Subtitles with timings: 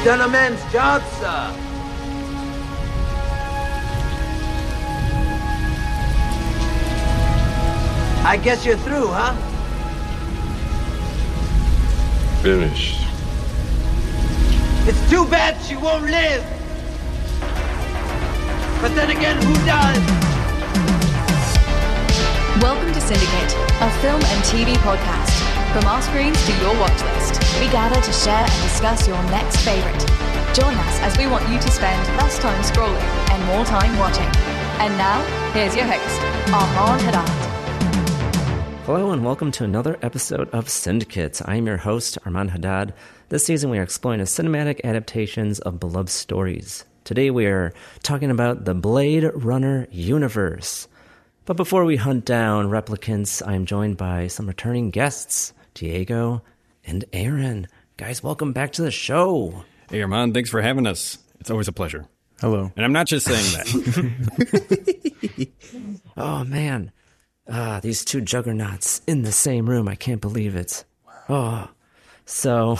[0.00, 1.54] You've done a man's job, sir.
[8.24, 9.34] I guess you're through, huh?
[12.40, 13.02] Finished.
[14.88, 16.46] It's too bad she won't live.
[18.80, 19.98] But then again, who does?
[22.62, 25.59] Welcome to Syndicate, a film and TV podcast.
[25.72, 29.58] From our screens to your watch list, we gather to share and discuss your next
[29.58, 30.00] favorite.
[30.52, 34.26] Join us as we want you to spend less time scrolling and more time watching.
[34.80, 35.22] And now,
[35.52, 36.20] here's your host,
[36.52, 38.84] Armand Haddad.
[38.84, 41.40] Hello and welcome to another episode of Syndicate.
[41.44, 42.92] I'm your host, Armand Haddad.
[43.28, 46.84] This season we are exploring the cinematic adaptations of beloved stories.
[47.04, 47.72] Today we are
[48.02, 50.88] talking about the Blade Runner universe.
[51.44, 56.42] But before we hunt down replicants, I am joined by some returning guests, Diego
[56.84, 57.66] and Aaron.
[57.96, 59.64] Guys, welcome back to the show.
[59.88, 61.16] Hey, Armand, thanks for having us.
[61.40, 62.04] It's always a pleasure.
[62.38, 62.70] Hello.
[62.76, 65.48] And I'm not just saying that.
[66.16, 66.92] Oh man,
[67.48, 69.88] ah, these two juggernauts in the same room.
[69.88, 70.84] I can't believe it.
[71.30, 71.68] Oh,
[72.26, 72.78] so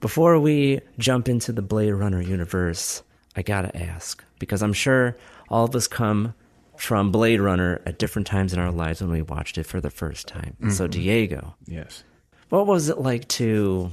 [0.00, 3.02] before we jump into the Blade Runner universe,
[3.34, 5.16] I gotta ask because I'm sure
[5.48, 6.34] all of us come
[6.76, 9.90] from Blade Runner at different times in our lives when we watched it for the
[9.90, 10.56] first time.
[10.70, 12.04] So Diego, Yes.
[12.48, 13.90] What was it like to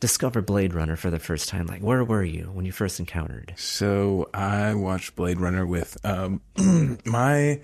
[0.00, 1.66] discover Blade Runner for the first time?
[1.66, 3.54] Like, where were you when you first encountered?
[3.56, 6.40] So I watched Blade Runner with um,
[7.04, 7.60] my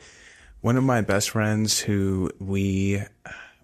[0.61, 3.03] one of my best friends who we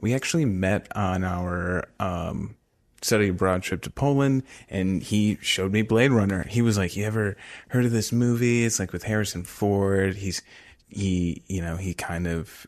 [0.01, 2.57] we actually met on our um,
[3.03, 6.45] study abroad trip to Poland, and he showed me Blade Runner.
[6.49, 7.37] He was like, "You ever
[7.69, 8.65] heard of this movie?
[8.65, 10.17] It's like with Harrison Ford.
[10.17, 10.43] He's
[10.89, 12.67] he you know he kind of."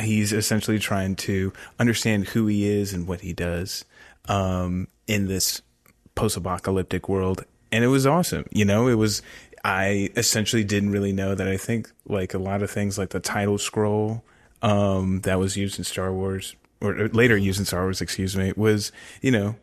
[0.00, 3.84] He's essentially trying to understand who he is and what he does
[4.26, 5.62] um, in this
[6.14, 7.44] post-apocalyptic world.
[7.72, 8.88] And it was awesome you know?
[8.88, 9.22] It was
[9.64, 11.48] i essentially didn't really know that.
[11.48, 14.22] I think like a lot of things like the title scroll
[14.62, 18.52] um that was used in star wars or later used in star wars excuse me
[18.56, 19.56] was you know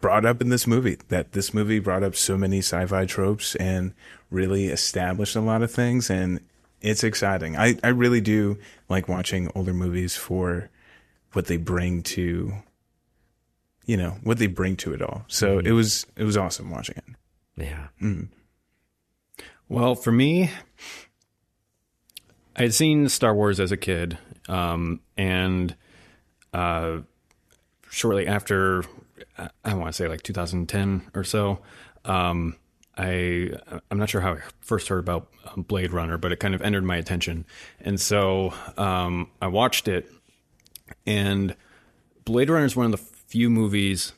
[0.00, 3.92] brought up in this movie that this movie brought up so many sci-fi tropes and
[4.30, 6.10] really established a lot of things.
[6.10, 6.40] And
[6.80, 8.56] it's exciting i i really do
[8.88, 10.70] like watching older movies for
[11.32, 12.52] what they bring to
[13.86, 15.24] you know what they bring to it all.
[15.26, 17.04] So it was it was awesome watching it.
[17.56, 17.88] Yeah.
[19.68, 20.50] well, for me,
[22.56, 24.18] I had seen Star Wars as a kid,
[24.48, 25.74] um, and
[26.52, 26.98] uh,
[27.90, 28.84] shortly after,
[29.38, 31.60] I- I want to say like 2010 or so,
[32.04, 32.56] um,
[32.96, 33.52] I
[33.90, 36.62] I'm not sure how I first heard about um, Blade Runner, but it kind of
[36.62, 37.44] entered my attention,
[37.80, 40.10] and so um, I watched it,
[41.06, 41.54] and
[42.24, 44.12] Blade Runner is one of the few movies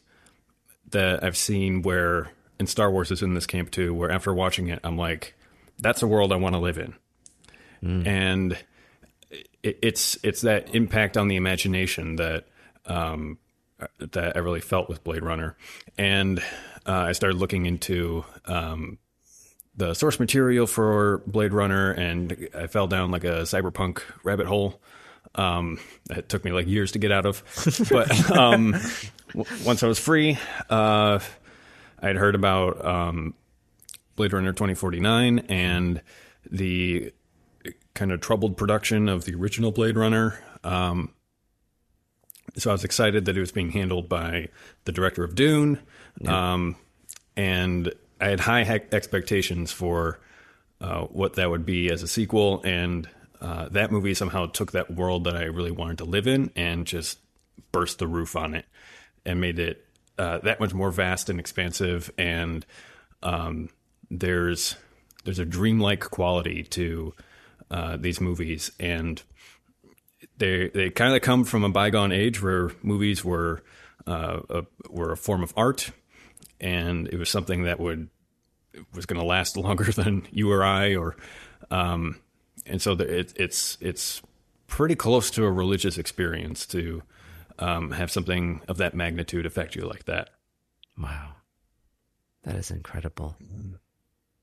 [0.90, 4.68] that I've seen where, and Star Wars is in this camp too, where after watching
[4.68, 5.34] it, I'm like,
[5.78, 6.94] that's a world I want to live in.
[8.06, 8.58] And
[9.62, 12.46] it, it's it's that impact on the imagination that
[12.86, 13.38] um,
[13.98, 15.56] that I really felt with Blade Runner,
[15.98, 16.42] and
[16.86, 18.98] uh, I started looking into um,
[19.76, 24.80] the source material for Blade Runner, and I fell down like a cyberpunk rabbit hole.
[25.34, 25.78] Um,
[26.10, 27.42] it took me like years to get out of,
[27.90, 28.72] but um,
[29.34, 30.38] w- once I was free,
[30.68, 31.20] uh,
[32.00, 33.34] I had heard about um,
[34.16, 36.02] Blade Runner 2049 and
[36.50, 37.12] the
[37.94, 40.38] kind of troubled production of the original Blade Runner.
[40.64, 41.12] Um,
[42.56, 44.48] so I was excited that it was being handled by
[44.84, 45.78] the director of Dune,
[46.26, 46.76] um,
[47.36, 48.62] and I had high
[48.92, 50.20] expectations for
[50.80, 52.60] uh, what that would be as a sequel.
[52.64, 53.08] And
[53.40, 56.86] uh, that movie somehow took that world that I really wanted to live in and
[56.86, 57.18] just
[57.72, 58.66] burst the roof on it
[59.24, 59.86] and made it
[60.18, 62.10] uh, that much more vast and expansive.
[62.18, 62.64] And
[63.22, 63.70] um,
[64.10, 64.76] there's
[65.24, 67.14] there's a dreamlike quality to
[67.70, 69.22] uh, these movies, and
[70.38, 73.62] they they kind of come from a bygone age where movies were
[74.06, 75.90] uh, a, were a form of art,
[76.62, 78.08] and it was something that would
[78.94, 81.16] was going to last longer than you or I, or
[81.70, 82.20] um,
[82.64, 84.22] and so the, it, it's it's
[84.66, 87.02] pretty close to a religious experience to
[87.58, 90.30] um, have something of that magnitude affect you like that.
[90.96, 91.34] Wow.
[92.44, 93.36] That is incredible.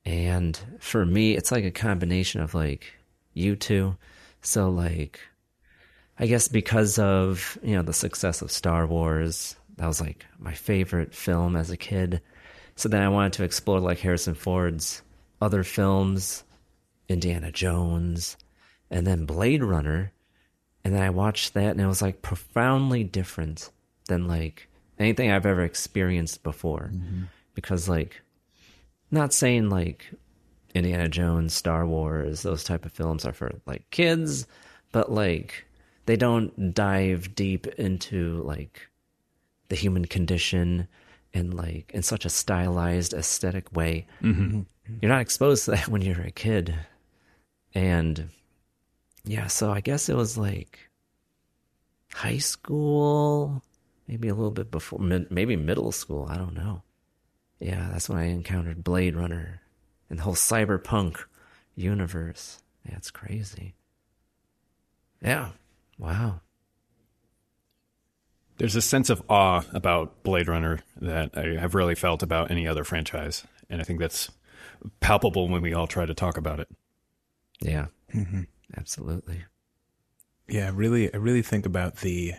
[0.05, 2.93] And for me, it's like a combination of like
[3.33, 3.97] you two.
[4.41, 5.19] So like
[6.19, 10.53] I guess because of, you know, the success of Star Wars, that was like my
[10.53, 12.21] favorite film as a kid.
[12.75, 15.01] So then I wanted to explore like Harrison Ford's
[15.41, 16.43] other films,
[17.07, 18.35] Indiana Jones,
[18.91, 20.11] and then Blade Runner.
[20.83, 23.69] And then I watched that and it was like profoundly different
[24.09, 24.67] than like
[24.99, 26.91] anything I've ever experienced before.
[26.93, 27.23] Mm-hmm.
[27.55, 28.21] Because like
[29.11, 30.11] not saying like
[30.75, 34.45] Indiana Jones, Star Wars, those type of films are for like kids,
[34.91, 35.65] but like
[36.05, 38.88] they don't dive deep into like
[39.69, 40.87] the human condition
[41.33, 44.07] in like in such a stylized aesthetic way.
[44.21, 44.65] Mhm.
[45.01, 46.75] You're not exposed to that when you're a kid.
[47.73, 48.29] And
[49.23, 50.89] yeah, so I guess it was like
[52.13, 53.63] high school,
[54.07, 56.25] maybe a little bit before, maybe middle school.
[56.29, 56.81] I don't know.
[57.59, 59.61] Yeah, that's when I encountered Blade Runner
[60.09, 61.17] and the whole cyberpunk
[61.75, 62.63] universe.
[62.87, 63.75] Yeah, crazy.
[65.21, 65.49] Yeah.
[65.97, 66.41] Wow.
[68.59, 72.67] There's a sense of awe about Blade Runner that I have really felt about any
[72.67, 74.29] other franchise, and I think that's
[74.99, 76.67] palpable when we all try to talk about it.
[77.61, 77.87] Yeah.
[78.13, 78.41] Mm-hmm.
[78.77, 79.45] Absolutely.
[80.49, 82.33] Yeah, really, I really think about the.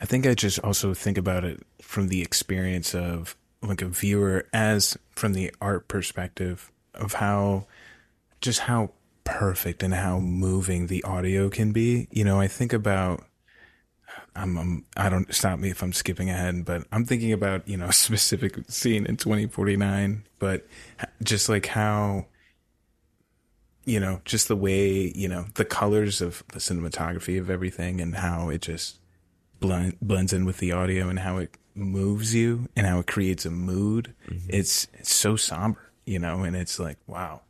[0.00, 4.46] I think I just also think about it from the experience of like a viewer
[4.52, 7.66] as from the art perspective of how
[8.42, 8.90] just how
[9.24, 12.08] perfect and how moving the audio can be.
[12.10, 13.24] You know, I think about
[14.34, 17.76] I'm, I'm I don't stop me if I'm skipping ahead, but I'm thinking about, you
[17.76, 20.66] know, a specific scene in 2049, but
[21.22, 22.26] just like how
[23.86, 28.16] you know, just the way, you know, the colors of the cinematography of everything and
[28.16, 28.98] how it just
[29.60, 33.46] blend, blends in with the audio and how it moves you and how it creates
[33.46, 34.12] a mood.
[34.28, 34.48] Mm-hmm.
[34.50, 37.42] It's, it's so somber, you know, and it's like, wow,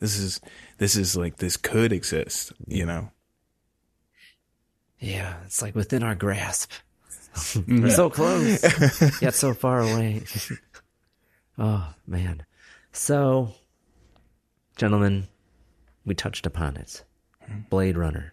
[0.00, 0.40] this is,
[0.78, 3.10] this is like, this could exist, you know?
[5.04, 6.70] Yeah, it's like within our grasp.
[7.68, 8.62] We're so close,
[9.22, 10.22] yet so far away.
[11.58, 12.46] oh, man.
[12.92, 13.52] So,
[14.76, 15.28] gentlemen,
[16.06, 17.04] we touched upon it
[17.68, 18.32] Blade Runner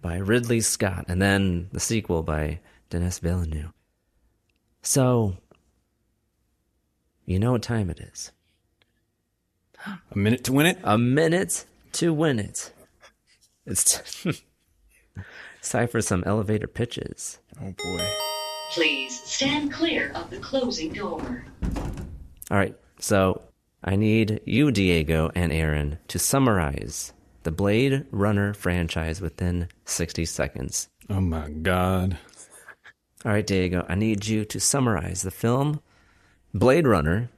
[0.00, 3.72] by Ridley Scott, and then the sequel by Denis Villeneuve.
[4.82, 5.38] So,
[7.24, 8.30] you know what time it is.
[10.12, 10.78] A minute to win it?
[10.84, 12.72] A minute to win it.
[13.66, 14.40] It's, t-
[15.66, 17.40] it's time for some elevator pitches.
[17.60, 18.08] Oh boy.
[18.70, 21.44] Please stand clear of the closing door.
[22.52, 23.42] All right, so
[23.82, 30.88] I need you, Diego and Aaron, to summarize the Blade Runner franchise within 60 seconds.
[31.10, 32.16] Oh my God.
[33.24, 35.80] All right, Diego, I need you to summarize the film
[36.54, 37.28] Blade Runner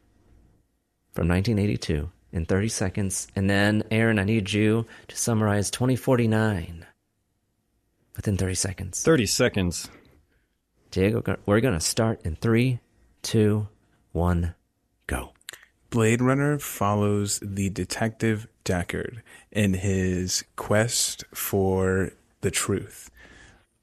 [1.15, 3.29] from 1982 in 30 seconds.
[3.35, 6.85] And then, Aaron, I need you to summarize 2049
[8.19, 9.03] within 30 seconds.
[9.03, 9.89] 30 seconds.
[10.91, 12.81] Diego, we're going to start in three,
[13.23, 13.69] two,
[14.11, 14.55] one,
[15.07, 15.33] go.
[15.91, 19.21] Blade Runner follows the detective Deckard
[19.53, 22.11] in his quest for
[22.41, 23.09] the truth.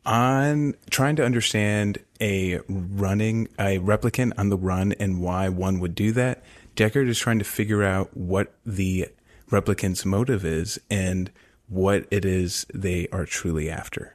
[0.05, 5.95] On trying to understand a running a replicant on the run and why one would
[5.95, 6.43] do that,
[6.75, 9.07] Deckard is trying to figure out what the
[9.49, 11.31] replicant's motive is and
[11.67, 14.14] what it is they are truly after.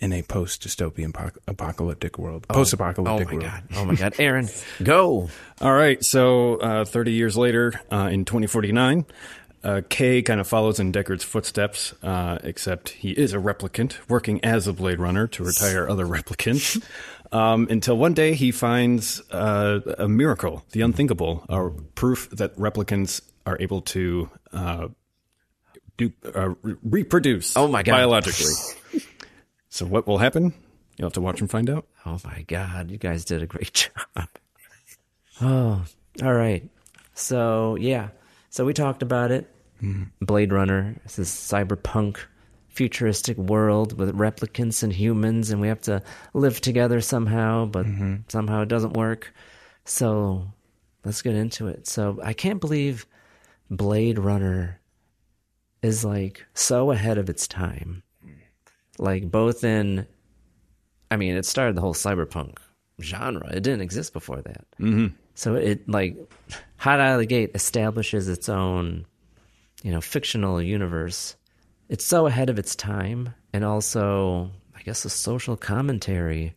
[0.00, 1.12] In a post dystopian
[1.48, 3.50] apocalyptic world, post apocalyptic oh my world.
[3.50, 3.62] God.
[3.74, 4.14] Oh my God.
[4.18, 4.48] Aaron,
[4.82, 5.28] go.
[5.60, 6.04] All right.
[6.04, 9.04] So, uh, 30 years later, uh, in 2049,
[9.64, 14.44] uh, Kay kind of follows in Deckard's footsteps, uh, except he is a replicant working
[14.44, 16.82] as a Blade Runner to retire other replicants.
[17.30, 23.20] Um, until one day he finds uh, a miracle, the unthinkable, a proof that replicants
[23.44, 24.88] are able to uh,
[25.98, 27.54] do, uh, re- reproduce.
[27.54, 27.92] Oh my God.
[27.92, 28.54] biologically.
[29.78, 30.52] so what will happen?
[30.96, 31.86] You'll have to watch and find out.
[32.04, 33.72] Oh my god, you guys did a great
[34.16, 34.28] job.
[35.40, 35.84] Oh,
[36.20, 36.68] all right.
[37.14, 38.08] So yeah,
[38.50, 39.48] so we talked about it.
[39.78, 40.04] Hmm.
[40.20, 40.96] Blade Runner.
[41.04, 42.18] It's this cyberpunk,
[42.66, 46.02] futuristic world with replicants and humans, and we have to
[46.34, 47.66] live together somehow.
[47.66, 48.16] But mm-hmm.
[48.26, 49.32] somehow it doesn't work.
[49.84, 50.52] So
[51.04, 51.86] let's get into it.
[51.86, 53.06] So I can't believe
[53.70, 54.80] Blade Runner
[55.82, 58.02] is like so ahead of its time.
[58.98, 60.06] Like both in
[61.10, 62.58] I mean, it started the whole cyberpunk
[63.00, 63.48] genre.
[63.50, 64.64] It didn't exist before that.
[64.80, 65.14] Mm-hmm.
[65.34, 66.16] So it like
[66.76, 69.06] hot out of the gate establishes its own,
[69.82, 71.36] you know, fictional universe.
[71.88, 76.54] It's so ahead of its time, and also, I guess, a social commentary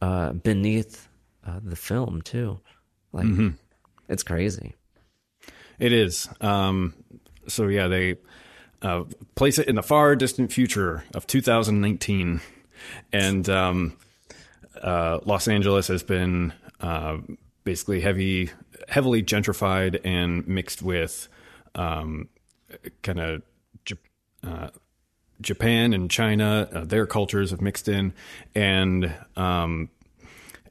[0.00, 1.08] uh, beneath
[1.44, 2.60] uh, the film too.
[3.12, 3.54] Like, Mhm.
[4.08, 4.74] it's crazy.
[5.80, 6.28] It is.
[6.40, 6.94] Um,
[7.48, 8.16] so yeah, they
[8.82, 9.04] uh,
[9.34, 12.40] place it in the far distant future of 2019,
[13.12, 13.96] and um,
[14.82, 17.18] uh, Los Angeles has been uh,
[17.64, 18.50] basically heavy,
[18.88, 21.28] heavily gentrified and mixed with
[21.74, 22.28] um,
[23.02, 23.42] kind of
[24.42, 24.68] uh,
[25.40, 26.68] Japan and China.
[26.72, 28.12] Uh, their cultures have mixed in,
[28.54, 29.90] and um,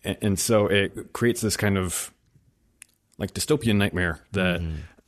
[0.03, 2.11] and, and so it creates this kind of
[3.17, 4.61] like dystopian nightmare that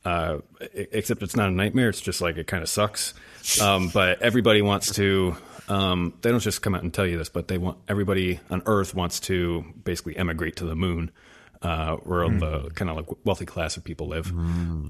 [0.04, 0.38] uh
[0.74, 3.12] except it's not a nightmare it's just like it kind of sucks.
[3.60, 5.36] Um but everybody wants to
[5.68, 8.62] um they don't just come out and tell you this but they want everybody on
[8.66, 11.10] earth wants to basically emigrate to the moon
[11.62, 14.32] uh where the kind of like wealthy class of people live.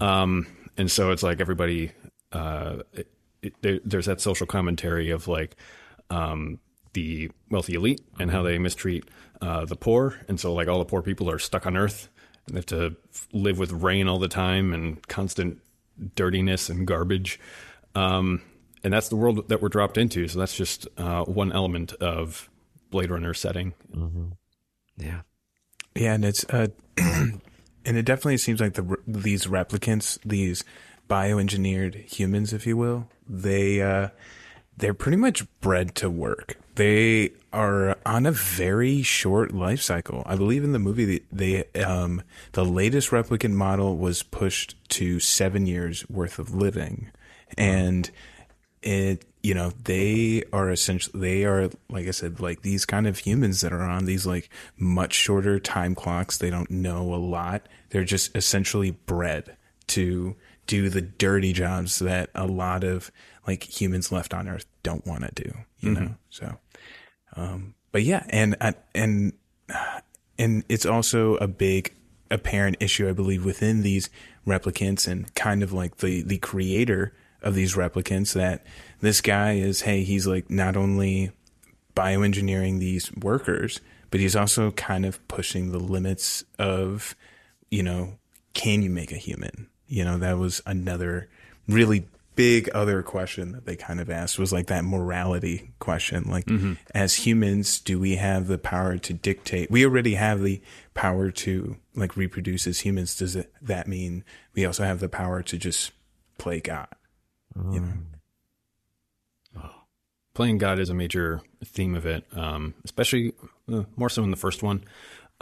[0.00, 1.90] Um and so it's like everybody
[2.32, 3.08] uh it,
[3.42, 5.56] it, there, there's that social commentary of like
[6.10, 6.60] um
[6.92, 9.04] the wealthy elite and how they mistreat
[9.40, 12.08] uh, the poor, and so like all the poor people are stuck on Earth
[12.50, 12.96] and have to
[13.32, 15.60] live with rain all the time and constant
[16.14, 17.40] dirtiness and garbage.
[17.94, 18.42] Um,
[18.82, 20.28] and that's the world that we're dropped into.
[20.28, 22.48] So that's just uh, one element of
[22.90, 23.74] Blade Runner setting.
[24.96, 25.20] Yeah.
[25.94, 27.40] Yeah, and it's uh, and
[27.84, 30.64] it definitely seems like the these replicants, these
[31.08, 34.10] bioengineered humans, if you will, they uh,
[34.80, 36.56] they're pretty much bred to work.
[36.74, 40.22] They are on a very short life cycle.
[40.26, 42.22] I believe in the movie they, um
[42.52, 47.10] the latest replicant model was pushed to seven years worth of living,
[47.56, 48.10] and
[48.82, 53.18] it you know they are essentially they are like i said like these kind of
[53.18, 57.66] humans that are on these like much shorter time clocks they don't know a lot
[57.90, 59.56] they're just essentially bred
[59.86, 63.10] to do the dirty jobs that a lot of
[63.46, 66.14] like humans left on earth don't want to do you know?
[66.30, 66.56] So
[67.36, 68.56] um but yeah and
[68.94, 69.32] and
[70.38, 71.94] and it's also a big
[72.30, 74.08] apparent issue i believe within these
[74.46, 78.64] replicants and kind of like the the creator of these replicants that
[79.00, 81.32] this guy is hey he's like not only
[81.96, 83.80] bioengineering these workers
[84.10, 87.14] but he's also kind of pushing the limits of
[87.70, 88.18] you know
[88.54, 89.68] can you make a human?
[89.86, 91.28] You know that was another
[91.68, 92.06] really
[92.40, 96.48] big other question that they kind of asked was like that morality question like
[96.94, 99.70] as humans do we have the power to dictate?
[99.70, 100.62] We already have the
[100.94, 103.14] power to like reproduce as humans.
[103.14, 105.92] Does it, that mean we also have the power to just
[106.38, 106.88] play god?
[107.72, 109.70] You know?
[110.32, 113.34] Playing God is a major theme of it, um, especially
[113.70, 114.84] uh, more so in the first one.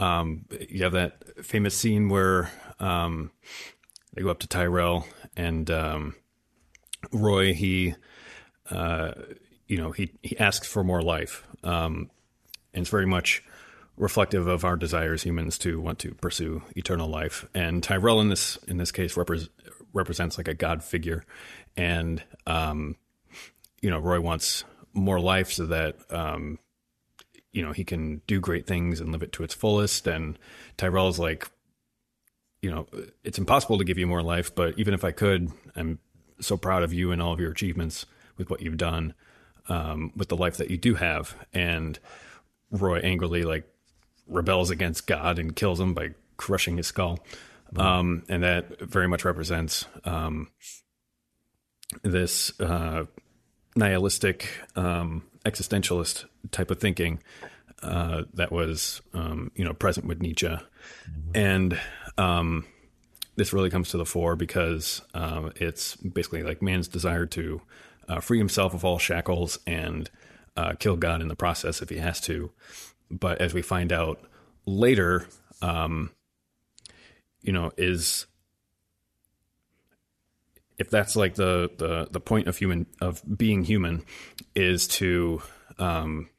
[0.01, 3.31] Um, you have that famous scene where um,
[4.13, 6.15] they go up to Tyrell and um,
[7.11, 7.53] Roy.
[7.53, 7.95] He,
[8.69, 9.11] uh,
[9.67, 12.09] you know, he he asks for more life, um,
[12.73, 13.43] and it's very much
[13.97, 17.45] reflective of our desires, humans, to want to pursue eternal life.
[17.53, 19.49] And Tyrell, in this in this case, repres
[19.93, 21.23] represents like a god figure,
[21.77, 22.95] and um,
[23.81, 24.63] you know, Roy wants
[24.93, 26.59] more life so that um,
[27.51, 30.07] you know he can do great things and live it to its fullest.
[30.07, 30.37] And
[30.77, 31.49] Tyrell's like,
[32.61, 32.87] you know,
[33.23, 35.99] it's impossible to give you more life, but even if I could, I'm
[36.41, 38.05] so proud of you and all of your achievements
[38.37, 39.13] with what you've done
[39.67, 41.35] um, with the life that you do have.
[41.53, 41.99] And
[42.71, 43.63] Roy angrily like
[44.27, 47.19] rebels against God and kills him by crushing his skull.
[47.75, 50.49] Um, and that very much represents um,
[52.01, 53.05] this uh,
[53.75, 57.21] nihilistic um, existentialist type of thinking
[57.81, 60.53] uh, that was um, you know present with Nietzsche,
[61.33, 61.79] and
[62.17, 62.65] um,
[63.39, 67.61] this really comes to the fore because um, it's basically like man's desire to
[68.09, 70.09] uh, free himself of all shackles and
[70.57, 72.51] uh, kill God in the process if he has to.
[73.09, 74.19] But as we find out
[74.65, 75.25] later,
[75.61, 76.11] um,
[77.41, 78.25] you know, is
[80.77, 84.03] if that's like the, the the point of human of being human
[84.53, 85.41] is to
[85.77, 86.29] um,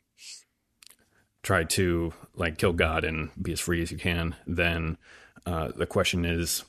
[1.42, 4.98] try to like kill God and be as free as you can, then
[5.46, 6.62] uh, the question is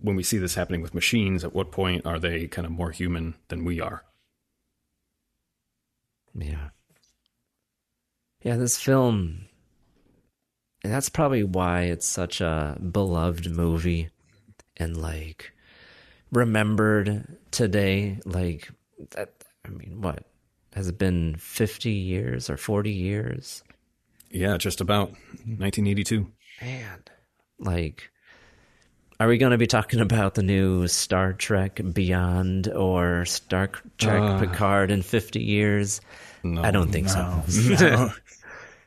[0.00, 2.90] when we see this happening with machines, at what point are they kind of more
[2.90, 4.04] human than we are?
[6.34, 6.70] Yeah.
[8.42, 9.48] Yeah, this film
[10.84, 14.10] and that's probably why it's such a beloved movie
[14.76, 15.52] and like
[16.30, 18.70] remembered today like
[19.10, 20.24] that I mean, what
[20.72, 23.62] has it been 50 years or 40 years?
[24.30, 26.26] Yeah, just about 1982.
[26.62, 27.02] Man,
[27.58, 28.10] like
[29.20, 34.22] are we going to be talking about the new Star Trek Beyond or Star Trek
[34.22, 36.00] Uh, Picard in 50 years?
[36.44, 37.74] No, I don't think no, so.
[37.80, 38.12] no.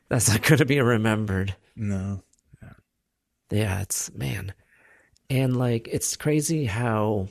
[0.09, 1.55] That's not going to be remembered.
[1.75, 2.23] No.
[3.49, 4.53] Yeah, it's man.
[5.29, 7.27] And like it's crazy how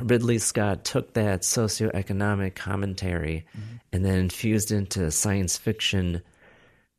[0.00, 3.46] Ridley Scott took that socioeconomic commentary
[3.92, 6.22] and then infused into science fiction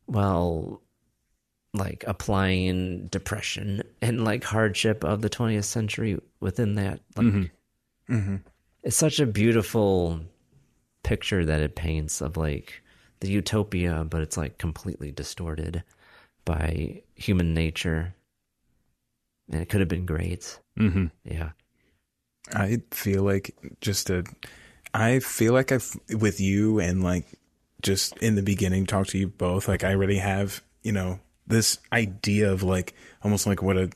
[0.06, 0.80] while
[1.74, 7.26] like applying depression and like hardship of the 20th century within that like
[8.08, 8.36] Mm-hmm.
[8.82, 10.20] it's such a beautiful
[11.02, 12.82] picture that it paints of like
[13.20, 15.82] the utopia but it's like completely distorted
[16.44, 18.14] by human nature
[19.50, 21.06] and it could have been great Mm-hmm.
[21.24, 21.50] yeah
[22.52, 24.22] I feel like just a,
[24.92, 27.24] I feel like I've with you and like
[27.80, 29.66] just in the beginning talk to you both.
[29.66, 33.90] Like I already have, you know, this idea of like almost like what a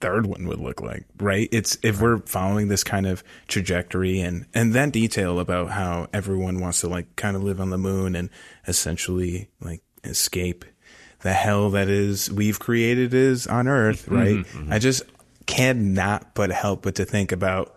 [0.00, 1.48] third one would look like, right?
[1.52, 6.60] It's if we're following this kind of trajectory and and that detail about how everyone
[6.60, 8.30] wants to like kind of live on the moon and
[8.66, 10.64] essentially like escape
[11.20, 14.14] the hell that is we've created is on earth, mm-hmm.
[14.14, 14.36] right?
[14.36, 14.72] Mm-hmm.
[14.72, 15.02] I just
[15.46, 17.74] cannot but help but to think about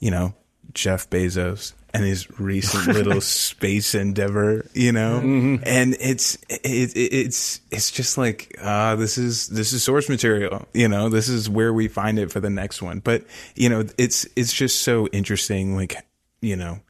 [0.00, 0.34] you know,
[0.72, 7.60] Jeff Bezos and his recent little space endeavor, you know, and it's, it, it, it's,
[7.70, 11.72] it's just like, uh, this is, this is source material, you know, this is where
[11.72, 13.00] we find it for the next one.
[13.00, 13.24] But,
[13.54, 15.76] you know, it's, it's just so interesting.
[15.76, 15.96] Like,
[16.40, 16.80] you know,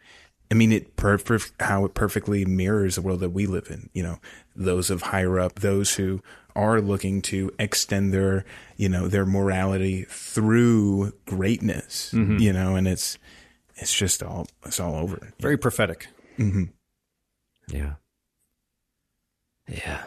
[0.51, 3.89] I mean, it perfect how it perfectly mirrors the world that we live in.
[3.93, 4.19] You know,
[4.57, 6.23] those of higher up, those who
[6.57, 8.45] are looking to extend their,
[8.77, 12.13] you know, their morality through greatness.
[12.41, 13.17] You know, and it's
[13.81, 15.33] it's just all it's all over.
[15.41, 16.07] Very prophetic.
[16.39, 16.65] Mm-hmm.
[17.69, 17.95] Yeah.
[19.67, 20.05] Yeah.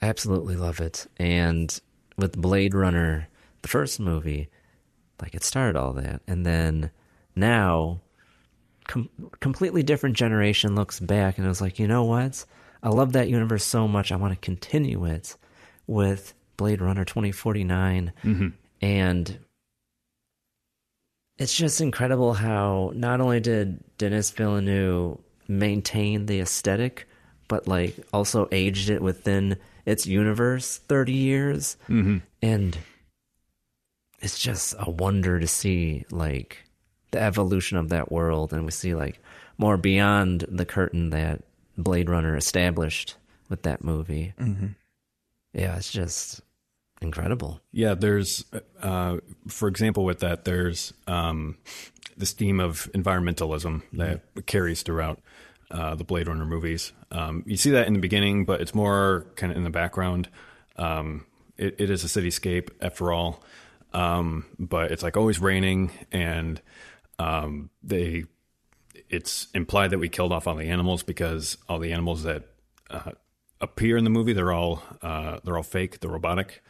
[0.00, 1.06] I absolutely love it.
[1.16, 1.78] And
[2.16, 3.28] with Blade Runner,
[3.62, 4.48] the first movie,
[5.20, 6.22] like it started all that.
[6.26, 6.90] And then
[7.36, 8.00] now,
[8.88, 9.08] com-
[9.40, 12.44] completely different generation looks back and it was like, you know what?
[12.82, 14.10] I love that universe so much.
[14.10, 15.36] I want to continue it
[15.86, 18.12] with Blade Runner 2049.
[18.24, 18.48] Mm-hmm.
[18.80, 19.38] And
[21.42, 27.08] it's just incredible how not only did Denis Villeneuve maintain the aesthetic,
[27.48, 31.76] but like also aged it within its universe 30 years.
[31.88, 32.18] Mm-hmm.
[32.42, 32.78] And
[34.20, 36.64] it's just a wonder to see like
[37.10, 38.52] the evolution of that world.
[38.52, 39.20] And we see like
[39.58, 41.42] more beyond the curtain that
[41.76, 43.16] Blade Runner established
[43.48, 44.32] with that movie.
[44.38, 44.68] Mm-hmm.
[45.54, 46.40] Yeah, it's just
[47.02, 47.60] incredible.
[47.72, 48.44] Yeah, there's,
[48.80, 51.58] uh, for example, with that, there's um,
[52.16, 55.20] this theme of environmentalism that carries throughout
[55.70, 56.92] uh, the Blade Runner movies.
[57.10, 60.28] Um, you see that in the beginning, but it's more kind of in the background.
[60.76, 63.42] Um, it, it is a cityscape after all,
[63.92, 66.60] um, but it's like always raining, and
[67.18, 68.24] um, they.
[69.08, 72.44] It's implied that we killed off all the animals because all the animals that
[72.88, 73.12] uh,
[73.60, 76.62] appear in the movie they're all uh, they're all fake, they're robotic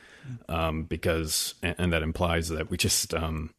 [0.48, 3.50] um, because and, and that implies that we just um,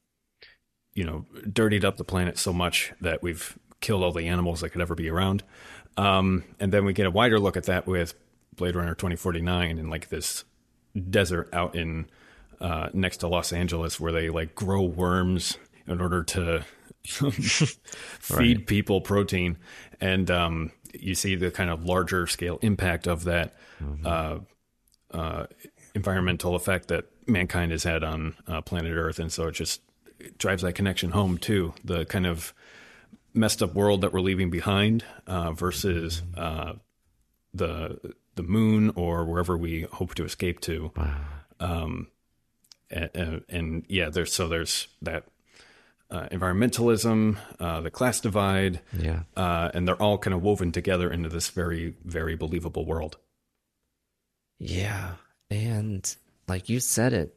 [0.93, 4.69] you know dirtied up the planet so much that we've killed all the animals that
[4.69, 5.43] could ever be around.
[5.97, 8.15] Um, and then we get a wider look at that with
[8.55, 10.43] Blade Runner 2049 and like this
[11.09, 12.07] desert out in
[12.59, 16.63] uh, next to Los Angeles where they like grow worms in order to
[17.03, 19.57] feed people protein.
[19.99, 23.53] And um, you see the kind of larger scale impact of that
[24.05, 24.39] uh,
[25.11, 25.45] uh,
[25.95, 29.19] environmental effect that mankind has had on uh, planet Earth.
[29.19, 29.81] And so it just
[30.37, 31.73] drives that connection home too.
[31.83, 32.53] The kind of
[33.33, 36.73] messed up world that we're leaving behind uh, versus uh,
[37.53, 40.91] the the moon or wherever we hope to escape to.
[41.59, 42.07] Um,
[42.89, 45.25] and, and yeah, there's so there's that
[46.09, 49.23] uh, environmentalism, uh, the class divide, Yeah.
[49.35, 53.17] uh, and they're all kind of woven together into this very, very believable world.
[54.59, 55.13] Yeah.
[55.53, 56.15] And
[56.47, 57.35] like you said it,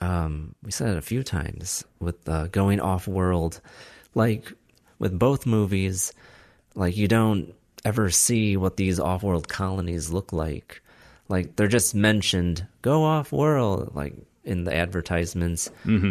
[0.00, 3.60] um, we said it a few times with uh, going off world.
[4.14, 4.52] Like
[4.98, 6.12] with both movies,
[6.74, 10.82] like you don't ever see what these off world colonies look like.
[11.28, 15.70] Like they're just mentioned, go off world, like in the advertisements.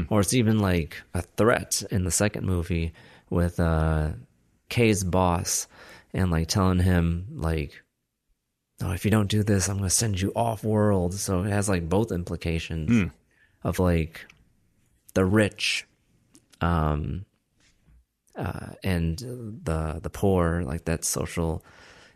[0.09, 2.93] Or it's even like a threat in the second movie
[3.29, 4.11] with uh,
[4.69, 5.67] Kay's boss
[6.13, 7.83] and like telling him, like,
[8.83, 11.13] oh, if you don't do this, I'm going to send you off world.
[11.13, 13.11] So it has like both implications
[13.63, 14.25] of like
[15.13, 15.87] the rich,
[16.61, 17.25] um,
[18.35, 21.63] uh, and the the poor, like that social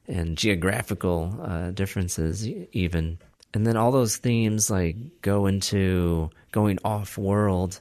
[0.08, 3.18] and geographical uh, differences, even.
[3.54, 7.80] And then all those themes like go into going off world,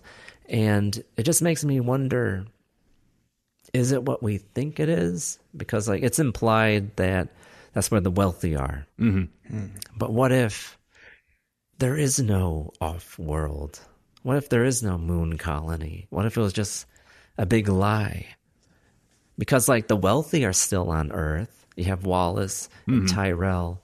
[0.48, 2.46] and it just makes me wonder:
[3.72, 5.38] is it what we think it is?
[5.56, 7.28] Because like it's implied that
[7.74, 8.86] that's where the wealthy are.
[8.98, 9.66] Mm-hmm.
[9.96, 10.78] But what if
[11.78, 13.80] there is no off world?
[14.22, 16.06] What if there is no moon colony?
[16.08, 16.86] What if it was just
[17.36, 18.28] a big lie?
[19.36, 21.66] Because like the wealthy are still on Earth.
[21.76, 23.82] You have Wallace and Tyrell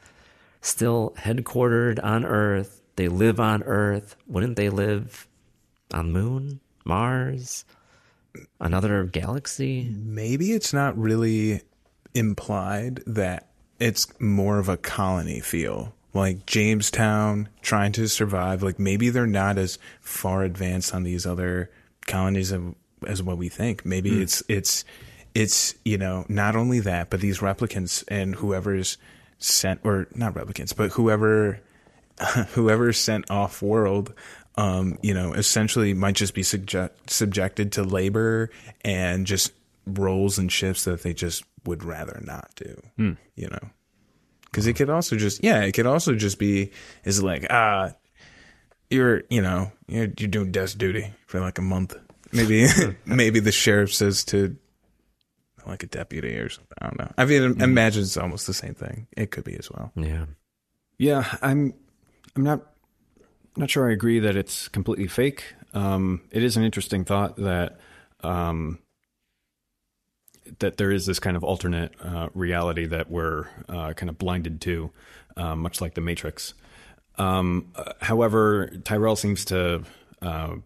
[0.61, 2.81] still headquartered on Earth.
[2.95, 4.15] They live on Earth.
[4.29, 5.27] Wouldn't they live
[5.93, 7.65] on Moon, Mars,
[8.61, 9.91] another galaxy?
[9.93, 11.63] maybe it's not really
[12.15, 13.50] implied that
[13.81, 15.95] it's more of a colony feel.
[16.13, 21.71] Like jamestown trying to survive like maybe they're not as far advanced on these other
[22.07, 22.75] colonies of,
[23.07, 23.87] as what we think.
[23.87, 24.85] Maybe it's it's
[25.35, 28.99] it's you know not only that but these replicants and whoever's
[29.39, 31.61] sent or not replicants but whoever
[32.55, 34.13] whoever sent off world
[34.57, 38.51] um you know essentially might just be subject, subjected to labor
[38.83, 39.53] and just
[39.87, 42.81] roles and shifts that they just would rather not do
[43.37, 43.69] you know
[44.47, 46.71] because it could also just yeah it could also just be
[47.05, 47.91] is like ah
[48.91, 51.95] you're you know you're, you're doing desk duty for like a month
[52.33, 52.67] maybe
[53.05, 54.57] maybe the sheriff says to
[55.67, 58.75] like a deputy or something i don't know i mean imagine it's almost the same
[58.75, 60.27] thing it could be as well Yeah.
[60.99, 61.73] Yeah, I'm.
[62.37, 62.61] I'm not.
[63.57, 65.55] Not sure I agree that it's completely fake.
[65.73, 67.81] Um, it is an interesting thought that
[68.23, 68.81] um,
[70.59, 74.61] that there is this kind of alternate uh, reality that we're uh, kind of blinded
[74.63, 74.91] to,
[75.37, 76.55] uh, much like the Matrix.
[77.17, 79.83] Um, uh, however, Tyrell seems to
[80.23, 80.57] uh,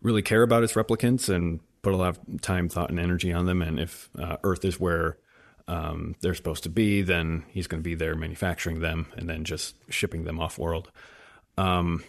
[0.00, 3.46] really care about his replicants and put a lot of time, thought, and energy on
[3.46, 3.62] them.
[3.62, 5.18] And if uh, Earth is where
[5.68, 9.44] um, they're supposed to be, then he's going to be there manufacturing them and then
[9.44, 10.90] just shipping them off world.
[11.58, 12.04] Um,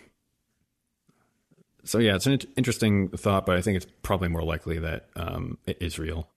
[1.88, 5.58] so yeah, it's an interesting thought, but I think it's probably more likely that um,
[5.66, 6.28] it is real.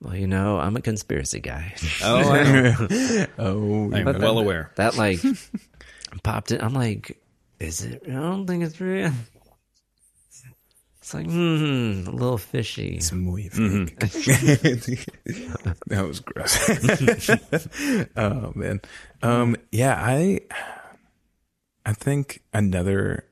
[0.00, 1.74] Well, you know, I'm a conspiracy guy.
[2.04, 3.26] Oh, I know.
[3.38, 4.72] oh I'm well that- aware.
[4.76, 5.20] That like
[6.24, 6.60] popped in.
[6.60, 7.20] I'm like,
[7.60, 8.02] is it?
[8.08, 9.12] I don't think it's real.
[11.00, 12.96] It's like, hmm, a little fishy.
[12.96, 13.96] It's muy fake.
[15.86, 17.30] that was gross.
[18.16, 18.80] oh man.
[19.22, 20.40] Um yeah, I
[21.84, 23.24] I think another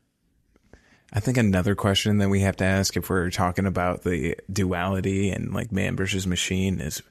[1.12, 5.30] I think another question that we have to ask if we're talking about the duality
[5.30, 7.02] and like man versus machine is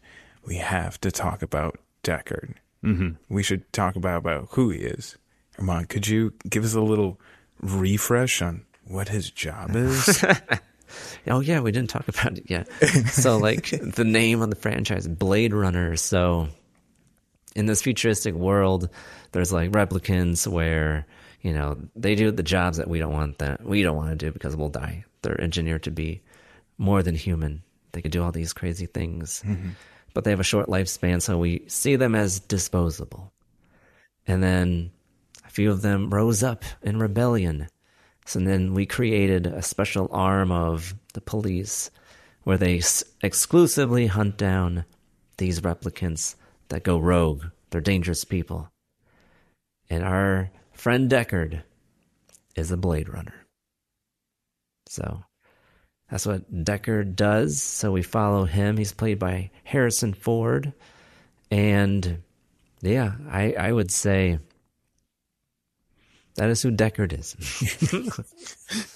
[0.46, 2.56] we have to talk about Deckard.
[2.84, 3.10] Mm-hmm.
[3.28, 5.18] We should talk about, about who he is.
[5.58, 7.20] Armand, could you give us a little
[7.62, 10.24] refresh on what his job is?
[11.28, 12.68] Oh yeah, we didn't talk about it yet.
[13.12, 15.96] so like the name on the franchise, Blade Runner.
[15.96, 16.50] So
[17.56, 18.90] in this futuristic world,
[19.32, 21.06] there's like replicants where
[21.42, 24.16] you know they do the jobs that we don't want that we don't want to
[24.16, 25.06] do because we'll die.
[25.22, 26.22] They're engineered to be
[26.78, 27.64] more than human.
[27.92, 29.70] They could do all these crazy things, mm-hmm.
[30.14, 33.34] but they have a short lifespan, so we see them as disposable.
[34.28, 34.92] And then
[35.46, 37.68] a few of them rose up in rebellion.
[38.26, 41.90] So then we created a special arm of the police
[42.44, 44.86] where they s- exclusively hunt down
[45.38, 46.36] these replicants
[46.68, 47.46] that go rogue.
[47.72, 48.70] They're dangerous people.
[49.90, 51.64] And our friend Deckard
[52.56, 53.46] is a Blade Runner.
[54.88, 55.24] So
[56.10, 57.62] that's what Deckard does.
[57.62, 58.78] So we follow him.
[58.78, 60.74] He's played by Harrison Ford.
[61.52, 62.24] And
[62.82, 64.40] yeah, I, I would say
[66.36, 67.36] that is who Deckard is.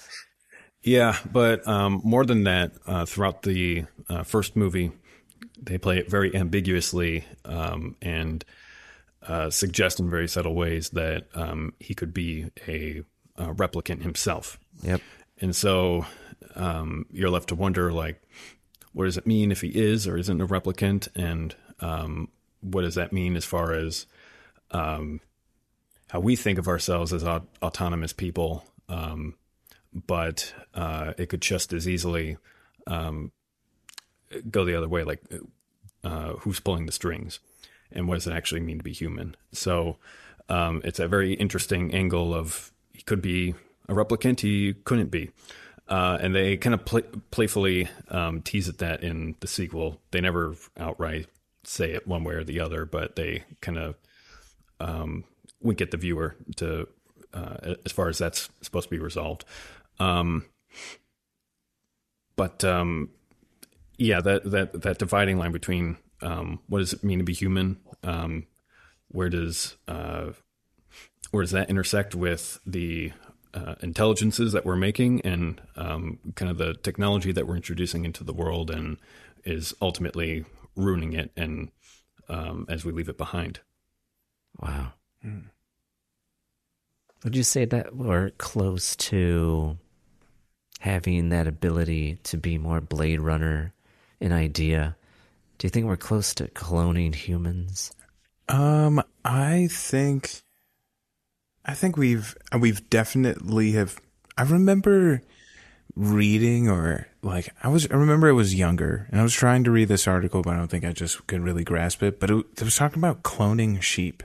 [0.84, 4.92] Yeah, but um, more than that, uh, throughout the uh, first movie,
[5.60, 8.44] they play it very ambiguously, um, and
[9.26, 13.02] uh, suggest in very subtle ways that um, he could be a,
[13.36, 14.58] a, replicant himself.
[14.82, 15.00] Yep.
[15.40, 16.06] And so
[16.54, 18.20] um, you're left to wonder, like,
[18.92, 22.28] what does it mean if he is or isn't a replicant, and um,
[22.60, 24.06] what does that mean as far as
[24.70, 25.20] um,
[26.08, 28.64] how we think of ourselves as aut- autonomous people?
[28.88, 29.34] Um,
[29.92, 32.36] but uh, it could just as easily
[32.86, 33.32] um,
[34.50, 35.22] go the other way, like
[36.02, 37.40] uh, who's pulling the strings,
[37.94, 39.36] and what does it actually mean to be human?
[39.52, 39.96] So
[40.48, 43.54] um, it's a very interesting angle of he could be
[43.88, 45.30] a replicant, he couldn't be.
[45.86, 50.00] Uh, and they kind of play, playfully um, tease at that in the sequel.
[50.10, 51.26] They never outright
[51.64, 53.94] say it one way or the other, but they kind of
[54.80, 55.24] um,
[55.60, 56.88] wink at the viewer to
[57.32, 59.44] uh, as far as that's supposed to be resolved.
[59.98, 60.46] Um,
[62.36, 63.10] but um,
[63.98, 67.78] yeah, that that that dividing line between um, what does it mean to be human?
[68.04, 68.46] Um,
[69.08, 70.32] where does uh,
[71.30, 73.12] where does that intersect with the
[73.54, 78.24] uh, intelligences that we're making and um, kind of the technology that we're introducing into
[78.24, 78.98] the world and
[79.44, 80.44] is ultimately
[80.76, 81.70] ruining it and
[82.28, 83.60] um, as we leave it behind.
[84.60, 84.92] Wow.
[85.24, 85.44] Mm.
[87.22, 89.78] Would you say that we're close to
[90.80, 93.72] having that ability to be more Blade Runner
[94.20, 94.96] an idea?
[95.58, 97.92] Do you think we're close to cloning humans?
[98.48, 100.42] Um, I think
[101.64, 103.98] I think we've we've definitely have
[104.36, 105.22] I remember
[105.96, 109.70] reading or like I was I remember I was younger and I was trying to
[109.70, 112.44] read this article but I don't think I just could really grasp it but it,
[112.56, 114.22] it was talking about cloning sheep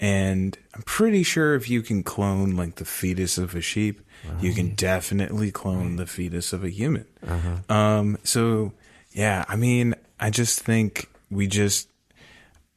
[0.00, 4.00] and I'm pretty sure if you can clone like the fetus of a sheep,
[4.40, 7.04] you can definitely clone the fetus of a human.
[7.26, 7.74] Uh-huh.
[7.74, 8.72] Um, so
[9.12, 11.88] yeah, I mean, I just think we just,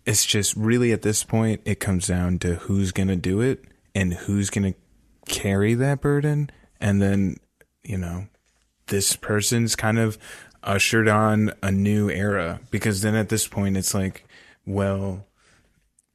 [0.05, 3.65] it's just really at this point, it comes down to who's going to do it
[3.93, 4.79] and who's going to
[5.31, 6.49] carry that burden.
[6.79, 7.37] And then,
[7.83, 8.27] you know,
[8.87, 10.17] this person's kind of
[10.63, 14.25] ushered on a new era because then at this point, it's like,
[14.65, 15.25] well,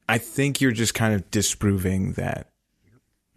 [0.07, 2.49] I think you're just kind of disproving that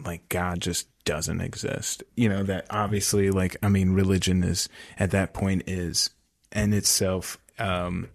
[0.05, 2.03] like God just doesn't exist.
[2.17, 6.11] You know, that obviously like I mean religion is at that point is
[6.51, 8.09] in itself um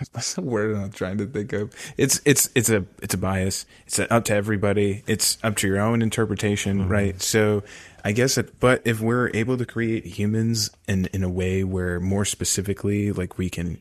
[0.12, 1.74] that's the word I'm trying to think of.
[1.96, 3.66] It's it's it's a it's a bias.
[3.86, 5.02] It's up to everybody.
[5.06, 6.92] It's up to your own interpretation, mm-hmm.
[6.92, 7.22] right?
[7.22, 7.62] So
[8.04, 12.00] I guess it, but if we're able to create humans in in a way where
[12.00, 13.80] more specifically like we can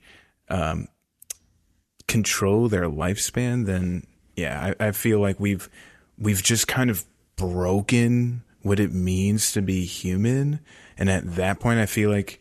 [0.49, 0.87] um
[2.07, 5.69] control their lifespan, then yeah, I, I feel like we've
[6.17, 10.59] we've just kind of broken what it means to be human.
[10.97, 12.40] And at that point, I feel like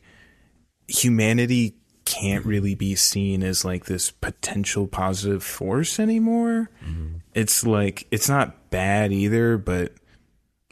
[0.90, 6.68] humanity can't really be seen as like this potential positive force anymore.
[6.85, 7.18] Mm-hmm.
[7.35, 9.92] It's like, it's not bad either, but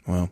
[0.05, 0.29] well,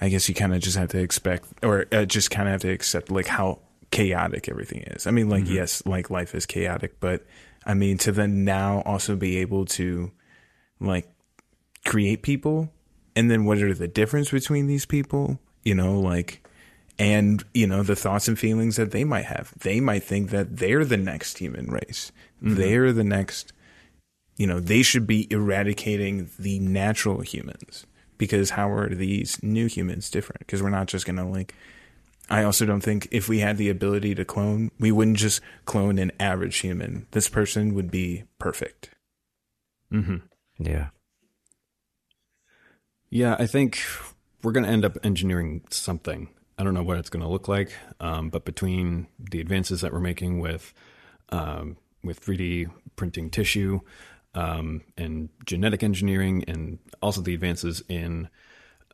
[0.00, 2.60] I guess you kind of just have to expect or uh, just kind of have
[2.60, 5.06] to accept like how chaotic everything is.
[5.06, 5.54] I mean, like, mm-hmm.
[5.54, 7.26] yes, like life is chaotic, but
[7.66, 10.12] I mean, to then now also be able to
[10.78, 11.08] like
[11.84, 12.72] create people
[13.16, 16.46] and then what are the difference between these people, you know, like,
[16.98, 20.56] and you know the thoughts and feelings that they might have they might think that
[20.56, 22.56] they're the next human race mm-hmm.
[22.56, 23.52] they're the next
[24.36, 30.10] you know they should be eradicating the natural humans because how are these new humans
[30.10, 31.54] different because we're not just gonna like
[32.30, 35.98] I also don't think if we had the ability to clone, we wouldn't just clone
[35.98, 37.06] an average human.
[37.12, 38.90] This person would be perfect.
[39.92, 40.16] Mm-hmm.
[40.58, 40.88] Yeah.
[43.08, 43.80] Yeah, I think
[44.42, 46.28] we're going to end up engineering something.
[46.58, 49.92] I don't know what it's going to look like, um, but between the advances that
[49.92, 50.74] we're making with
[51.30, 53.80] um, with 3D printing tissue
[54.34, 58.28] um, and genetic engineering, and also the advances in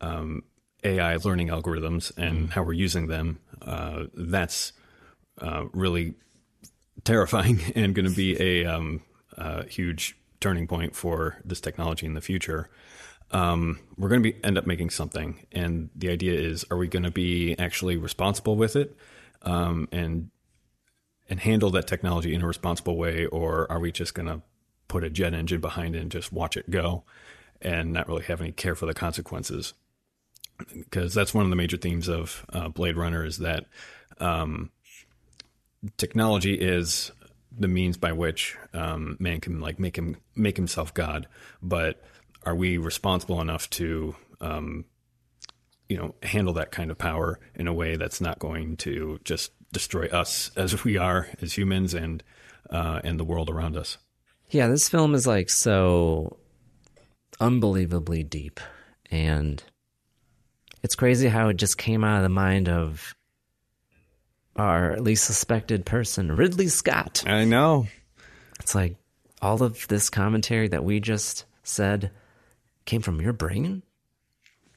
[0.00, 0.42] um,
[0.84, 2.50] AI learning algorithms and mm.
[2.50, 4.72] how we're using them, uh, that's
[5.38, 6.14] uh, really
[7.04, 9.02] terrifying and going to be a, um,
[9.36, 12.68] a, huge turning point for this technology in the future.
[13.30, 16.88] Um, we're going to be end up making something, and the idea is: are we
[16.88, 18.96] going to be actually responsible with it
[19.42, 20.30] um, and
[21.28, 24.42] and handle that technology in a responsible way, or are we just going to
[24.88, 27.04] put a jet engine behind it and just watch it go
[27.62, 29.74] and not really have any care for the consequences?
[30.72, 33.66] because that's one of the major themes of uh, Blade Runner is that
[34.18, 34.70] um,
[35.96, 37.10] technology is
[37.56, 41.28] the means by which um, man can like make him make himself God,
[41.62, 42.02] but
[42.44, 44.84] are we responsible enough to um,
[45.88, 49.52] you know handle that kind of power in a way that's not going to just
[49.72, 52.22] destroy us as we are as humans and
[52.70, 53.98] uh, and the world around us?
[54.50, 56.38] Yeah, this film is like so
[57.40, 58.60] unbelievably deep.
[59.10, 59.62] And
[60.82, 63.14] it's crazy how it just came out of the mind of
[64.56, 67.24] our least suspected person, Ridley Scott.
[67.26, 67.86] I know.
[68.60, 68.96] It's like
[69.42, 72.10] all of this commentary that we just said
[72.86, 73.82] came from your brain.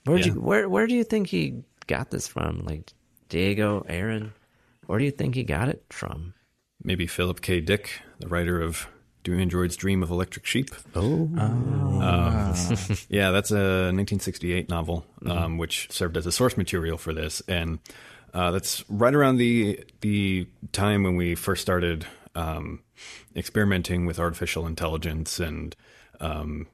[0.06, 0.26] Where Yeah.
[0.28, 2.64] you where where do you think he got this from?
[2.66, 2.94] Like
[3.30, 4.34] Diego, Aaron,
[4.86, 6.34] where do you think he got it from?
[6.84, 7.60] Maybe Philip K.
[7.60, 8.88] Dick, the writer of
[9.24, 10.70] Do Androids Dream of Electric Sheep?
[10.96, 11.30] Oh.
[11.38, 12.00] Um,
[13.10, 17.80] yeah, that's a 1968 novel, um, which served as a source material for this, and
[18.34, 22.82] uh, that's right around the the time when we first started um,
[23.36, 25.76] experimenting with artificial intelligence and
[26.22, 26.68] um,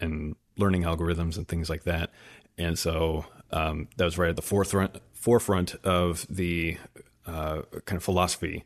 [0.00, 2.10] and learning algorithms and things like that.
[2.58, 6.76] And so um, that was right at the forefront forefront of the
[7.26, 8.64] uh, kind of philosophy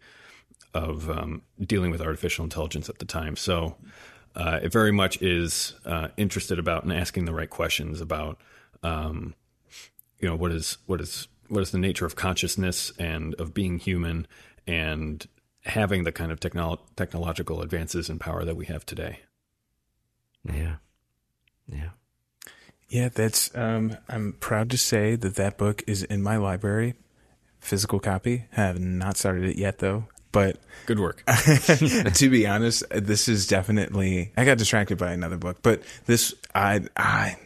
[0.75, 3.37] of um, dealing with artificial intelligence at the time.
[3.37, 3.77] So
[4.35, 8.41] uh, it very much is uh, interested about and asking the right questions about,
[8.83, 9.35] um,
[10.19, 13.79] you know, what is what is what is the nature of consciousness and of being
[13.79, 14.27] human
[14.67, 15.27] and
[15.65, 19.21] having the kind of technolo- technological advances and power that we have today.
[20.45, 20.77] Yeah.
[21.69, 21.91] Yeah.
[22.89, 23.51] Yeah, that's.
[23.57, 26.95] Um, I'm proud to say that that book is in my library,
[27.59, 28.45] physical copy.
[28.51, 30.05] have not started it yet though.
[30.31, 31.23] But good work.
[31.27, 34.33] to be honest, this is definitely.
[34.37, 37.37] I got distracted by another book, but this I I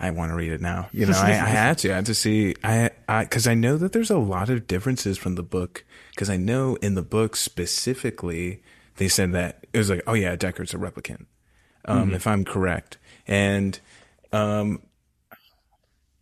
[0.00, 0.88] I want to read it now.
[0.92, 1.92] You know, I, I had to.
[1.92, 2.54] I had to see.
[2.64, 5.84] I I because I know that there's a lot of differences from the book.
[6.10, 8.62] Because I know in the book specifically,
[8.96, 11.26] they said that it was like, oh yeah, Deckard's a replicant,
[11.86, 12.14] um, Mhm.
[12.14, 13.78] if I'm correct, and
[14.32, 14.80] um.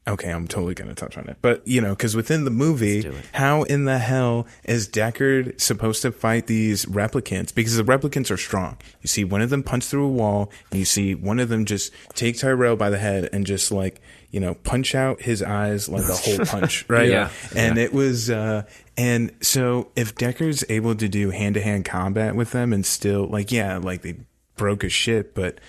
[0.04, 1.36] Okay, I'm totally going to touch on it.
[1.42, 6.10] But, you know, because within the movie, how in the hell is Deckard supposed to
[6.10, 7.54] fight these replicants?
[7.54, 8.78] Because the replicants are strong.
[9.00, 11.64] You see one of them punch through a wall, and you see one of them
[11.66, 14.00] just take Tyrell by the head and just like,
[14.32, 17.08] you know, punch out his eyes like a whole punch, right?
[17.08, 17.30] Yeah.
[17.54, 17.84] And Yeah.
[17.84, 18.64] it was, uh,
[18.96, 23.28] and so if Deckard's able to do hand to hand combat with them and still,
[23.28, 24.16] like, yeah, like they
[24.56, 25.60] broke his shit, but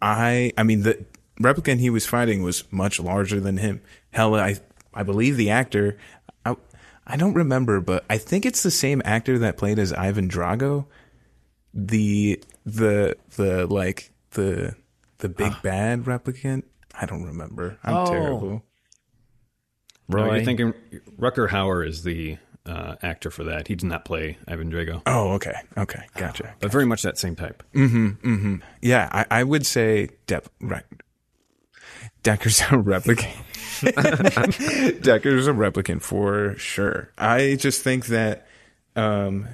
[0.00, 1.04] I, I mean, the
[1.40, 3.80] replicant he was fighting was much larger than him.
[4.10, 4.56] Hell, I,
[4.94, 5.96] I believe the actor,
[6.44, 6.56] I,
[7.06, 10.86] I don't remember, but I think it's the same actor that played as Ivan Drago.
[11.74, 14.74] The, the, the, like, the,
[15.18, 15.60] the big ah.
[15.62, 16.64] bad replicant.
[16.98, 17.78] I don't remember.
[17.84, 18.06] I'm Oh.
[18.06, 18.62] terrible.
[20.08, 20.72] No, you're thinking
[21.18, 23.68] Rutger Hauer is the uh, actor for that.
[23.68, 25.02] He did not play Ivan Drago.
[25.06, 25.54] Oh, okay.
[25.76, 26.04] Okay.
[26.16, 26.54] Gotcha.
[26.60, 27.62] But very much that same type.
[27.74, 28.06] Mm-hmm.
[28.08, 28.56] Mm-hmm.
[28.82, 30.84] Yeah, I, I would say Dep right.
[32.22, 33.32] Decker's a replicant.
[35.02, 37.12] Decker's a replicant for sure.
[37.16, 38.48] I just think that
[38.96, 39.46] um,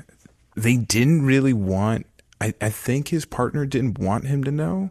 [0.57, 2.07] they didn't really want.
[2.41, 4.91] I, I think his partner didn't want him to know,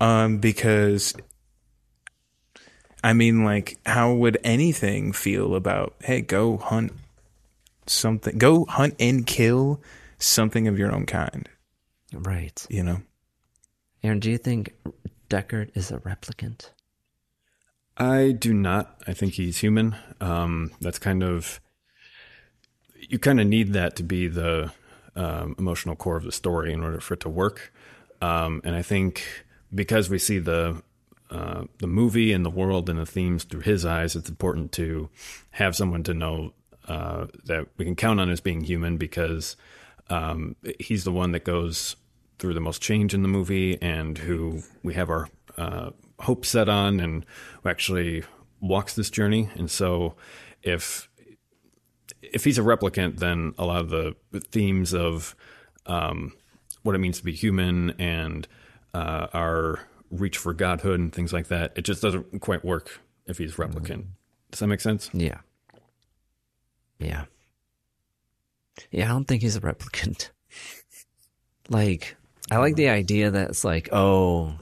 [0.00, 1.14] um, because
[3.02, 5.94] I mean, like, how would anything feel about?
[6.00, 6.92] Hey, go hunt
[7.90, 8.38] something.
[8.38, 9.82] Go hunt and kill
[10.18, 11.48] something of your own kind.
[12.12, 12.66] Right.
[12.68, 13.02] You know.
[14.02, 14.74] Aaron, do you think
[15.28, 16.70] Deckard is a replicant?
[17.96, 19.02] I do not.
[19.06, 19.94] I think he's human.
[20.20, 21.60] Um, that's kind of
[23.08, 24.72] you kind of need that to be the
[25.16, 27.72] um, emotional core of the story in order for it to work.
[28.22, 29.22] Um, and I think
[29.74, 30.82] because we see the
[31.30, 35.08] uh, the movie and the world and the themes through his eyes, it's important to
[35.52, 36.52] have someone to know
[36.90, 39.56] uh, that we can count on as being human because
[40.08, 41.94] um, he's the one that goes
[42.40, 46.68] through the most change in the movie and who we have our uh, hope set
[46.68, 47.24] on and
[47.62, 48.24] who actually
[48.60, 49.48] walks this journey.
[49.54, 50.16] And so
[50.64, 51.08] if
[52.22, 54.16] if he's a replicant, then a lot of the
[54.50, 55.36] themes of
[55.86, 56.32] um,
[56.82, 58.48] what it means to be human and
[58.94, 59.78] uh, our
[60.10, 64.06] reach for godhood and things like that, it just doesn't quite work if he's replicant.
[64.50, 65.08] Does that make sense?
[65.12, 65.38] Yeah.
[67.00, 67.24] Yeah.
[68.90, 70.30] Yeah, I don't think he's a replicant.
[71.68, 72.16] like,
[72.50, 74.54] I like the idea that it's like, oh,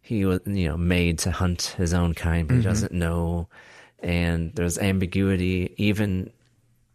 [0.00, 2.64] he was, you know, made to hunt his own kind, but he Mhm.
[2.64, 3.48] doesn't know.
[3.98, 6.30] And there's ambiguity even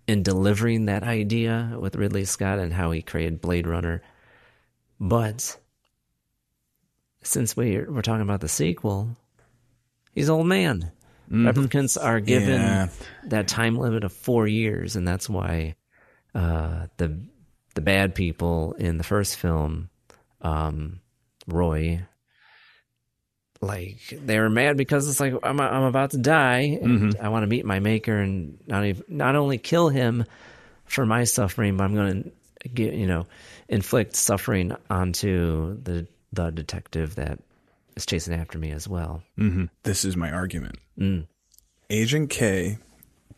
[0.08, 4.02] in delivering that idea with Ridley Scott and how he created Blade Runner.
[5.00, 5.58] But
[7.24, 9.18] since we're, we're talking about the sequel,
[10.14, 10.92] he's old man.
[11.32, 11.50] Mhm.
[11.52, 12.88] Replicants are given Yeah.
[13.26, 15.76] that time limit of four years, and that's why
[16.36, 17.18] uh, the
[17.76, 19.90] the bad people in the first film,
[20.42, 21.00] um,
[21.48, 22.02] Roy,
[23.62, 27.44] like they were mad because it's like I'm I'm about to die, and I want
[27.44, 30.26] to meet my maker, and not even, not only kill him
[30.86, 32.32] for my suffering, but I'm going
[32.64, 33.28] to get, you know,
[33.70, 37.40] inflict suffering onto the the detective that
[37.96, 39.22] is chasing after me as well.
[39.38, 39.66] Mm-hmm.
[39.84, 40.78] This is my argument.
[41.02, 41.26] Mm.
[41.90, 42.78] Agent K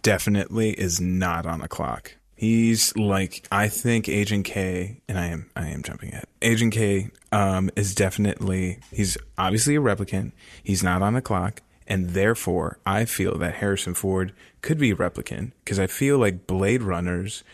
[0.01, 2.17] definitely is not on the clock.
[2.35, 6.25] He's like I think Agent K, and I am I am jumping ahead.
[6.41, 10.33] Agent K um, is definitely he's obviously a replicant.
[10.61, 14.95] He's not on the clock, and therefore I feel that Harrison Ford could be a
[14.95, 17.45] replicant because I feel like Blade Runners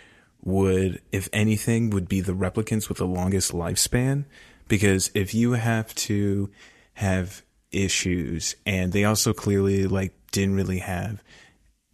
[0.43, 4.25] would, if anything, would be the replicants with the longest lifespan.
[4.67, 6.49] Because if you have to
[6.93, 11.23] have issues, and they also clearly like didn't really have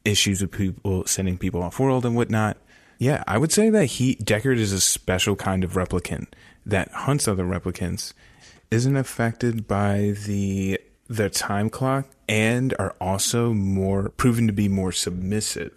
[0.04, 2.58] issues with people sending people off world and whatnot.
[2.98, 6.28] Yeah, I would say that he Deckard is a special kind of replicant
[6.66, 8.14] that hunts other replicants,
[8.72, 14.92] isn't affected by the the time clock, and are also more proven to be more
[14.92, 15.74] submissive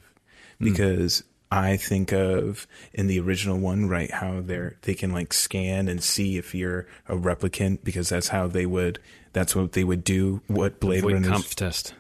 [0.59, 0.65] hmm.
[0.65, 5.89] because I think of in the original one, right, how they're they can like scan
[5.89, 8.99] and see if you're a replicant because that's how they would
[9.39, 10.41] that's what they would do.
[10.49, 11.95] What Blade Voight Runners Kampff test.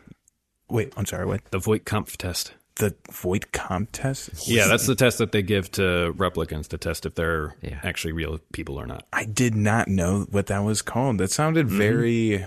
[0.68, 1.44] Wait, I'm sorry, what?
[1.50, 2.52] The Voight Kampff test.
[2.76, 4.46] The Voight Kampff test?
[4.48, 7.80] Yeah, that's the test that they give to replicants to test if they're Yeah.
[7.82, 9.06] actually real people or not.
[9.12, 11.18] I did not know what that was called.
[11.18, 11.78] That sounded Mm-hmm.
[11.78, 12.46] very.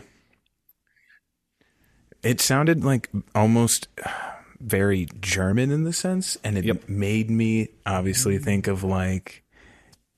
[2.23, 3.87] It sounded like almost
[4.59, 6.87] very German in the sense, and it Yep.
[6.87, 9.43] made me obviously think of like,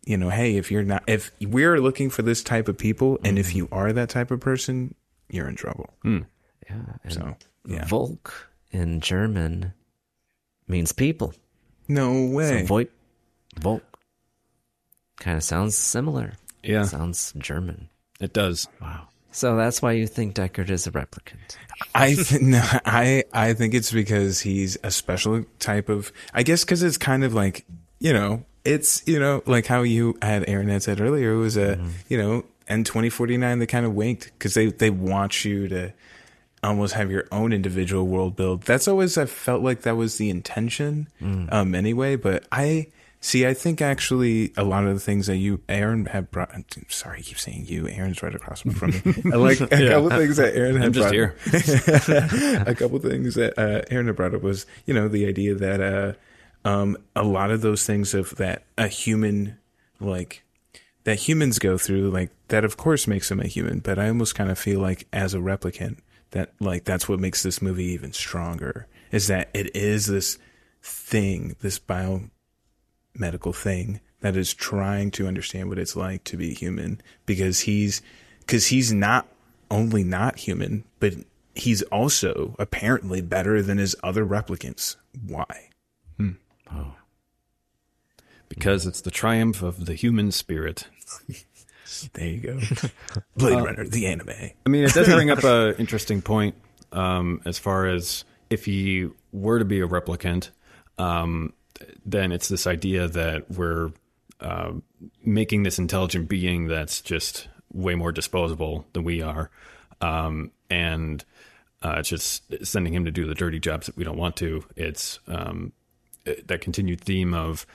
[0.05, 3.39] you know, hey, if you're not, if we're looking for this type of people, and
[3.39, 3.55] if mm.
[3.55, 4.95] you are that type of person,
[5.29, 5.93] you're in trouble.
[6.01, 6.19] Hmm.
[6.69, 6.81] Yeah.
[7.03, 7.35] And So,
[7.65, 7.85] yeah.
[7.85, 9.73] Volk in German
[10.67, 11.33] means people.
[11.87, 12.61] No way.
[12.61, 12.91] So Voight,
[13.59, 13.83] Volk
[15.19, 16.33] kind of sounds similar.
[16.63, 16.83] Yeah.
[16.83, 17.89] Sounds German.
[18.19, 18.67] It does.
[18.81, 19.07] Wow.
[19.31, 21.57] So that's why you think Deckard is a replicant.
[21.95, 26.13] I th- no, I I think it's because he's a special type of.
[26.33, 27.65] I guess because it's kind of like
[27.99, 31.33] you know, it's you know like how you had Aaron had said earlier.
[31.33, 34.67] It was a you know, and twenty forty nine they kind of winked because they
[34.67, 35.93] they want you to
[36.63, 38.61] almost have your own individual world build.
[38.63, 41.07] That's always I felt like that was the intention,
[41.51, 41.75] um.
[41.75, 42.87] Anyway, but I.
[43.25, 46.53] See, I think actually a lot of the things that you, Aaron, have brought.
[46.53, 47.87] I'm Sorry, I keep saying you.
[47.87, 49.01] Aaron's right across from me.
[49.31, 52.63] I like a couple things that Aaron had I'm just brought here.
[52.67, 55.79] a couple things that uh, Aaron had brought up was, you know, the idea that
[55.79, 56.13] uh,
[56.65, 59.57] um, a lot of those things of that a human,
[59.99, 60.43] like,
[61.03, 63.79] that humans go through, like, that of course makes them a human.
[63.79, 65.99] But I almost kind of feel like as a replicant,
[66.31, 70.39] that, like, that's what makes this movie even stronger is that it is this
[70.81, 76.99] thing, this biomedical thing that is trying to understand what it's like to be human
[77.25, 78.01] because he's,
[78.39, 79.27] because he's not
[79.69, 81.13] only not human, but
[81.53, 84.95] he's also apparently better than his other replicants.
[85.27, 85.69] Why?
[88.49, 90.87] Because it's the triumph of the human spirit.
[92.13, 92.59] There you go.
[93.37, 94.29] Blade Runner, the anime.
[94.65, 96.55] I mean, it does bring up an interesting point
[96.91, 100.49] um, as far as if he were to be a replicant,
[100.97, 101.53] um,
[102.05, 103.91] then it's this idea that we're
[104.39, 104.73] uh,
[105.23, 109.49] making this intelligent being that's just way more disposable than we are,
[110.01, 111.25] um, and
[111.81, 114.63] uh, it's just sending him to do the dirty jobs that we don't want to.
[114.75, 115.73] It's um,
[116.25, 117.65] that continued theme of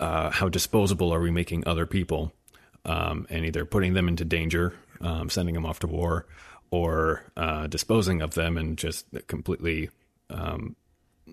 [0.00, 2.32] uh, how disposable are we making other people,
[2.84, 6.26] um, and either putting them into danger, um, sending them off to war,
[6.70, 9.90] or uh, disposing of them and just completely
[10.30, 10.74] um,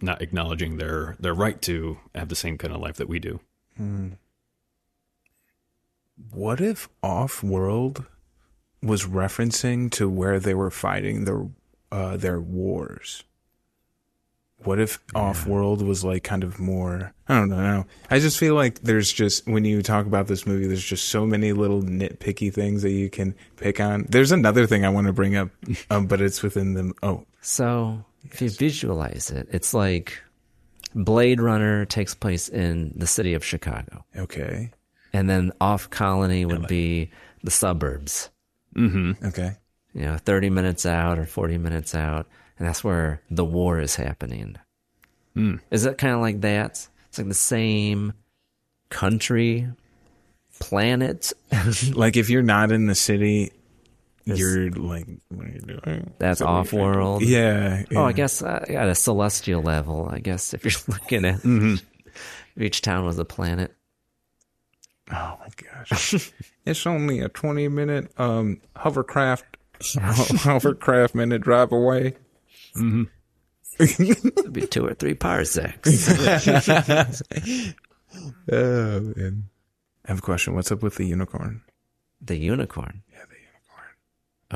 [0.02, 3.40] not acknowledging their their right to have the same kind of life that we do.
[6.32, 8.06] What if Off World
[8.84, 11.48] was referencing to where they were fighting their
[11.92, 13.24] uh, their wars?
[14.64, 17.14] What if Off World was like kind of more?
[17.30, 17.86] I don't know.
[18.10, 21.26] I just feel like there's just when you talk about this movie, there's just so
[21.26, 24.06] many little nitpicky things that you can pick on.
[24.10, 25.50] There's another thing I want to bring up,
[25.90, 26.92] um, but it's within the.
[27.02, 30.22] Oh, So if you visualize it, it's like
[30.94, 34.72] Blade Runner takes place in the city of Chicago, okay,
[35.14, 37.12] and then off colony would be
[37.44, 38.30] the suburbs.
[38.76, 39.56] Mm-hmm okay.
[39.94, 42.28] You know, thirty minutes out or forty minutes out,
[42.60, 44.58] and that's where the war is happening.
[45.72, 46.86] Is it kind of like that?
[47.08, 48.12] It's like the same
[48.90, 49.70] country,
[50.60, 51.32] planet.
[51.94, 53.54] Like if you're not in the city,
[54.26, 56.12] you're like, what are you doing?
[56.20, 56.80] That's off are you thinking?
[56.82, 57.22] world.
[57.24, 60.10] Yeah, Oh, I guess uh, at a celestial level.
[60.12, 61.82] I guess if you're looking at if
[62.58, 63.74] each town was a planet.
[65.12, 66.32] Oh my gosh.
[66.66, 69.46] it's only a 20 minute um hovercraft
[69.96, 72.16] hovercraft minute drive away.
[72.76, 76.10] It'd be two or three parsecs.
[78.52, 79.50] Oh man.
[80.06, 80.56] I have a question.
[80.56, 81.62] What's up with the unicorn?
[82.22, 83.04] The unicorn.
[83.12, 83.36] Yeah, the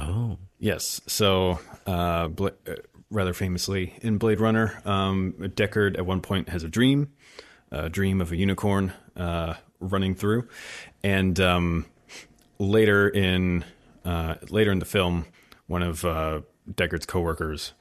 [0.01, 0.39] unicorn.
[0.39, 0.39] Oh.
[0.57, 1.01] Yes.
[1.07, 2.75] So, uh, Bla- uh,
[3.11, 7.11] rather famously in Blade Runner, um, Deckard at one point has a dream,
[7.71, 10.47] a dream of a unicorn uh, running through,
[11.03, 11.85] and um,
[12.57, 13.63] later in
[14.03, 15.25] uh, later in the film,
[15.67, 16.41] one of uh,
[16.71, 17.73] Deckard's coworkers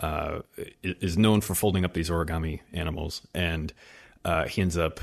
[0.00, 0.40] uh,
[0.82, 3.72] is known for folding up these origami animals, and
[4.24, 5.00] uh, he ends up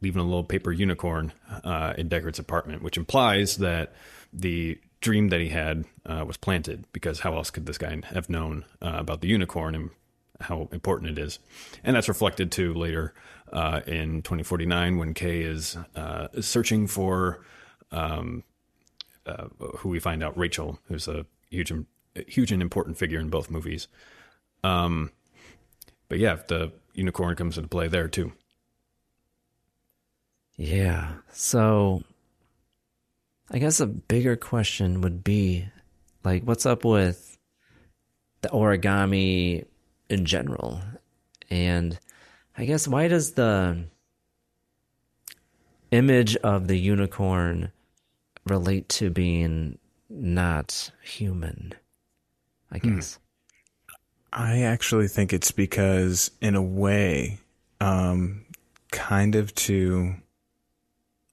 [0.00, 1.32] leaving a little paper unicorn
[1.64, 3.94] uh, in Deckard's apartment, which implies that
[4.32, 6.84] the dream that he had uh, was planted.
[6.92, 9.90] Because how else could this guy have known uh, about the unicorn and
[10.40, 11.38] how important it is?
[11.84, 13.14] And that's reflected too later
[13.52, 15.76] uh, in 2049 when Kay is
[16.40, 17.44] searching for
[17.90, 18.42] um,
[19.78, 21.72] who we find out Rachael, who's a huge,
[22.26, 23.88] huge and important figure in both movies.
[24.64, 25.10] Um,
[26.08, 28.32] but yeah, the unicorn comes into play there too.
[30.56, 31.14] Yeah.
[31.32, 32.02] So
[33.50, 35.68] I guess a bigger question would be
[36.24, 37.38] like what's up with
[38.42, 39.64] the origami
[40.08, 40.80] in general?
[41.50, 41.98] And
[42.56, 43.84] I guess why does the
[45.90, 47.72] image of the unicorn
[48.46, 51.74] relate to being not human?
[52.70, 53.18] I guess.
[54.32, 57.38] I actually think it's because, in a way,
[57.80, 58.46] um,
[58.90, 60.14] kind of to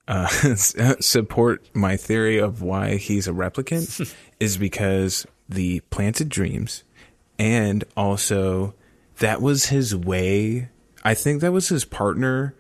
[0.07, 0.27] uh,
[0.99, 6.83] support my theory of why he's a replicant, is because the planted dreams,
[7.37, 8.73] and also
[9.19, 10.69] that was his way.
[11.03, 12.53] I think that was his partner,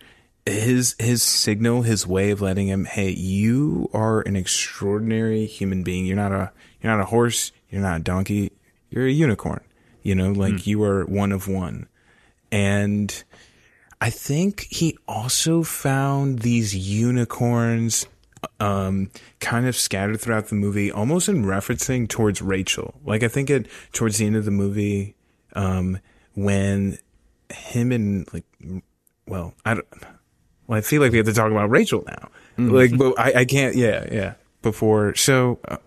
[0.45, 6.05] his his signal, his way of letting him, hey, you are an extraordinary human being.
[6.05, 7.51] You're not a you're not a horse.
[7.69, 8.51] You're not a donkey.
[8.89, 9.61] You're a unicorn.
[10.03, 11.87] You know, like you are one of one.
[12.51, 13.23] And
[14.01, 18.07] I think he also found these unicorns
[18.61, 22.95] um kind of scattered throughout the movie almost in referencing towards Rachael.
[23.05, 25.15] Like I think it towards the end of the movie
[25.53, 25.99] um
[26.35, 26.97] when
[27.49, 28.45] him and like
[29.27, 29.87] well, I don't
[30.67, 32.29] well, I feel like we have to talk about Rachael now.
[32.57, 34.33] Like but I I can't yeah, yeah.
[34.61, 35.77] Before so uh,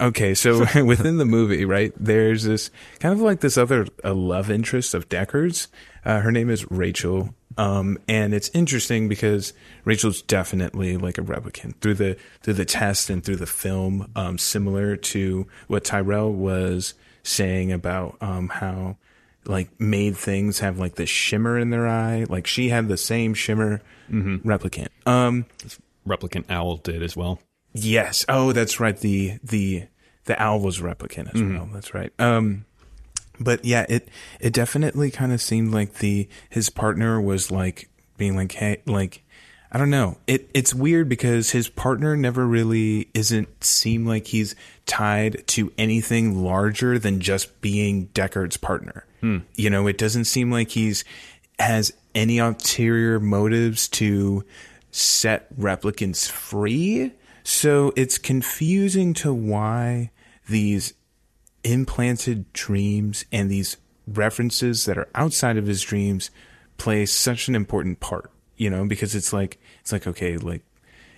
[0.00, 4.50] Okay, so within the movie, right, there's this kind of like this other a love
[4.50, 5.68] interest of Deckard's.
[6.04, 9.52] Uh, her name is Rachael, um, and it's interesting because
[9.84, 14.38] Rachael's definitely like a replicant through the through the test and through the film, um,
[14.38, 18.96] similar to what Tyrell was saying about um, how
[19.44, 22.24] like made things have like the shimmer in their eye.
[22.28, 24.88] Like she had the same shimmer replicant.
[25.06, 25.46] Um,
[26.06, 27.40] Replicant Owl did as well.
[27.72, 28.24] Yes.
[28.28, 28.96] Oh, that's right.
[28.96, 29.84] The the
[30.24, 31.68] the owl was a replicant as well.
[31.72, 32.12] That's right.
[32.18, 32.64] Um,
[33.38, 34.08] but yeah, it
[34.40, 39.22] it definitely kind of seemed like the his partner was like being like, hey, like
[39.72, 40.18] I don't know.
[40.26, 44.54] It it's weird because his partner never really isn't seem like he's
[44.86, 49.04] tied to anything larger than just being Deckard's partner.
[49.54, 51.04] You know, it doesn't seem like he's
[51.58, 54.44] has any ulterior motives to
[54.90, 57.12] set replicants free.
[57.42, 60.10] So it's confusing to why
[60.48, 60.94] these
[61.64, 63.76] implanted dreams and these
[64.06, 66.30] references that are outside of his dreams
[66.78, 70.62] play such an important part, you know, because it's like, it's like, okay, like,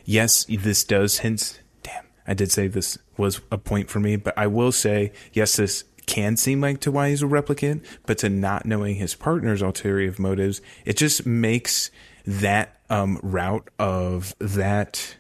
[0.05, 4.37] yes, this does hint, damn, I did say this was a point for me, but
[4.37, 8.29] I will say, yes, this can seem like to why he's a replicant, but to
[8.29, 11.91] not knowing his partner's ulterior motives, it just makes
[12.27, 15.17] that um, route of that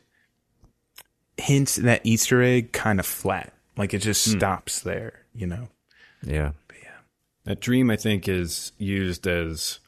[1.36, 3.52] hint, that Easter egg kind of flat.
[3.76, 5.68] Like it just stops there, you know?
[6.22, 6.52] Yeah.
[6.82, 6.90] Yeah.
[7.44, 9.78] That dream, I think, is used as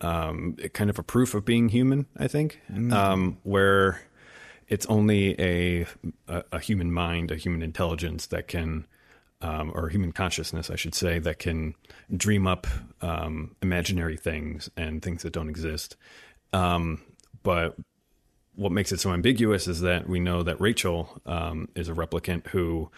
[0.00, 2.06] um, kind of a proof of being human.
[2.16, 2.60] I think,
[2.92, 4.02] um, where
[4.68, 5.86] it's only a,
[6.28, 8.86] a a human mind, a human intelligence that can,
[9.40, 11.74] um, or human consciousness, I should say, that can
[12.14, 12.66] dream up
[13.00, 15.96] um, imaginary things and things that don't exist.
[16.52, 17.00] Um,
[17.42, 17.76] but
[18.54, 22.48] what makes it so ambiguous is that we know that Rachael um, is a replicant
[22.48, 22.90] who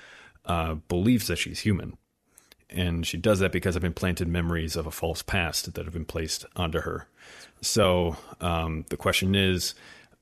[0.47, 1.97] uh, believes that she's human.
[2.71, 6.05] And she does that because of implanted memories of a false past that have been
[6.05, 7.07] placed onto her.
[7.61, 9.75] So um, the question is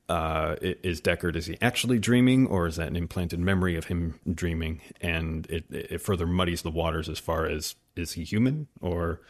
[0.08, 4.18] uh, is Deckard, is he actually dreaming or is that an implanted memory of him
[4.34, 4.82] dreaming?
[5.00, 9.20] And it, it further muddies the waters as far as is he human or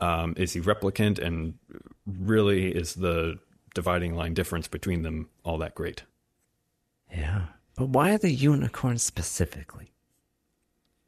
[0.00, 1.18] um, is he replicant?
[1.20, 1.54] And
[2.06, 3.38] really, is the
[3.74, 6.04] dividing line difference between them all that great?
[7.12, 7.46] Yeah.
[7.76, 9.92] But why the unicorn specifically?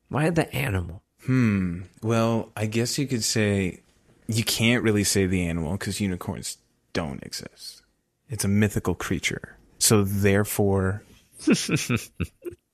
[0.09, 1.03] Why the animal?
[1.25, 1.83] Hmm.
[2.03, 3.81] Well, I guess you could say
[4.29, 6.59] you can't really say the animal because unicorns
[6.93, 7.83] don't exist.
[8.29, 9.57] It's a mythical creature.
[9.79, 11.03] So therefore,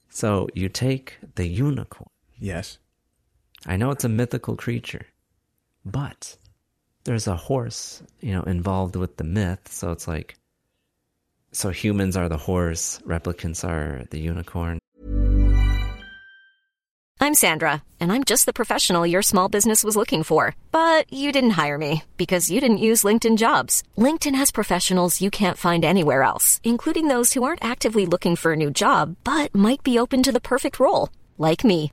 [0.08, 2.10] So you take the unicorn.
[2.38, 2.78] yes.
[3.64, 5.06] I know it's a mythical creature,
[5.84, 6.36] but
[7.04, 9.68] there's a horse, you know, involved with the myth.
[9.68, 10.36] So it's like,
[11.52, 14.78] so humans are the horse, replicants are the unicorn.
[17.20, 20.56] I'm Sandra, and I'm just the professional your small business was looking for.
[20.72, 23.84] But you didn't hire me because you didn't use LinkedIn jobs.
[23.96, 28.52] LinkedIn has professionals you can't find anywhere else, including those who aren't actively looking for
[28.52, 31.92] a new job but might be open to the perfect role, like me.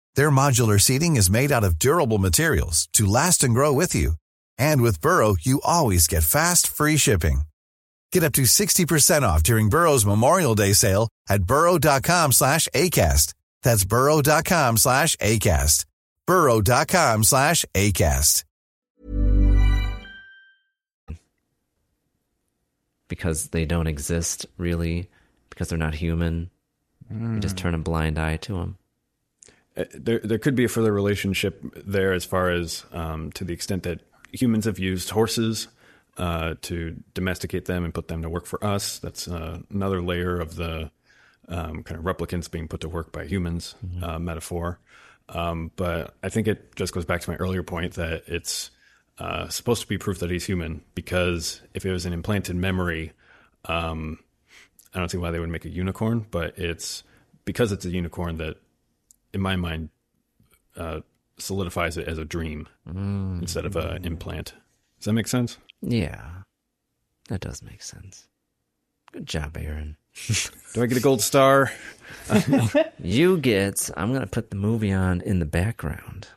[0.15, 4.13] Their modular seating is made out of durable materials to last and grow with you.
[4.57, 7.41] And with Burrow, you always get fast, free shipping.
[8.11, 13.35] Get up to 60% off during Burrow's Memorial Day sale at burrow.com slash ACAST.
[13.61, 15.85] That's burrow.com slash ACAST.
[16.25, 18.43] burrow.com slash ACAST.
[23.11, 25.09] because they don't exist really,
[25.49, 26.49] because they're not human.
[27.11, 27.59] You just mm.
[27.59, 28.77] turn a blind eye to them.
[29.77, 33.53] Uh, there there could be a further relationship there as far as um, to the
[33.53, 34.01] extent that
[34.31, 35.67] humans have used horses
[36.17, 38.99] uh, to domesticate them and put them to work for us.
[38.99, 40.91] That's uh, another layer of the
[41.47, 44.79] um, kind of replicants being put to work by humans uh, metaphor.
[45.29, 48.71] Um, but I think it just goes back to my earlier point that it's
[49.17, 53.13] uh, supposed to be proof that he's human because if it was an implanted memory,
[53.65, 54.19] um,
[54.93, 57.03] I don't see why they would make a unicorn, but it's
[57.45, 58.57] because it's a unicorn that,
[59.33, 59.89] in my mind,
[60.75, 61.01] uh,
[61.37, 64.53] solidifies it as a dream instead of an implant.
[64.99, 65.57] Does that make sense?
[65.81, 66.29] Yeah,
[67.29, 68.27] that does make sense.
[69.11, 69.97] Good job, Aaron.
[70.73, 71.71] Do I get a gold star?
[73.03, 76.27] You get, I'm going to put the movie on in the background.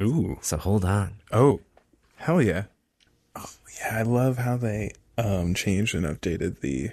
[0.00, 0.38] Ooh.
[0.40, 1.16] So hold on.
[1.30, 1.60] Oh,
[2.16, 2.64] hell yeah.
[3.36, 6.90] Oh, yeah, I love how they um changed and updated the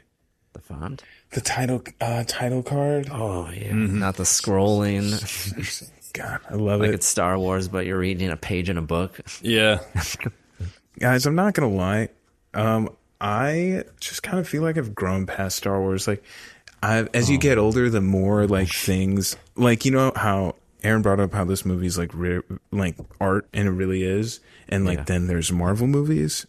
[0.54, 1.04] The font.
[1.32, 3.10] The title uh title card.
[3.12, 3.74] Oh, yeah.
[3.74, 5.12] Not the scrolling.
[6.14, 6.96] God, I love like it.
[6.96, 9.20] it's Star Wars, but you're reading a page in a book.
[9.42, 9.80] Yeah.
[11.00, 12.10] Guys, I'm not gonna lie.
[12.54, 12.90] Um,
[13.22, 16.08] I just kind of feel like I've grown past Star Wars.
[16.08, 16.24] Like,
[16.82, 21.20] I as you get older, the more like things, like you know how Aaron brought
[21.20, 24.40] up how this movie's like re- like art, and it really is.
[24.70, 25.04] And like Yeah.
[25.04, 26.48] then there's Marvel movies.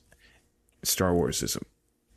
[0.83, 1.59] Star Wars is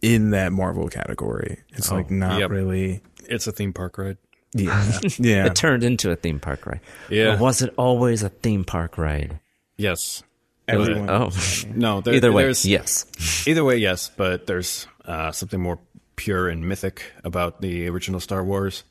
[0.01, 1.59] in that Marvel category.
[1.69, 2.49] It's like not Yep.
[2.49, 3.01] really.
[3.25, 4.17] It's a theme park ride.
[4.53, 5.45] Yeah, yeah.
[5.45, 6.81] It turned into a theme park ride.
[7.09, 7.35] Yeah.
[7.35, 9.39] Or was it always a theme park ride?
[9.77, 10.23] Yes.
[10.67, 11.29] Everyone- Oh,
[11.73, 13.05] No, there, either way, there's- yes.
[13.47, 15.79] Either way, yes, but there's uh, something more
[16.15, 18.83] pure and mythic about the original Star Wars.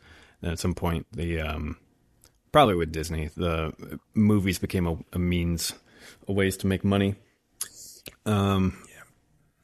[0.42, 1.76] And at some point, the um,
[2.52, 3.72] probably with Disney, the
[4.14, 5.72] movies became a, a means,
[6.26, 7.14] a ways to make money.
[8.26, 8.78] Um,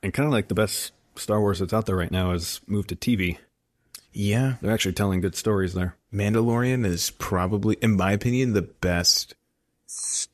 [0.03, 2.89] and kind of like the best Star Wars that's out there right now has moved
[2.91, 3.39] to TV.
[4.13, 4.55] yeah.
[4.61, 5.97] They're actually telling good stories there.
[6.13, 9.35] Mandalorian is probably, in my opinion, the best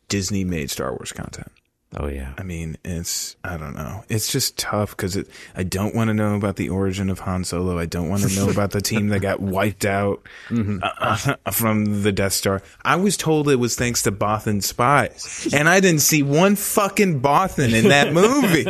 [0.08, 1.50] Disney made Star Wars content.
[1.94, 2.32] Oh, yeah.
[2.38, 4.02] I mean, it's I don't know.
[4.08, 5.28] It's just tough because it.
[5.54, 7.78] I don't want to know about the origin of Han Solo.
[7.78, 12.10] I don't want to know about the team that got wiped out uh, from the
[12.10, 12.62] Death Star.
[12.82, 17.20] I was told it was thanks to Bothan spies, and I didn't see one fucking
[17.20, 18.64] Bothan in that movie.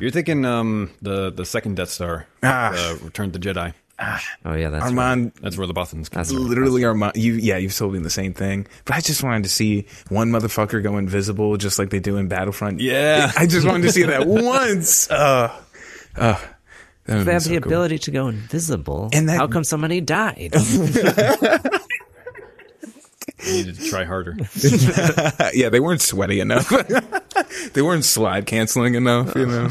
[0.00, 2.72] You're thinking um, the the second Death Star, Ah.
[2.74, 3.74] uh, Return of the Jedi.
[4.44, 4.88] Oh, yeah, that's right.
[4.90, 6.48] Armand, That's where the Bothans come That's from.
[6.48, 7.16] literally Armand.
[7.16, 8.66] You, yeah, you've told me the same thing.
[8.84, 12.28] But I just wanted to see one motherfucker go invisible, just like they do in
[12.28, 12.80] Battlefront.
[12.80, 13.32] Yeah.
[13.36, 15.10] I just wanted to see that once.
[15.10, 15.52] Uh,
[16.16, 16.38] uh,
[17.06, 17.68] that If they have so the cool.
[17.72, 20.54] ability to go invisible, And that- how come somebody died?
[23.46, 24.36] You needed to try harder.
[25.54, 26.68] yeah, they weren't sweaty enough.
[27.72, 29.68] they weren't slide canceling enough, you know.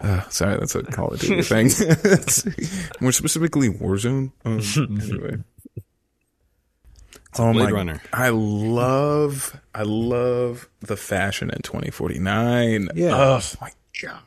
[0.00, 1.66] Uh, sorry, that's a Call of Duty thing.
[3.00, 4.32] More specifically, Warzone.
[4.44, 4.60] Um,
[5.00, 5.36] anyway.
[7.38, 7.70] Oh Blade my!
[7.70, 8.02] Runner.
[8.12, 12.90] I love, I love the fashion in 2049.
[12.94, 13.16] Yeah.
[13.16, 13.70] Oh my
[14.02, 14.20] god,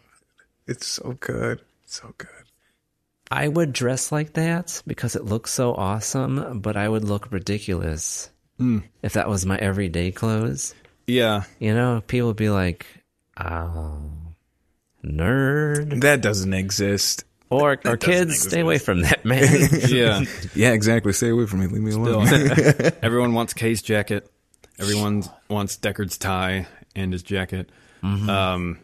[0.68, 2.30] it's so good, so good.
[3.30, 8.30] I would dress like that because it looks so awesome, but I would look ridiculous
[9.03, 10.74] if that was my everyday clothes.
[11.05, 11.43] Yeah.
[11.59, 12.88] You know, people would be like,
[13.39, 13.99] oh,
[15.07, 16.01] nerd.
[16.01, 17.23] That doesn't exist.
[17.49, 19.69] Or or doesn't kids, stay away from that man.
[19.87, 20.23] yeah.
[20.53, 21.13] Yeah, exactly.
[21.13, 21.67] Stay away from me.
[21.67, 22.91] Leave me Still, alone.
[23.01, 24.29] everyone wants Kay's jacket.
[24.79, 27.69] Everyone wants Deckard's tie and his jacket.
[28.03, 28.29] Mm-hmm.
[28.29, 28.79] Um,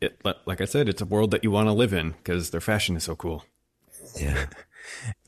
[0.00, 2.60] it, like I said, it's a world that you want to live in because their
[2.60, 3.44] fashion is so cool.
[4.18, 4.46] yeah.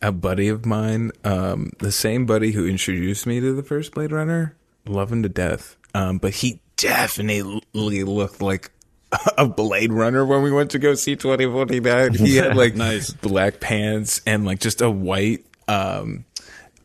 [0.01, 4.13] a buddy of mine, um, the same buddy who introduced me to the first Blade
[4.13, 5.77] Runner, love him to death.
[5.95, 8.71] Um, but he definitely looked like
[9.39, 12.15] a Blade Runner when we went to go see 2049.
[12.15, 13.11] He had like Nice.
[13.13, 16.25] black pants and like just a white, um,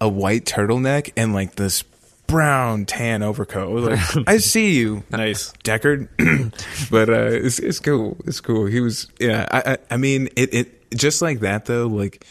[0.01, 1.83] a white turtleneck and like this
[2.27, 3.69] brown tan overcoat.
[3.69, 5.03] I was like, I see you.
[5.09, 5.53] Nice.
[5.63, 6.09] Deckard,
[6.91, 8.17] but uh, it's it's cool.
[8.25, 8.65] It's cool.
[8.65, 9.47] He was yeah.
[9.49, 11.87] I I, I mean it it just like that though.
[11.87, 12.25] Like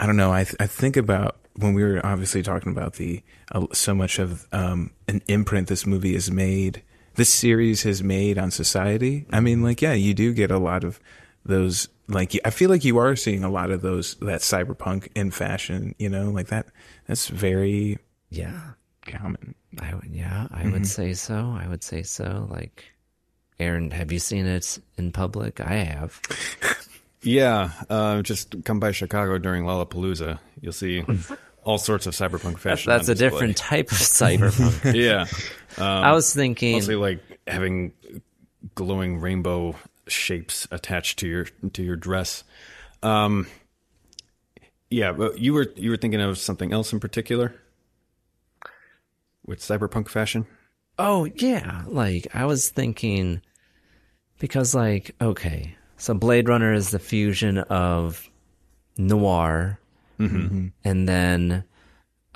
[0.00, 0.32] I don't know.
[0.32, 3.22] I th- I think about when we were obviously talking about the
[3.52, 6.82] uh, so much of um an imprint this movie has made.
[7.16, 9.26] This series has made on society.
[9.30, 10.98] I mean, like yeah, you do get a lot of
[11.44, 11.88] those.
[12.08, 15.94] Like I feel like you are seeing a lot of those that cyberpunk in fashion.
[15.98, 16.66] You know, like that.
[17.06, 17.98] That's very
[18.30, 18.72] Yeah.
[19.06, 19.54] common.
[19.80, 20.72] I would, yeah, I Mm-hmm.
[20.72, 21.56] would say so.
[21.60, 22.46] I would say so.
[22.50, 22.84] Like,
[23.60, 25.60] Aaron, have you seen it in public?
[25.60, 26.20] I have.
[27.26, 30.38] Yeah, uh, just come by Chicago during Lollapalooza.
[30.60, 31.02] You'll see
[31.64, 32.90] all sorts of cyberpunk fashion.
[32.90, 33.30] That's a display.
[33.30, 34.94] different type of cyberpunk.
[34.94, 35.26] Yeah,
[35.78, 37.92] um, I was thinking, mostly like having
[38.74, 39.74] glowing rainbow
[40.06, 42.44] shapes attached to your to your dress.
[43.02, 43.46] Um,
[44.90, 47.54] yeah, but you were you were thinking of something else in particular
[49.46, 50.46] with cyberpunk fashion.
[50.98, 53.42] oh yeah, like I was thinking
[54.38, 58.28] because like okay, so Blade Runner is the fusion of
[58.96, 59.78] noir
[60.18, 60.68] Mm-hmm.
[60.84, 61.64] and then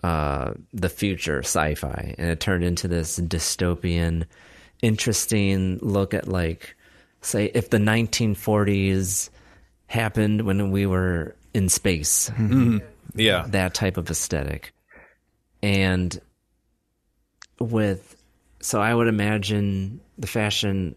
[0.03, 2.15] uh the future sci-fi.
[2.19, 4.25] And it turned into this dystopian
[4.83, 6.77] interesting look at like
[7.21, 9.31] say if the 1940s
[9.87, 12.31] happened when we were in space.
[13.15, 14.73] Yeah, that type of aesthetic.
[15.63, 16.21] And
[17.61, 18.17] with
[18.61, 20.95] so i would imagine the fashion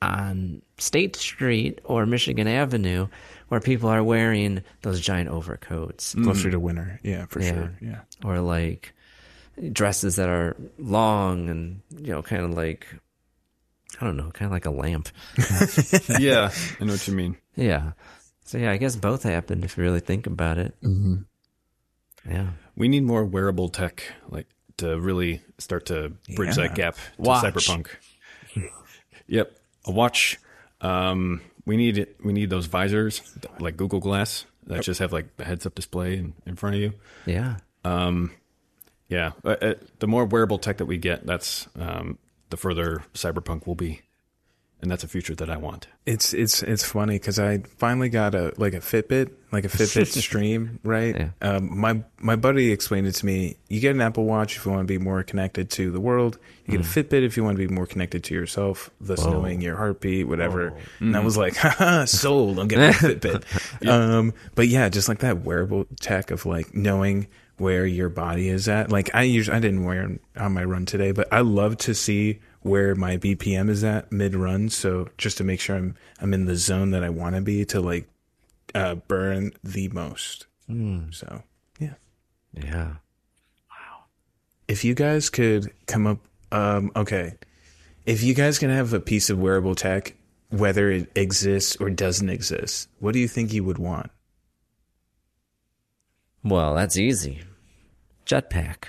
[0.00, 3.06] on state street or michigan avenue
[3.52, 6.98] where people are wearing those giant overcoats Closer to winter.
[7.02, 7.52] Yeah, for Yeah.
[7.52, 7.72] sure.
[7.82, 8.00] Yeah.
[8.24, 8.94] or like
[9.72, 12.86] dresses that are long and you know kind of like
[14.00, 15.10] i don't know kind of like a lamp
[16.18, 16.50] yeah,
[16.80, 17.36] I know what you mean.
[17.54, 17.92] yeah
[18.46, 21.16] so yeah i guess both happened if you really think about it mm-hmm.
[22.26, 22.46] yeah
[22.76, 24.46] We need more wearable tech, like
[24.78, 26.68] to really start to bridge Yeah.
[26.68, 27.44] that gap to Watch.
[27.44, 27.88] cyberpunk.
[29.26, 29.52] yep,
[29.84, 30.38] a watch.
[30.80, 33.22] Um, we need we need those visors
[33.58, 36.92] like Google Glass that just have like the heads-up display in, in front of you.
[37.26, 37.56] yeah.
[37.84, 38.30] Um,
[39.08, 42.16] Yeah, uh, uh, the more wearable tech that we get, that's um,
[42.50, 44.00] the further cyberpunk will be,
[44.82, 45.86] and that's a future that I want.
[46.04, 50.06] It's it's it's funny because I finally got a like a Fitbit, like a Fitbit
[50.20, 51.16] Stream, right?
[51.16, 51.28] Yeah.
[51.40, 53.56] Um, my my buddy explained it to me.
[53.68, 56.38] You get an Apple Watch if you want to be more connected to the world.
[56.66, 59.60] You get a Fitbit if you want to be more connected to yourself, thus knowing
[59.60, 60.74] your heartbeat, whatever.
[60.98, 62.58] And I was like, Haha, sold.
[62.58, 63.44] I'm getting a Fitbit.
[63.88, 67.26] Um, but yeah, just like that wearable tech of like knowing
[67.58, 68.90] where your body is at.
[68.90, 72.40] Like I usually I didn't wear on my run today, but I love to see
[72.62, 74.68] where my BPM is at mid run.
[74.68, 77.64] So just to make sure I'm I'm in the zone that I want to be
[77.66, 78.08] to like
[78.74, 80.46] uh, burn the most.
[81.10, 81.42] So
[81.78, 81.94] yeah,
[82.54, 82.94] yeah
[83.68, 84.04] Wow.
[84.68, 86.18] if you guys could come up,
[86.50, 87.34] um, okay,
[88.06, 90.14] if you guys can have a piece of wearable tech,
[90.48, 94.10] whether it exists or doesn't exist, what do you think you would want?
[96.44, 97.40] well that's easy
[98.26, 98.84] jetpack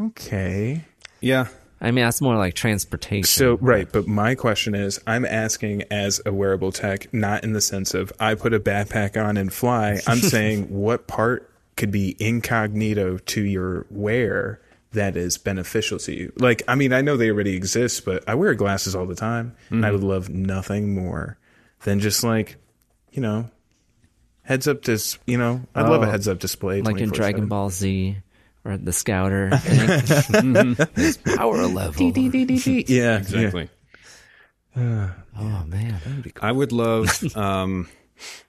[0.00, 0.84] Okay.
[1.20, 1.48] Yeah,
[1.80, 3.24] I mean, that's more like transportation.
[3.24, 7.60] So right, but my question is, I'm asking as a wearable tech, not in the
[7.60, 10.00] sense of I put a backpack on and fly.
[10.06, 14.60] I'm saying what part could be incognito to your wear
[14.92, 16.32] that is beneficial to you.
[16.36, 19.54] Like, I mean, I know they already exist, but I wear glasses all the time,
[19.70, 19.98] and I mm-hmm.
[19.98, 21.38] would love nothing more
[21.84, 22.56] than just like,
[23.12, 23.50] you know,
[24.42, 25.18] heads up dis.
[25.26, 27.14] You know, I'd love a Oh, heads up display, like in 24/7.
[27.14, 28.16] Dragon Ball Z
[28.64, 30.76] or the Scouter thing.
[30.94, 31.92] His power level.
[32.88, 33.68] Yeah, exactly.
[34.76, 36.00] Oh man,
[36.40, 37.36] I would love.
[37.36, 37.88] Um,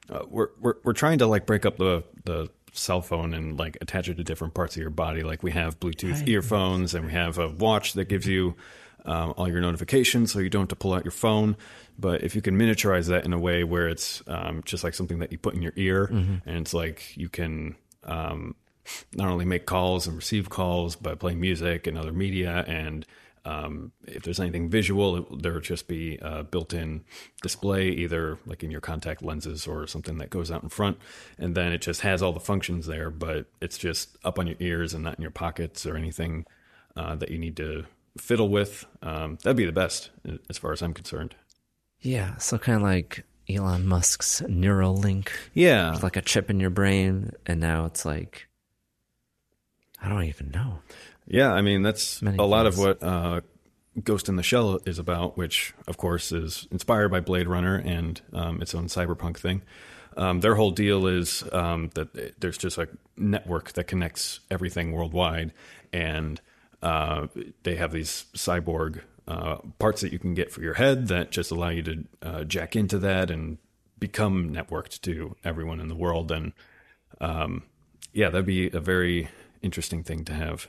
[0.09, 3.77] uh, we're we're we're trying to like break up the the cell phone and like
[3.81, 5.23] attach it to different parts of your body.
[5.23, 8.55] Like we have Bluetooth earphones and we have a watch that gives you
[9.05, 11.55] um, all your notifications, so you don't have to pull out your phone.
[11.97, 15.19] But if you can miniaturize that in a way where it's um, just like something
[15.19, 17.75] that you put in your ear, and it's like you can.
[18.03, 18.55] Um,
[19.13, 23.05] not only make calls and receive calls, but play music and other media and
[23.45, 27.05] Um, if there's anything visual, there would just be a built-in
[27.41, 30.97] display, either like in your contact lenses or something that goes out in front,
[31.37, 34.57] and then it just has all the functions there, but it's just up on your
[34.59, 36.45] ears and not in your pockets or anything
[36.97, 37.85] uh, that you need to
[38.17, 38.85] fiddle with.
[39.01, 40.11] Um, that'd be the best,
[40.49, 41.33] as far as I'm concerned.
[42.01, 45.29] Yeah, so kind of like Elon Musk's Neuralink.
[45.53, 48.48] Yeah, it's like a chip in your brain, and now it's like
[50.01, 50.79] I don't even know.
[51.27, 53.41] Yeah, I mean that's Many a lot of what uh,
[54.03, 58.19] Ghost in the Shell is about, which of course is inspired by Blade Runner and
[58.33, 59.61] um, its own cyberpunk thing.
[60.17, 65.53] Um, their whole deal is um, that there's just a network that connects everything worldwide,
[65.93, 66.41] and
[66.81, 67.27] uh,
[67.63, 71.51] they have these cyborg uh, parts that you can get for your head that just
[71.51, 73.59] allow you to uh, jack into that and
[73.99, 76.31] become networked to everyone in the world.
[76.31, 76.53] And
[77.21, 77.63] um,
[78.11, 79.29] yeah, that'd be a very
[79.61, 80.67] interesting thing to have.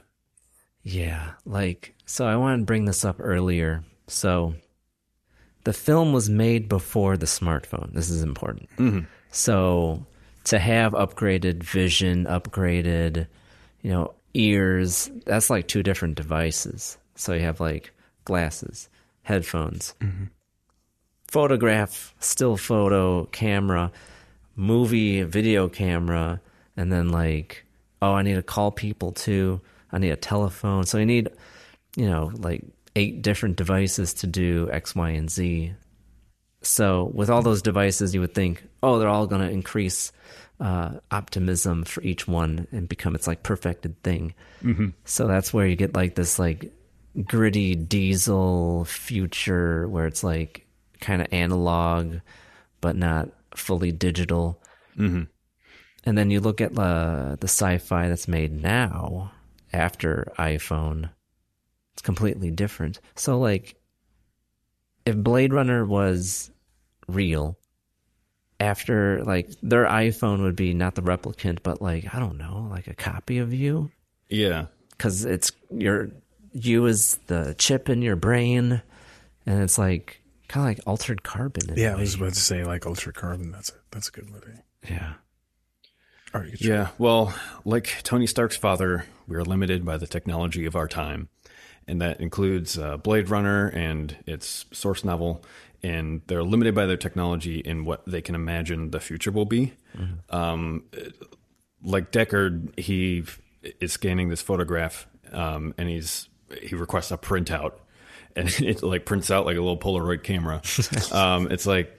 [0.82, 3.84] Yeah, like so I wanted to bring this up earlier.
[4.06, 4.54] So
[5.64, 7.92] the film was made before the smartphone.
[7.92, 8.68] This is important.
[8.76, 9.06] Mhm.
[9.30, 10.06] So
[10.44, 13.26] to have upgraded vision, upgraded,
[13.82, 16.96] you know, ears, that's like two different devices.
[17.14, 17.92] So you have like
[18.24, 18.88] glasses,
[19.22, 19.94] headphones,
[21.28, 23.92] photograph, still photo, camera,
[24.56, 26.40] movie, video camera,
[26.76, 27.64] and then like,
[28.02, 29.60] oh, I need to call people too.
[29.92, 30.84] I need a telephone.
[30.84, 31.28] So you need,
[31.96, 32.64] you know, like
[32.96, 35.72] eight different devices to do X, Y, and Z.
[36.62, 40.12] So with all those devices, you would think, oh, they're all going to increase
[40.60, 44.34] uh, optimism for each one and become its like perfected thing.
[44.62, 44.92] Mhm.
[45.04, 46.70] So that's where you get like this like
[47.24, 50.66] gritty diesel future where it's like
[51.00, 52.16] kind of analog,
[52.82, 54.62] but not fully digital.
[54.98, 55.28] Mhm.
[56.04, 59.32] And then you look at uh, the sci-fi that's made now
[59.72, 61.10] after iPhone.
[61.92, 63.00] It's completely different.
[63.16, 63.76] So like
[65.04, 66.50] if Blade Runner was
[67.08, 67.58] real
[68.58, 72.86] after like their iPhone would be not the replicant but like I don't know, like
[72.86, 73.90] a copy of you
[74.28, 74.66] Yeah.
[74.98, 76.10] cuz it's your
[76.52, 78.82] you is the chip in your brain
[79.46, 82.86] and it's like kind of like altered carbon Yeah, I was about to say like
[82.86, 83.50] Altered Carbon.
[83.52, 84.58] That's a that's a good movie.
[84.88, 85.14] Yeah.
[86.32, 90.86] Right, Yeah, well, like Tony Stark's father, we are limited by the technology of our
[90.86, 91.28] time,
[91.88, 95.42] and that includes uh, Blade Runner and its source novel.
[95.82, 99.72] And they're limited by their technology in what they can imagine the future will be.
[100.28, 100.84] Um,
[101.82, 103.24] like Deckard, he
[103.80, 106.28] is scanning this photograph, um, and he's
[106.60, 107.72] he requests a printout,
[108.36, 110.60] and it like prints out like a little Polaroid camera.
[111.12, 111.98] um, it's like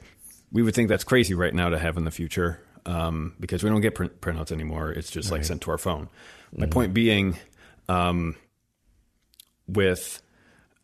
[0.52, 3.70] we would think that's crazy right now to have in the future um, because we
[3.70, 4.92] don't get print, printouts anymore.
[4.92, 6.10] It's just like sent to our phone.
[6.56, 7.38] My point being,
[7.88, 8.36] um,
[9.68, 10.22] with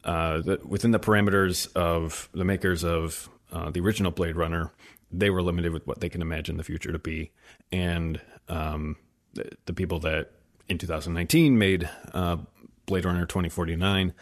[0.04, 4.72] uh, the, within the parameters of the makers of uh, the original Blade Runner,
[5.12, 7.32] they were limited with what they can imagine the future to be,
[7.72, 8.98] and um,
[9.34, 10.32] the, the people that
[10.70, 12.38] in 2019 made uh,
[12.86, 14.14] Blade Runner 2049,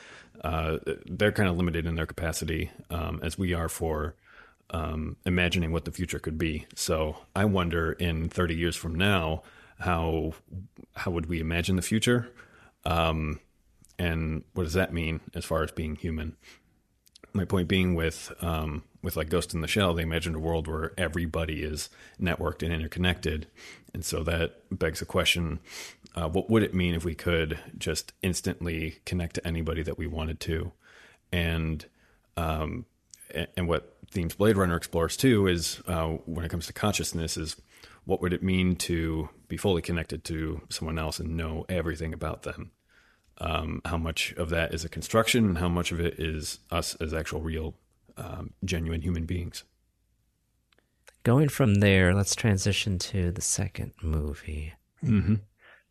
[0.43, 4.15] uh, they're kind of limited in their capacity um, as we are for
[4.71, 6.65] um, imagining what the future could be.
[6.75, 9.43] So I wonder in 30 years from now,
[9.79, 10.33] how
[10.95, 12.31] how would we imagine the future?
[12.85, 13.39] Um,
[13.97, 16.35] and what does that mean as far as being human?
[17.33, 20.67] My point being with um, with like Ghost in the Shell, they imagined a world
[20.67, 21.89] where everybody is
[22.21, 23.47] networked and interconnected,
[23.93, 25.59] and so that begs the question:
[26.15, 30.07] uh, What would it mean if we could just instantly connect to anybody that we
[30.07, 30.71] wanted to?
[31.33, 31.85] And
[32.37, 32.85] um,
[33.57, 37.55] and what themes Blade Runner explores too is uh, when it comes to consciousness is
[38.05, 42.43] what would it mean to be fully connected to someone else and know everything about
[42.43, 42.71] them?
[43.39, 46.95] Um, how much of that is a construction and how much of it is us
[46.95, 47.75] as actual real
[48.17, 49.63] um, genuine human beings?
[51.23, 54.73] Going from there, let's transition to the second movie.
[55.03, 55.41] Mhm.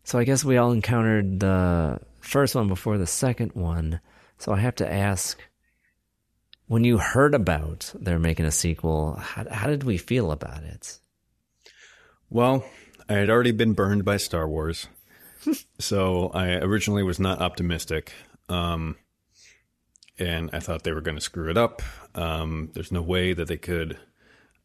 [0.04, 4.00] So I guess we all encountered the first one before the second one.
[4.38, 5.40] So I have to ask
[6.66, 10.98] when you heard about they're making a sequel, how, how did we feel about it?
[12.30, 12.64] Well,
[13.08, 14.88] I had already been burned by Star Wars,
[15.78, 18.12] so I originally was not optimistic.
[18.48, 18.96] Um,
[20.18, 21.82] and I thought they were going to screw it up.
[22.14, 23.98] Um, there's no way that they could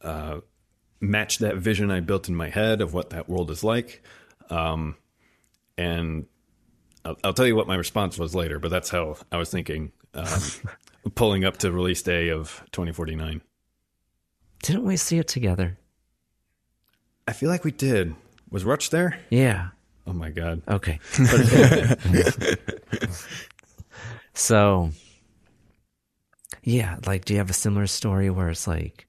[0.02, 0.39] uh,
[1.02, 4.04] match that vision I built in my head of what that world is like.
[4.50, 4.95] Um,
[5.78, 6.28] and
[7.04, 9.91] I'll, I'll tell you what my response was later, but that's how I was thinking,
[10.14, 10.26] um,
[11.16, 13.41] pulling up to release day of 2049.
[14.64, 15.78] Didn't we see it together?
[17.28, 18.16] I feel like we did.
[18.49, 19.20] Was Rutch there?
[19.30, 19.70] Yeah.
[20.07, 20.62] Oh my god.
[20.68, 20.99] Okay.
[24.34, 24.91] So,
[26.64, 29.07] yeah, like, do you have a similar story where it's like,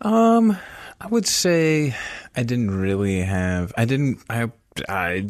[0.00, 0.56] Um,
[1.00, 1.96] I would say
[2.36, 3.72] I didn't really have.
[3.76, 4.20] I didn't.
[4.30, 4.50] I
[4.88, 5.28] I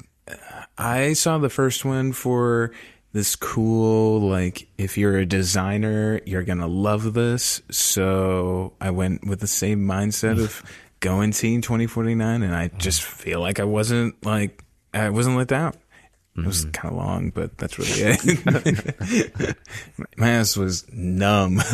[0.76, 2.72] I saw the first one for
[3.12, 7.62] this cool like if you're a designer you're gonna love this.
[7.70, 10.62] So i went with the same mindset of
[11.00, 15.74] going teen 2049 and i just feel like i wasn't like i wasn't let down.
[16.36, 19.56] It was kind of long but that's really it.
[20.16, 21.60] My ass was numb.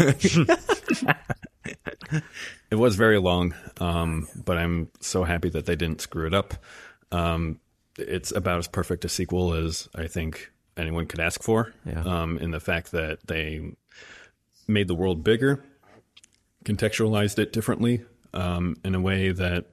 [2.71, 6.55] It was very long, um, but I'm so happy that they didn't screw it up.
[7.11, 7.61] Um,
[7.97, 11.73] it's about as perfect a sequel as I think anyone could ask for.
[11.85, 12.03] Yeah.
[12.03, 13.73] Um, in the fact that they
[14.67, 15.65] made the world bigger,
[16.65, 18.05] contextualized it differently
[18.35, 19.67] um, in a way that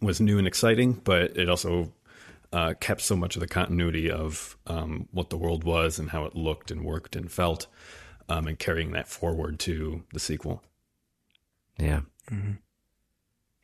[0.00, 1.92] was new and exciting, but it also
[2.52, 6.24] uh, kept so much of the continuity of um, what the world was and how
[6.24, 7.66] it looked and worked and felt,
[8.28, 10.62] um, and carrying that forward to the sequel.
[11.78, 12.02] Yeah.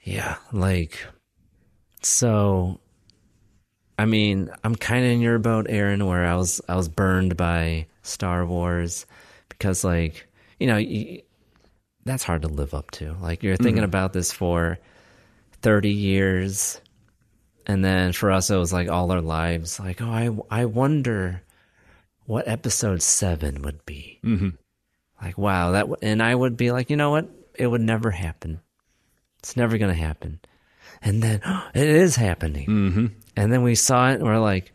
[0.03, 0.37] Yeah.
[0.53, 1.07] Like,
[2.03, 2.81] so,
[4.01, 7.37] I mean, I'm kind of in your boat, Aaron, where I was, I was burned
[7.37, 9.05] by Star Wars
[9.51, 10.27] because, like,
[10.59, 11.23] you know, y
[12.07, 13.15] that's hard to live up to.
[13.21, 14.79] Like, you're thinking about this for
[15.61, 16.81] 30 years.
[17.67, 19.79] And then for us, it was like all our lives.
[19.79, 21.43] Like, oh, I, I wonder
[22.25, 24.19] what episode seven would be.
[24.25, 24.49] Mm-hmm.
[25.23, 27.29] Like, wow, that, w- and I would be like, you know what?
[27.55, 28.61] It would never happen.
[29.41, 30.41] It's never going to happen.
[31.03, 31.41] And then
[31.75, 32.67] it is happening.
[32.69, 33.07] Mm-hmm.
[33.37, 34.73] And then we saw it and we're like,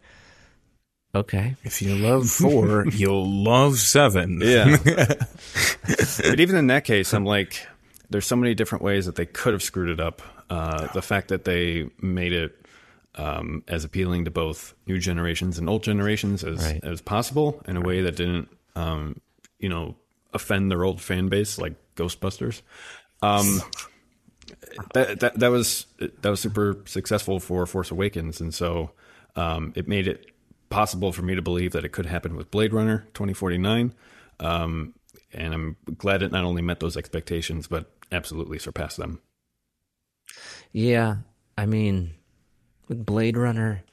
[1.13, 1.55] okay.
[1.63, 4.77] if you love four you'll love seven Yeah.
[4.85, 7.67] but even in that case, I'm like,
[8.09, 10.21] there's so many different ways that they could have screwed it up.
[10.49, 12.55] Uh, the fact that they made it
[13.15, 16.83] um, as appealing to both new generations and old generations as, Right.
[16.83, 19.19] as possible in a way that didn't, um,
[19.57, 19.95] you know,
[20.33, 22.61] offend their old fan base like Ghostbusters.
[23.21, 23.61] Um,
[24.93, 28.91] that, that that was that was super successful for Force Awakens, and so
[29.35, 30.31] um, it made it
[30.69, 33.93] possible for me to believe that it could happen with Blade Runner 2049.
[34.39, 34.93] Um,
[35.33, 39.21] and I'm glad it not only met those expectations, but absolutely surpassed them.
[40.71, 41.17] Yeah.
[41.57, 42.11] I mean,
[42.87, 43.83] with Blade Runner,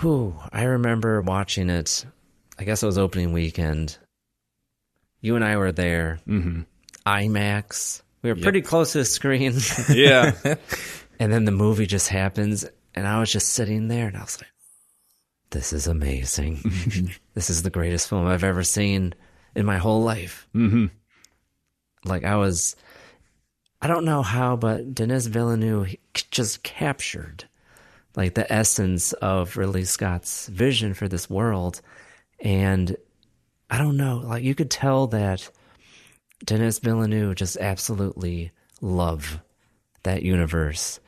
[0.00, 2.06] whew, I remember watching it.
[2.58, 3.98] I guess it was opening weekend.
[5.20, 6.20] You and I were there.
[6.26, 6.62] Mm-hmm.
[7.06, 8.01] IMAX.
[8.22, 9.54] We were pretty close to the screen.
[9.88, 10.34] Yeah.
[11.18, 12.64] and then the movie just happens,
[12.94, 14.50] and I was just sitting there, and I was like,
[15.50, 16.60] "This is amazing.
[17.34, 19.14] this is the greatest film I've ever seen
[19.54, 20.86] in my whole life." mm-hmm.
[22.04, 22.74] Like I was,
[23.80, 25.94] I don't know how, but Denis Villeneuve
[26.30, 27.44] just captured
[28.16, 31.80] like the essence of Ridley Scott's vision for this world,
[32.40, 32.96] and
[33.70, 35.48] I don't know, like you could tell that
[36.44, 39.40] Denis Villeneuve just absolutely loved
[40.02, 40.98] that universe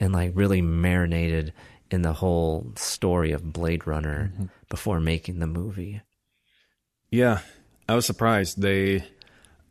[0.00, 1.52] and like really marinated
[1.90, 4.32] in the whole story of Blade Runner
[4.68, 6.02] before making the movie.
[7.10, 7.40] Yeah,
[7.88, 8.60] I was surprised.
[8.60, 9.04] They,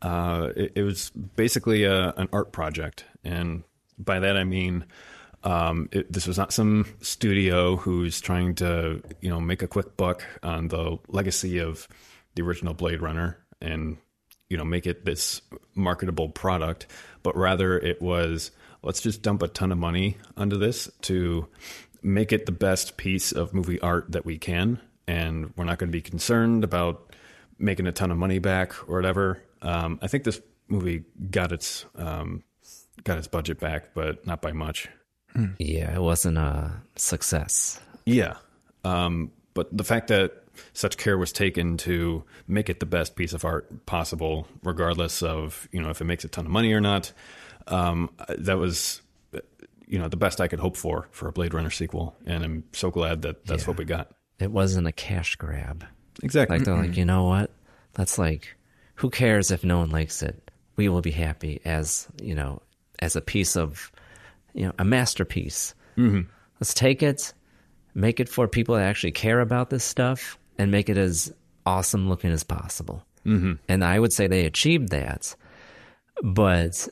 [0.00, 3.64] uh, it, it was basically a, an art project, and
[3.98, 4.84] by that I mean,
[5.44, 9.96] um, it, this was not some studio who's trying to, you know, make a quick
[9.96, 11.88] buck on the legacy of
[12.34, 13.96] the original Blade Runner and,
[14.52, 15.40] you know, make it this
[15.74, 16.86] marketable product,
[17.22, 18.50] but rather it was
[18.82, 21.48] let's just dump a ton of money onto this to
[22.02, 25.88] make it the best piece of movie art that we can, and we're not going
[25.88, 27.14] to be concerned about
[27.58, 29.42] making a ton of money back or whatever.
[29.62, 30.38] Um, I think this
[30.68, 32.42] movie got its um,
[33.04, 34.86] got its budget back, but not by much.
[35.58, 37.80] Yeah, it wasn't a success.
[38.04, 38.36] Yeah,
[38.84, 40.41] um, but the fact that
[40.72, 45.68] such care was taken to make it the best piece of art possible, regardless of
[45.72, 47.12] you know if it makes a ton of money or not,
[47.66, 49.02] um, that was
[49.86, 52.64] you know the best I could hope for for a Blade Runner sequel, and I'm
[52.72, 54.10] so glad that that's what we got.
[54.38, 55.84] It wasn't a cash grab.
[56.22, 56.58] Exactly.
[56.58, 57.50] Like they're like, you know what?
[57.94, 58.56] That's like,
[58.96, 60.50] who cares if no one likes it?
[60.76, 62.62] We will be happy as you know,
[62.98, 63.92] as a piece of,
[64.54, 65.74] you know, a masterpiece.
[65.96, 66.26] Mhm.
[66.58, 67.32] Let's take it,
[67.94, 71.32] make it for people that actually care about this stuff, and make it as
[71.66, 73.04] awesome looking as possible.
[73.24, 73.58] Mhm.
[73.68, 75.34] And I would say they achieved that,
[76.22, 76.88] but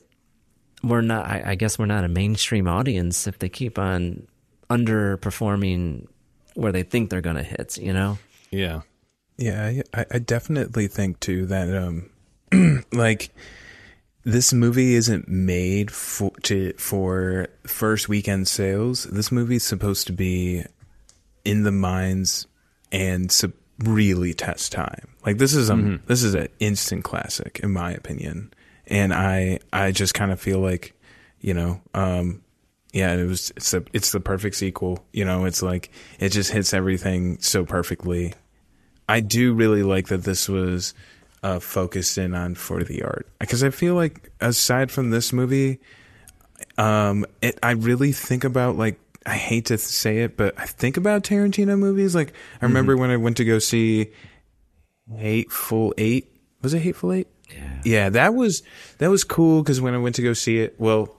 [0.83, 1.25] we're not.
[1.25, 4.27] I, I guess we're not a mainstream audience if they keep on
[4.69, 6.07] underperforming
[6.55, 7.77] where they think they're going to hit.
[7.77, 8.17] You know.
[8.49, 8.81] Yeah.
[9.37, 12.09] Yeah, I, I definitely think too that um,
[12.91, 13.31] like
[14.23, 19.05] this movie isn't made for to for first weekend sales.
[19.05, 20.63] This movie's supposed to be
[21.43, 22.45] in the minds
[22.91, 25.07] and sup- really test time.
[25.25, 26.05] Like this is a Mhm.
[26.07, 28.53] this is an instant classic in my opinion,
[28.87, 30.93] and I I just kind of feel like
[31.39, 32.41] you know um
[32.93, 35.03] yeah it was it's a, it's the perfect sequel.
[35.13, 35.89] You know it's like
[36.19, 38.33] it just hits everything so perfectly.
[39.09, 40.93] I do really like that this was
[41.43, 45.79] uh, focused in on for the art because I feel like aside from this movie,
[46.77, 50.97] um, it I really think about like I hate to say it, but I think
[50.97, 52.15] about Tarantino movies.
[52.15, 54.11] Like I remember when I went to go see
[55.15, 56.35] Hateful Eight.
[56.61, 57.27] Was it Hateful Eight?
[57.51, 57.81] Yeah.
[57.83, 58.63] Yeah, that was
[58.99, 61.15] that was cool because when I went to go see it, well,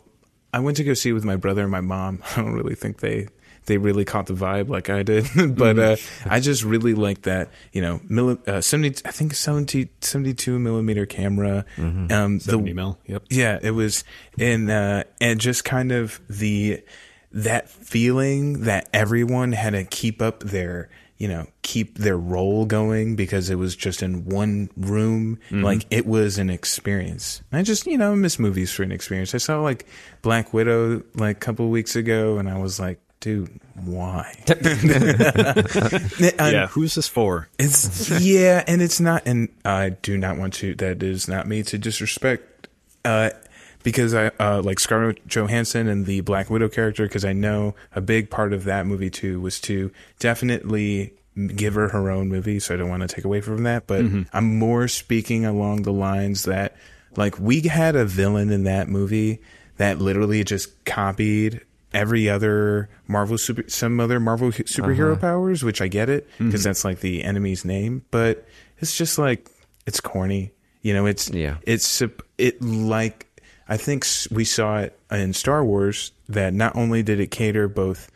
[0.53, 2.23] I went to go see it with my brother and my mom.
[2.37, 3.29] I don't really think they
[3.67, 5.27] they really caught the vibe like I did,
[5.57, 5.97] but uh,
[6.27, 7.51] I just really like that.
[7.73, 9.01] You know, milli- uh, seventy.
[9.05, 11.65] I think 70, 72 millimeter camera.
[11.79, 13.23] Um, 70 mil, yep.
[13.31, 14.03] Yeah, it was,
[14.39, 16.83] and uh, and just kind of the
[17.33, 23.15] that feeling that everyone had to keep up their you know keep their role going
[23.17, 25.63] because it was just in one room Mhm.
[25.63, 29.39] like it was an experience i just you know miss movies for an experience i
[29.39, 29.87] saw like
[30.23, 34.35] black widow like a couple weeks ago and i was like dude why
[36.19, 37.49] yeah, who's this for?
[37.59, 40.75] it's yeah, and it's not, and I do not want to.
[40.75, 42.69] That is not me to disrespect,
[43.05, 43.31] uh,
[43.83, 47.05] because I uh, like Scarlett Johansson and the Black Widow character.
[47.05, 51.13] Because I know a big part of that movie too was to definitely
[51.57, 52.61] give her her own movie.
[52.61, 54.27] So I don't want to take away from that, but Mhm.
[54.33, 56.77] I'm more speaking along the lines that
[57.17, 59.41] like we had a villain in that movie
[59.79, 61.61] that literally just copied
[61.95, 65.21] every other Marvel super some other Marvel superhero Uh-huh.
[65.21, 66.65] powers, which I get it because Mhm.
[66.65, 68.47] that's like the enemy's name, but
[68.79, 69.49] it's just like
[69.87, 70.53] it's corny.
[70.83, 71.57] You know, it's Yeah.
[71.63, 72.03] it's
[72.39, 73.27] it like
[73.73, 78.11] I think we saw it in Star Wars that not only did it cater both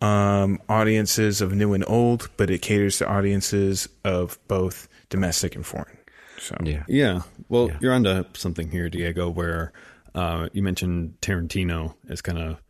[0.00, 5.66] um, audiences of new and old, but it caters to audiences of both domestic and
[5.66, 5.98] foreign.
[6.38, 7.20] So yeah, Yeah.
[7.50, 9.74] Well, you're onto something here, Diego, where
[10.14, 12.62] uh, you mentioned Tarantino as kind of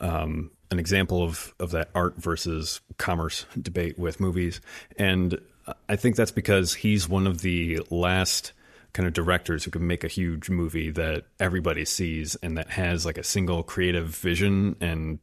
[0.00, 4.60] um, an example of, of that art versus commerce debate with movies.
[4.98, 5.40] And
[5.88, 8.52] I think that's because he's one of the last
[8.92, 13.06] kind of directors who can make a huge movie that everybody sees and that has
[13.06, 15.18] like a single creative vision and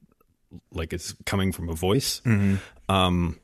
[0.71, 2.21] like it's coming from a voice.
[2.25, 2.59] Mhm.
[2.89, 3.39] Um,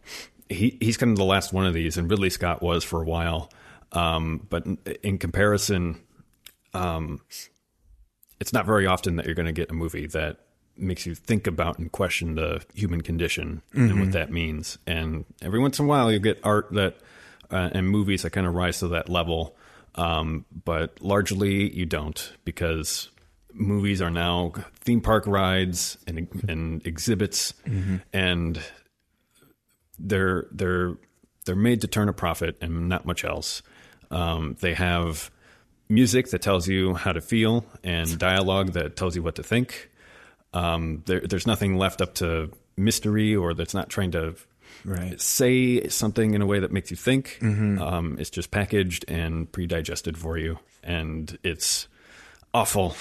[0.49, 3.05] he he's kind of the last one of these, and Ridley Scott was for a
[3.05, 3.49] while.
[3.91, 5.99] Um, but in, in comparison,
[6.73, 7.21] um,
[8.39, 10.37] it's not very often that you're going to get a movie that
[10.75, 13.99] makes you think about and question the human condition and Mhm.
[13.99, 14.77] what that means.
[14.87, 16.97] And every once in a while, you get art that
[17.51, 19.55] uh, and movies that kind of rise to that level.
[19.95, 23.09] Um, but largely, you don't because
[23.53, 28.01] movies are now theme park rides and and exhibits, Mhm.
[28.11, 28.59] and
[29.99, 30.95] they're they're
[31.45, 33.61] they're made to turn a profit and not much else.
[34.09, 35.29] Um, they have
[35.89, 39.89] music that tells you how to feel and dialogue that tells you what to think.
[40.53, 44.35] Um, there, there's nothing left up to mystery or that's not trying to
[44.85, 45.19] Right.
[45.21, 47.37] say something in a way that makes you think.
[47.41, 47.79] Mhm.
[47.79, 51.87] Um, it's just packaged and pre-digested for you, and it's
[52.53, 52.95] awful.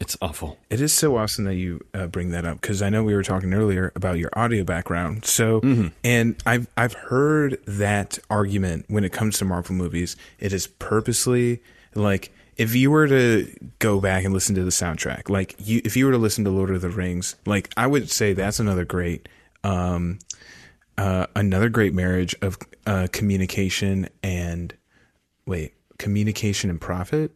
[0.00, 0.58] It's awful.
[0.70, 3.24] It is so awesome that you uh, bring that up because I know we were
[3.24, 5.24] talking earlier about your audio background.
[5.24, 5.90] So, Mhm.
[6.04, 10.14] and I've I've heard that argument when it comes to Marvel movies.
[10.38, 11.60] It is purposely
[11.96, 15.96] like if you were to go back and listen to the soundtrack, like you if
[15.96, 18.84] you were to listen to Lord of the Rings, like I would say that's another
[18.84, 19.28] great
[19.64, 20.20] um
[20.98, 24.74] uh another great marriage of uh communication and
[25.46, 27.32] wait, communication and profit?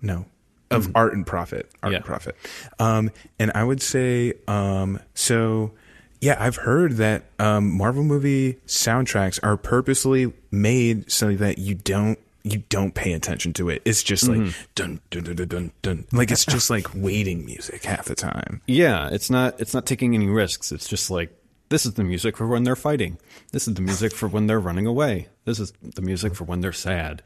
[0.00, 0.26] No.
[0.70, 1.70] Of art and profit.
[1.82, 2.34] Art and profit.
[2.78, 5.72] Um and I would say um so
[6.20, 12.18] yeah, I've heard that um Marvel movie soundtracks are purposely made so that you don't
[12.44, 13.82] you don't pay attention to it.
[13.84, 14.54] It's just like Mhm.
[14.74, 16.04] dun dun dun dun dun dun.
[16.10, 18.62] Like it's just like waiting music half the time.
[18.66, 20.72] Yeah, it's not it's not taking any risks.
[20.72, 21.30] It's just like
[21.72, 23.18] this is the music for when they're fighting.
[23.52, 25.28] This is the music for when they're running away.
[25.46, 27.22] This is the music for when they're sad.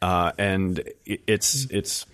[0.00, 2.06] Uh, and it's it's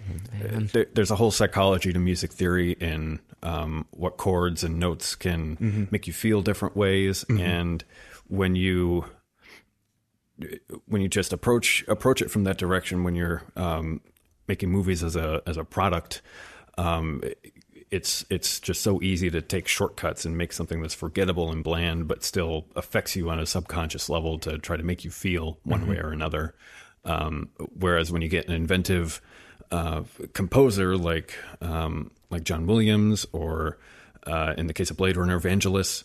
[0.72, 5.56] there, there's a whole psychology to music theory in um, what chords and notes can
[5.58, 5.92] Mhm.
[5.92, 7.40] make you feel different ways, Mhm.
[7.40, 7.84] and
[8.28, 9.04] when you
[10.86, 14.00] when you just approach approach it from that direction when you're um,
[14.48, 16.22] making movies as a as a product
[16.78, 17.22] um,
[17.94, 22.08] it's it's just so easy to take shortcuts and make something that's forgettable and bland
[22.08, 25.82] but still affects you on a subconscious level to try to make you feel one
[25.82, 25.88] Mhm.
[25.90, 26.54] way or another
[27.04, 27.48] um,
[27.78, 29.20] whereas when you get an inventive
[29.70, 30.02] uh,
[30.32, 33.78] composer like um, like John Williams or
[34.26, 36.04] uh, in the case of Blade Runner Vangelis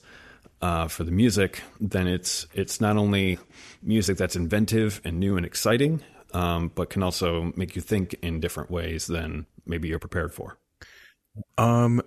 [0.61, 3.39] uh, for the music, then it's it's not only
[3.81, 6.01] music that's inventive and new and exciting,
[6.33, 10.57] um, but can also make you think in different ways than maybe you're prepared for.
[11.57, 12.01] Um,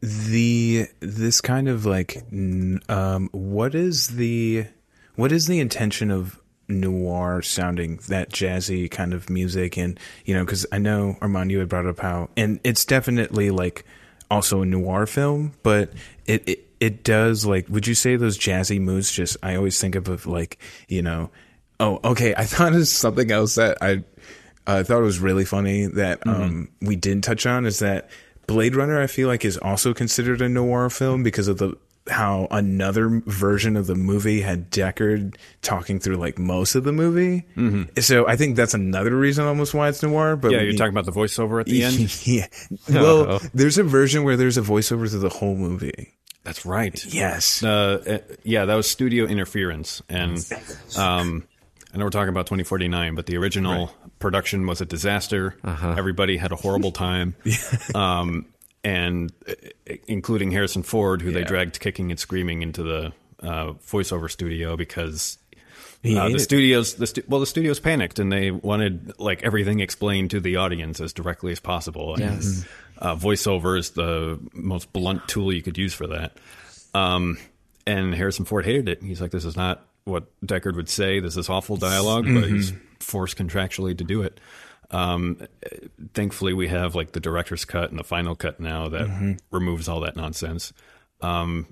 [0.00, 2.22] the this kind of like,
[2.88, 4.66] um, what is the
[5.16, 9.76] what is the intention of noir sounding that jazzy kind of music?
[9.76, 13.50] And you know because I know Armand you had brought up how and it's definitely
[13.50, 13.84] like
[14.30, 15.92] also a noir film, but
[16.26, 19.94] it, it it does like would you say those jazzy moods just I always think
[19.94, 21.30] of, of like you know
[21.80, 24.04] oh okay I thought it was something else that I
[24.68, 28.10] I thought it was really funny that um we didn't touch on is that
[28.46, 31.76] Blade Runner I feel like is also considered a noir film because of the
[32.10, 37.44] how another version of the movie had Deckard talking through like most of the movie.
[37.56, 38.00] Mm-hmm.
[38.00, 40.36] So I think that's another reason almost why it's noir.
[40.36, 42.26] But yeah, you're talking about the voiceover at the end.
[42.26, 42.46] yeah.
[42.88, 46.14] Well, there's a version where there's a voiceover through the whole movie.
[46.44, 47.04] That's right.
[47.04, 47.62] Yes.
[47.62, 50.38] Uh, uh, yeah, that was studio interference, and
[50.96, 51.44] um,
[51.98, 55.56] I know we're talking about 2049, but the original production was a disaster.
[55.64, 57.34] Everybody had a horrible time,
[57.92, 58.46] um,
[58.84, 59.54] and uh,
[60.06, 63.12] including Harrison Ford, who they dragged kicking and screaming into the
[63.42, 65.38] uh, voiceover studio because.
[66.06, 70.30] Uh, the studios, the stu- well, the studios panicked and they wanted like everything explained
[70.30, 72.14] to the audience as directly as possible.
[72.14, 72.64] And, Yes.
[72.98, 76.36] uh, voiceover is the most blunt tool you could use for that.
[76.94, 77.36] Um,
[77.84, 79.02] and Harrison Ford hated it.
[79.02, 81.20] He's like, "This is not what Deckard would say.
[81.20, 84.40] This is awful dialog but he's forced contractually to do it."
[84.90, 85.46] Um,
[86.14, 90.00] thankfully, we have like the director's cut and the final cut now that removes all
[90.00, 90.72] that nonsense.
[91.20, 91.66] Um,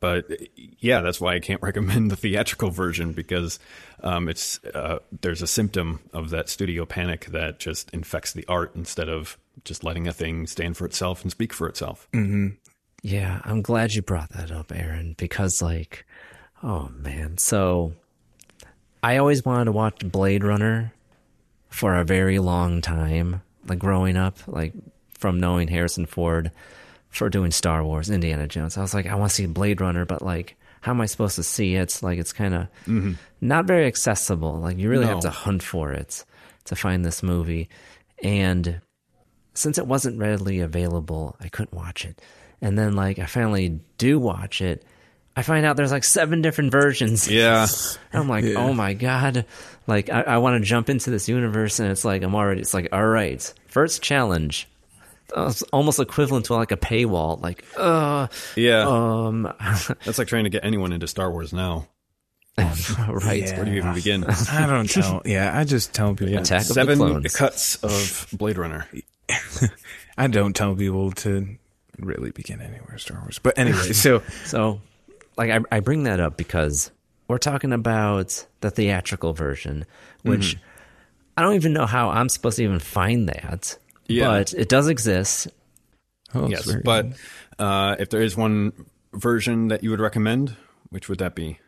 [0.00, 3.58] but yeah, that's why I can't recommend the theatrical version because
[4.02, 8.72] um, it's uh, there's a symptom of that studio panic that just infects the art
[8.74, 12.08] instead of just letting a thing stand for itself and speak for itself.
[13.02, 16.04] Yeah, I'm glad you brought that up, Aaron, because like,
[16.62, 17.92] oh man, so
[19.02, 20.92] I always wanted to watch Blade Runner
[21.68, 24.72] for a very long time, like growing up, like
[25.10, 26.50] from knowing Harrison Ford
[27.10, 28.76] for doing Star Wars, Indiana Jones.
[28.76, 31.36] I was like, I want to see Blade Runner, but like, how am I supposed
[31.36, 31.82] to see it?
[31.82, 33.12] It's like it's kind of mm-hmm.
[33.40, 34.58] not very accessible.
[34.58, 36.24] Like you really have to hunt for it
[36.64, 37.68] to find this movie,
[38.22, 38.80] and
[39.54, 42.20] since it wasn't readily available, I couldn't watch it.
[42.60, 44.84] And then like I finally do watch it.
[45.38, 47.30] I find out there's like seven different versions.
[47.30, 47.68] Yeah.
[48.12, 49.46] I'm like, oh my god!
[49.86, 52.60] Like I, I want to jump into this universe, and it's like I'm already.
[52.60, 54.66] It's like all right, first challenge.
[55.36, 57.40] It's almost equivalent to like a paywall.
[57.40, 59.42] Like, uh, Yeah, um,
[60.04, 61.86] that's like trying to get anyone into Star Wars now.
[62.58, 63.44] right.
[63.44, 63.54] Yeah.
[63.56, 64.24] Where do you even begin?
[64.24, 65.22] I don't know.
[65.24, 66.36] Yeah, I just tell people.
[66.36, 67.36] Attack of the Seven Clones.
[67.36, 68.88] cuts of Blade Runner.
[70.18, 71.58] I don't tell people to
[72.00, 73.38] really begin anywhere Star Wars.
[73.38, 74.80] But anyway, so So,
[75.38, 76.90] like, I, I bring that up because
[77.28, 79.86] we're talking about the theatrical version,
[80.22, 80.62] which Mm-hmm.
[81.36, 83.78] I don't even know how I'm supposed to even find that.
[84.08, 84.26] Yeah.
[84.28, 85.46] But it does exist.
[86.34, 87.06] oh, yes, but
[87.60, 88.72] uh, if there is one
[89.14, 90.56] version that you would recommend,
[90.90, 91.60] which would that be?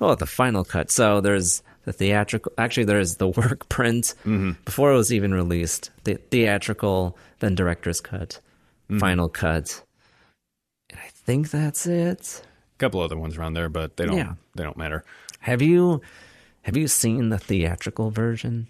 [0.00, 0.90] Oh, the final cut.
[0.90, 2.52] So there's the theatrical.
[2.56, 4.52] Actually, there's the work print Mm-hmm.
[4.64, 5.90] before it was even released.
[6.04, 8.40] The theatrical, then director's cut,
[8.88, 8.98] Mm-hmm.
[9.00, 9.82] final cut,
[10.88, 12.40] and I think that's it.
[12.80, 14.16] A couple other ones around there, but they don't.
[14.16, 14.34] Yeah.
[14.54, 15.04] They don't matter.
[15.40, 16.00] Have you
[16.62, 18.68] have you seen the theatrical version?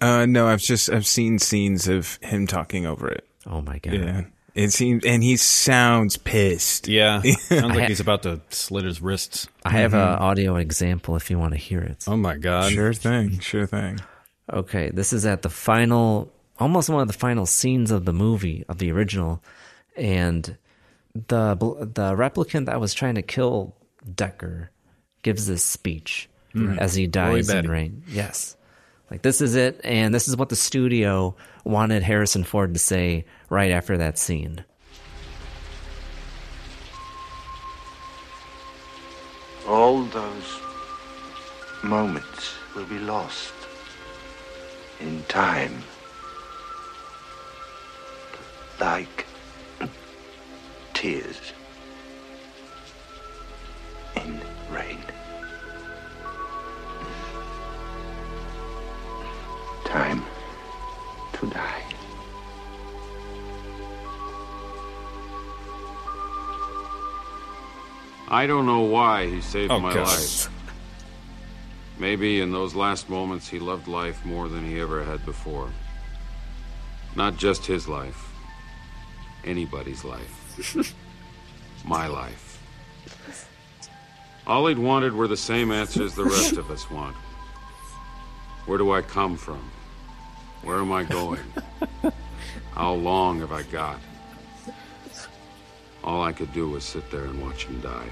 [0.00, 3.26] uh, no, I've just I've seen scenes of him talking over it.
[3.44, 3.94] Oh my god!
[3.94, 4.22] Yeah,
[4.54, 6.86] it seems, and he sounds pissed.
[6.86, 9.48] Yeah, sounds like ha- he's about to slit his wrists.
[9.64, 12.04] I have an audio example if you want to hear it.
[12.06, 12.70] Oh my god!
[12.72, 14.00] Sure thing, sure thing.
[14.52, 18.64] Okay, this is at the final, almost one of the final scenes of the movie
[18.68, 19.42] of the original,
[19.96, 20.56] and
[21.14, 23.74] the the replicant that was trying to kill
[24.06, 24.68] Deckard
[25.22, 26.78] gives this speech mm-hmm.
[26.78, 27.68] as he dies in Betty.
[27.68, 28.02] rain.
[28.08, 28.56] Yes,
[29.10, 33.24] like this is it, and this is what the studio wanted Harrison Ford to say
[33.48, 34.64] right after that scene.
[39.66, 40.60] All those
[41.82, 43.52] moments will be lost
[45.00, 45.82] in time.
[48.80, 49.26] Like
[50.98, 51.52] tears
[54.16, 54.98] in rain.
[59.84, 60.24] Time
[61.34, 61.82] to die.
[68.26, 70.08] I don't know why he saved Oh, my God.
[70.08, 70.48] life.
[71.96, 75.70] Maybe in those last moments he loved life more than he ever had before.
[77.14, 78.32] Not just his life,
[79.44, 80.37] anybody's life.
[81.84, 82.60] my life.
[84.46, 87.14] All he'd wanted were the same answers the rest of us want.
[88.66, 89.70] Where do I come from?
[90.62, 91.40] Where am I going?
[92.72, 93.98] How long have I got?
[96.04, 98.08] All I could do was sit there and watch him die.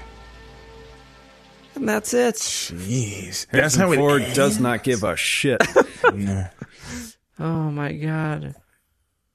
[1.75, 2.35] And that's it.
[2.35, 3.47] Jeez.
[3.51, 4.35] That's Harrison how it Ford ends.
[4.35, 5.61] does not give a shit.
[6.15, 6.49] Yeah.
[7.39, 8.55] Oh my god.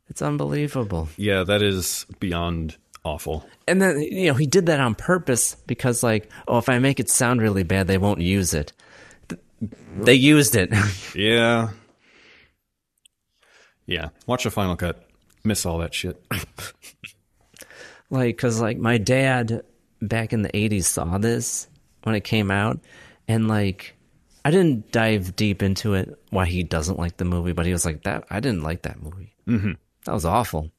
[0.09, 1.09] It's unbelievable.
[1.17, 3.47] yeah, that is beyond awful.
[3.69, 7.01] And then you know, he did that on purpose because like, oh, if I make
[7.01, 8.73] it sound really bad, they won't use it.
[9.97, 10.73] They used it.
[11.15, 11.71] Yeah.
[13.87, 14.09] Yeah.
[14.27, 15.07] Watch the final cut.
[15.45, 16.23] Miss all that shit.
[18.11, 19.63] like cuz like my dad
[20.01, 21.69] back in the 80s saw this
[22.03, 22.81] when it came out
[23.29, 23.95] and like
[24.45, 27.85] I didn't dive deep into it why he doesn't like the movie, but he was
[27.85, 29.35] like that I didn't like that movie.
[29.47, 29.77] Mhm.
[30.05, 30.71] That was awful.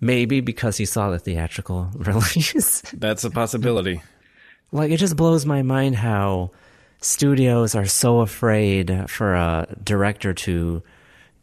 [0.00, 2.82] Maybe because he saw the theatrical release.
[2.92, 4.02] That's a possibility.
[4.70, 6.50] Like it just blows my mind how
[7.00, 10.82] studios are so afraid for a director to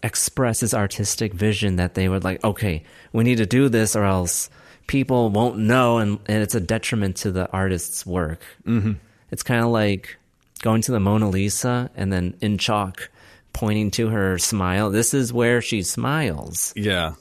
[0.03, 4.03] express his artistic vision that they would like, okay, we need to do this or
[4.03, 4.49] else
[4.87, 8.41] people won't know and, and it's a detriment to the artist's work.
[8.65, 8.93] Mm-hmm.
[9.31, 10.17] It's kind of like
[10.61, 13.09] going to the Mona Lisa and then in chalk
[13.53, 14.91] pointing to her smile.
[14.91, 16.73] This is where she smiles.
[16.75, 17.13] Yeah,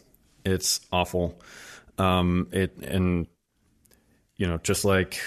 [0.44, 1.40] it's awful.
[1.98, 3.26] Um, it and
[4.36, 5.20] you know, just like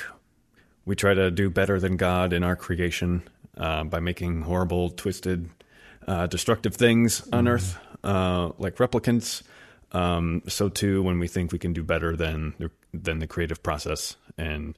[0.86, 3.24] we try to do better than God in our creation
[3.58, 5.50] uh, by making horrible, twisted,
[6.08, 9.44] uh, destructive things on Earth, uh, like replicants.
[9.92, 13.64] Um, so too, when we think we can do better than the, than the creative
[13.64, 14.78] process and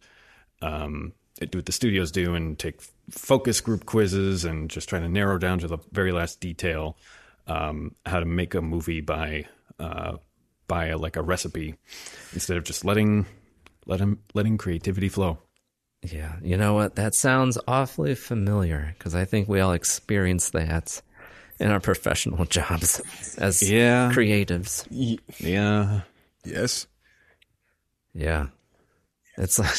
[0.61, 5.09] um, do what the studios do and take focus group quizzes and just try to
[5.09, 6.97] narrow down to the very last detail
[7.47, 9.45] um, how to make a movie by
[9.79, 10.17] uh,
[10.69, 11.75] by a, like a recipe
[12.31, 13.25] instead of just letting
[13.85, 15.39] letting letting creativity flow.
[16.01, 16.95] Yeah, you know what?
[16.95, 21.01] That sounds awfully familiar because I think we all experience that
[21.59, 23.01] in our professional jobs
[23.37, 24.09] as Yeah.
[24.13, 24.87] creatives.
[25.39, 26.01] Yeah.
[26.45, 26.87] Yes.
[28.13, 28.47] Yeah.
[29.37, 29.75] It's like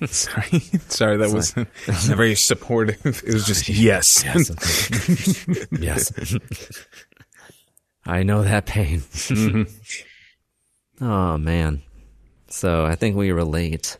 [0.12, 0.60] Sorry.
[0.88, 3.04] Sorry, that was like- not very supportive.
[3.26, 4.22] It was just yes.
[4.24, 5.66] Yes.
[5.72, 6.12] yes.
[8.06, 9.00] I know that pain.
[9.00, 9.62] Mm-hmm.
[11.00, 11.82] Oh man.
[12.48, 13.98] So I think we relate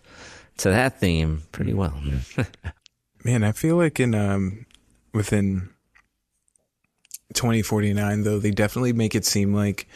[0.59, 2.01] to that theme pretty well.
[3.25, 4.66] Man, I feel like in um
[5.12, 5.71] within
[7.33, 9.89] 2049 though, they definitely make it seem like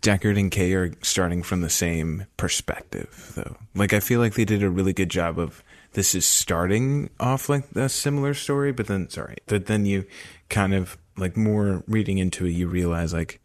[0.00, 3.56] Deckard and Kay are starting from the same perspective though.
[3.74, 5.62] Like I feel like they did a really good job of
[5.92, 10.06] this is starting off like a similar story, but then sorry, but then you
[10.48, 13.39] kind of like more reading into it, you realize like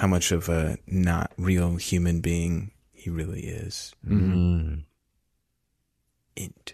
[0.00, 3.94] how much of a not real human being he really is.
[4.08, 4.84] Mm.
[6.36, 6.72] Int.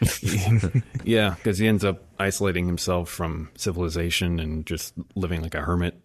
[1.04, 6.00] yeah, because he ends up isolating himself from civilization and just living like a hermit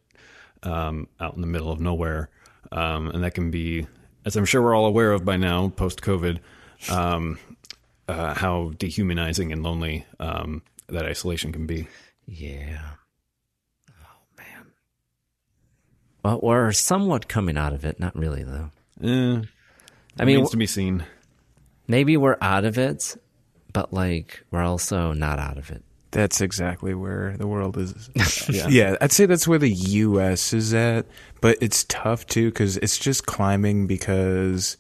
[0.62, 2.30] um, out in the middle of nowhere.
[2.72, 3.88] Um, and that can be,
[4.24, 6.38] as I'm sure we're all aware of by now, post COVID,
[6.92, 7.40] um,
[8.08, 11.88] uh, how dehumanizing and lonely um, that isolation can be.
[12.28, 12.92] Yeah.
[13.90, 14.68] Oh man.
[16.26, 18.00] Well, we're somewhat coming out of it.
[18.00, 18.72] Not really though.
[19.04, 19.42] Eh,
[20.18, 21.06] I mean, remains to be seen.
[21.88, 23.16] maybe we're out of it,
[23.72, 25.84] but like we're also not out of it.
[26.10, 28.10] That's exactly where the world is.
[28.50, 28.68] Yeah.
[28.70, 28.96] yeah.
[29.02, 30.52] I'd say that's where the U.S.
[30.52, 31.06] is at,
[31.42, 34.78] but it's tough too because it's just climbing because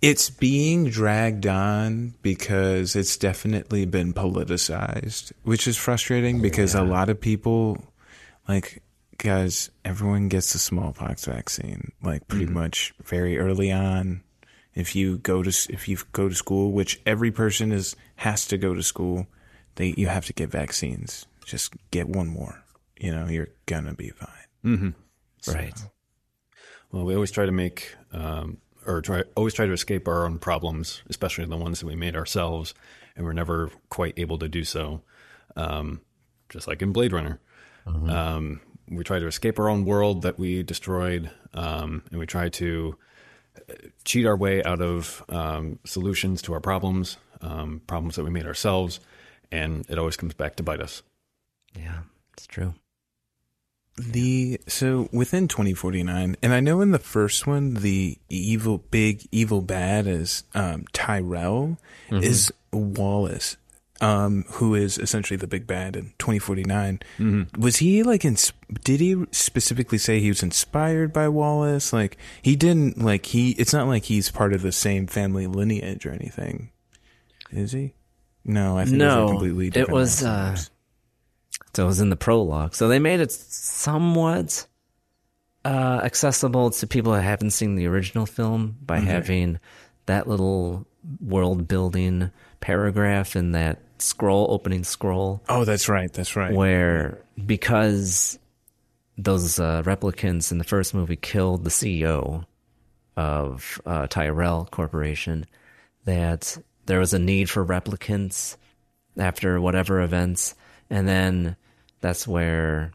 [0.00, 7.08] it's being dragged on because it's definitely been politicized, which is frustrating because a lot
[7.08, 7.82] of people,
[8.46, 8.80] like,
[9.22, 14.22] guys, everyone gets the smallpox vaccine, like, pretty much very early on.
[14.74, 18.56] If you go to if you go to school, which every person is has to
[18.56, 19.26] go to school,
[19.74, 21.26] they you have to get vaccines.
[21.44, 22.62] Just get one more.
[22.96, 24.28] You know, you're gonna be fine.
[24.64, 25.52] Mm-hmm.
[25.52, 25.78] Right.
[26.92, 30.38] Well, we always try to make, um, or try always try to escape our own
[30.38, 32.74] problems, especially the ones that we made ourselves,
[33.16, 35.02] and we're never quite able to do so.
[35.56, 36.00] Um,
[36.48, 37.40] just like in Blade Runner,
[37.86, 38.60] um,
[38.90, 42.96] we try to escape our own world that we destroyed, um, and we try to
[43.68, 48.30] uh, cheat our way out of um, solutions to our problems, um, problems that we
[48.30, 49.00] made ourselves,
[49.52, 51.02] and it always comes back to bite us.
[51.76, 52.00] Yeah,
[52.34, 52.74] it's true.
[53.96, 59.60] The so within 2049, and I know in the first one, the evil big evil
[59.60, 61.76] bad is um, Tyrell
[62.08, 62.22] Mhm.
[62.22, 63.56] is Wallace.
[64.00, 67.00] Um, who is essentially the big bad in 2049.
[67.18, 67.60] Mm-hmm.
[67.60, 68.52] Was he like, ins-
[68.84, 71.92] did he specifically say he was inspired by Wallace?
[71.92, 76.06] Like, he didn't, like, he, it's not like he's part of the same family lineage
[76.06, 76.70] or anything.
[77.52, 77.94] Is he?
[78.44, 79.90] No, I think those are no, completely different.
[79.90, 80.24] it was.
[80.24, 80.56] Uh,
[81.74, 82.74] so it was in the prologue.
[82.74, 84.66] So they made it somewhat
[85.64, 89.06] uh, accessible to people that haven't seen the original film by Okay.
[89.06, 89.58] having
[90.06, 90.86] that little
[91.20, 95.42] world building paragraph in that scroll, opening scroll.
[95.48, 96.12] Oh, that's right.
[96.12, 96.54] That's right.
[96.54, 98.38] Where because
[99.16, 102.44] those uh, replicants in the first movie killed the CEO
[103.16, 105.46] of uh, Tyrell Corporation,
[106.04, 106.56] that
[106.86, 108.56] there was a need for replicants
[109.18, 110.54] after whatever events,
[110.88, 111.56] and then
[112.00, 112.92] that's where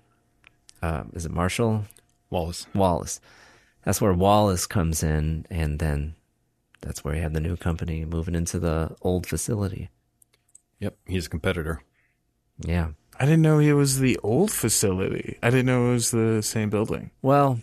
[0.82, 1.86] uh, is it Marshall
[2.30, 2.68] Wallace?
[2.73, 3.19] Wallace.
[3.84, 6.15] That's where Wallace comes in, and then
[6.82, 9.90] that's where you have the new company moving into the old facility.
[10.80, 11.81] Yep, he's a competitor.
[12.60, 12.89] Yeah.
[13.19, 15.38] I didn't know it was the old facility.
[15.41, 17.11] I didn't know it was the same building.
[17.22, 17.60] Well,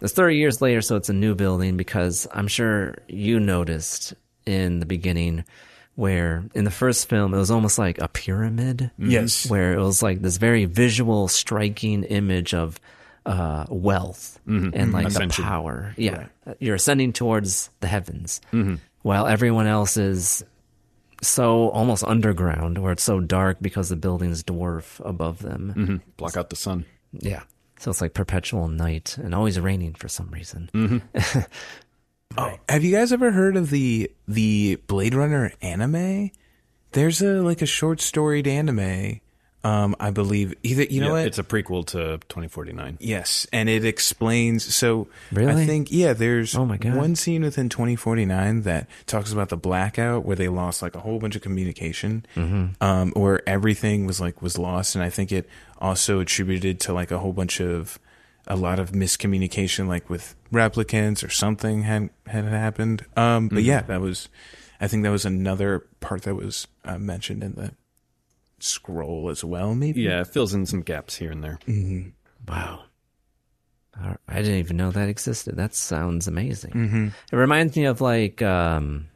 [0.00, 4.14] it's 30 years later, so it's a new building because I'm sure you noticed
[4.46, 5.44] in the beginning
[5.96, 8.90] where in the first film it was almost like a pyramid.
[8.98, 9.48] Yes.
[9.48, 12.78] Where it was like this very visual, striking image of
[13.26, 14.72] uh, wealth Mhm.
[14.74, 15.42] and like Ascension.
[15.44, 15.94] the power.
[15.96, 16.26] Yeah.
[16.58, 18.40] You're ascending towards the heavens
[19.02, 20.44] while everyone else is
[21.28, 25.70] so almost underground where it's so dark because the buildings dwarf above them.
[25.74, 26.84] hmm Block out the sun.
[27.12, 27.42] Yeah.
[27.78, 30.70] So it's like perpetual night and always raining for some reason.
[30.72, 31.40] Mm-hmm.
[32.36, 36.32] Oh, have you guys ever heard of the the Blade Runner anime?
[36.90, 39.20] There's a like a short storied anime.
[39.64, 42.98] Um, I believe either you know Yeah, what It's a prequel to 2049.
[43.00, 44.74] Yes, and it explains.
[44.74, 45.62] So Really?
[45.62, 46.94] I think yeah, there's Oh my God.
[46.94, 51.18] one scene within 2049 that talks about the blackout where they lost like a whole
[51.18, 52.74] bunch of communication, Mhm.
[52.82, 57.10] um, where everything was like was lost, and I think it also attributed to like
[57.10, 57.98] a whole bunch of
[58.46, 63.06] a lot of miscommunication, like with replicants or something had had happened.
[63.16, 63.64] Um, but Mhm.
[63.64, 64.28] yeah, that was.
[64.80, 67.72] I think that was another part that was uh, mentioned in the
[68.64, 69.74] scroll as well.
[69.74, 71.58] Maybe Yeah, it fills in some gaps here and there.
[71.66, 72.12] Mhm.
[72.48, 72.84] Wow.
[74.26, 75.56] I didn't even know that existed.
[75.56, 76.72] That sounds amazing.
[76.72, 77.12] Mhm.
[77.32, 79.06] It reminds me of like um,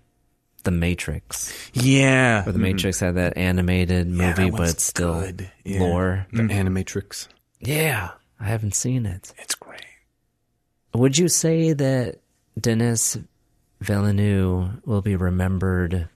[0.62, 1.52] The Matrix.
[1.72, 2.44] Yeah.
[2.44, 2.62] Where The Mhm.
[2.62, 5.50] Matrix had that animated Yeah, that movie, one's but it's still good.
[5.64, 5.80] Yeah.
[5.80, 6.26] lore.
[6.32, 6.52] The Mhm.
[6.52, 7.26] Animatrix.
[7.60, 9.32] Yeah, I haven't seen it.
[9.38, 9.80] It's great.
[10.94, 12.20] Would you say that
[12.60, 13.16] Denis
[13.80, 16.08] Villeneuve will be remembered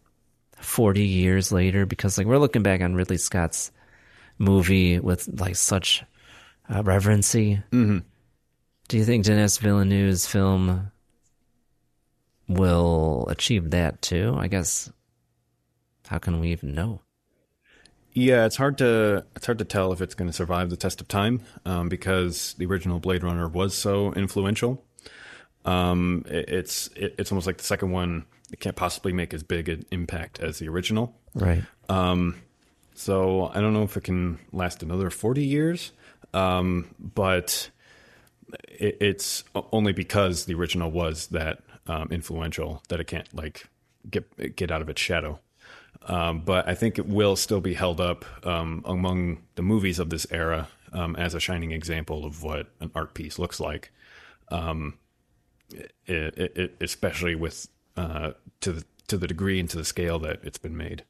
[0.62, 1.86] 40 years later?
[1.86, 3.70] Because like we're looking back on Ridley Scott's
[4.39, 6.05] movie with like such
[6.72, 7.62] uh, reverency.
[7.70, 7.98] Mm-hmm.
[8.89, 10.90] Do you think Denis Villeneuve's film
[12.48, 14.34] will achieve that too?
[14.39, 14.90] I guess.
[16.09, 17.01] How can we even know?
[18.12, 21.01] Yeah, it's hard to it's hard to tell if it's going to survive the test
[21.01, 24.84] of time um, because the original Blade Runner was so influential.
[25.64, 29.43] Um, it, it's it, it's almost like the second one it can't possibly make as
[29.43, 31.16] big an impact as the original.
[31.35, 31.62] Right.
[31.89, 32.37] Um,
[32.95, 35.93] so I don't know if it can last another forty years,
[36.35, 37.70] um, but
[38.69, 43.69] it, it's only because the original was that um, influential that it can't like
[44.11, 45.41] get get out of its shadow.
[46.07, 50.11] Um, but I think it will still be held up um, among the movies of
[50.11, 53.93] this era um, as a shining example of what an art piece looks like.
[54.49, 54.99] Um,
[56.07, 60.40] it, it, especially with uh, to the to the degree and to the scale that
[60.43, 61.05] it's been made.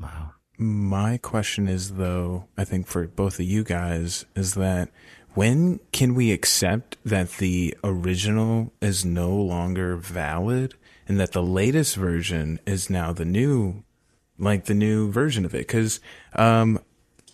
[0.00, 0.32] Wow.
[0.56, 4.88] My question is, though, I think for both of you guys, is that
[5.34, 10.74] when can we accept that the original is no longer valid
[11.06, 13.84] and that the latest version is now the new,
[14.38, 15.58] like the new version of it?
[15.58, 16.00] Because
[16.34, 16.80] um,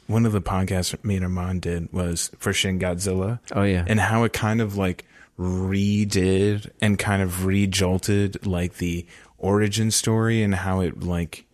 [0.07, 3.39] one of the podcasts me and Armand did was for Shin Godzilla.
[3.53, 3.85] Oh, yeah.
[3.87, 5.07] And how it kind of like
[5.39, 9.07] redid and kind of re-jolted like the
[9.39, 11.47] origin story and how it like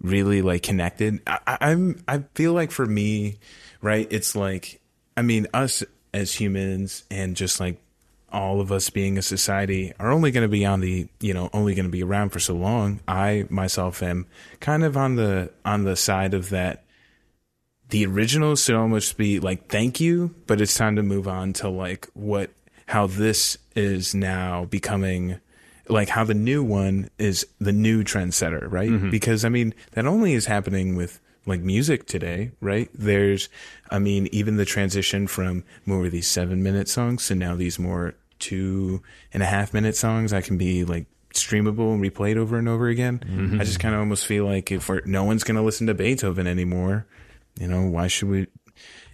[0.00, 1.20] really like connected.
[1.26, 3.38] I, I'm I feel like for me,
[3.80, 4.80] right, it's like
[5.16, 7.80] I mean us as humans and just like
[8.30, 11.48] all of us being a society are only going to be on the you know
[11.52, 13.00] only going to be around for so long.
[13.08, 14.26] I myself am
[14.60, 16.84] kind of on the on the side of that.
[17.90, 21.70] The originals should almost be like thank you, but it's time to move on to
[21.70, 22.50] like what
[22.88, 25.38] how this is now becoming
[25.90, 28.90] like how the new one is the new trendsetter, right?
[28.90, 29.10] Mhm.
[29.10, 32.90] Because I mean, that only is happening with like music today, right?
[32.94, 33.48] There's,
[33.90, 37.78] I mean, even the transition from more of these seven minute songs to now these
[37.78, 39.02] more two
[39.32, 40.32] and a half minute songs.
[40.34, 43.20] I can be like streamable and replayed over and over again.
[43.26, 43.60] Mhm.
[43.60, 45.94] I just kind of almost feel like if we're, no one's going to listen to
[45.94, 47.06] Beethoven anymore,
[47.58, 48.46] you know, why should we?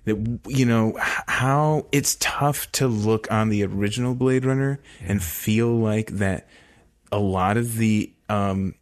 [0.05, 5.75] That you know how it's tough to look on the original Blade Runner and feel
[5.75, 6.47] like that
[7.11, 8.75] a lot of the um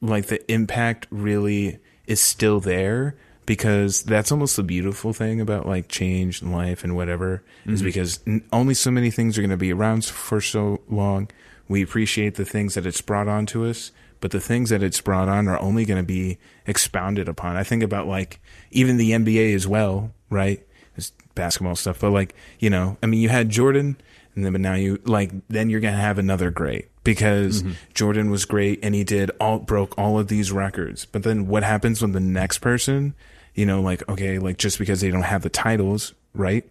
[0.00, 3.16] like the impact really is still there
[3.46, 7.84] because that's almost the beautiful thing about like change and life and whatever is Mhm.
[7.84, 11.28] because n- only so many things are going to be around for so long.
[11.68, 15.00] We appreciate the things that it's brought on to us, but the things that it's
[15.00, 17.56] brought on are only going to be expounded upon.
[17.56, 18.40] I think about like
[18.70, 20.64] even the NBA as well, right?
[20.96, 23.96] It's basketball stuff, but like, you know, I mean, you had Jordan
[24.34, 27.74] and then, but now you like, then you're going to have another great because Mhm.
[27.94, 31.04] Jordan was great and he did all, broke all of these records.
[31.06, 33.14] But then what happens when the next person,
[33.54, 36.64] you know, like, okay, like just because they don't have the titles, right?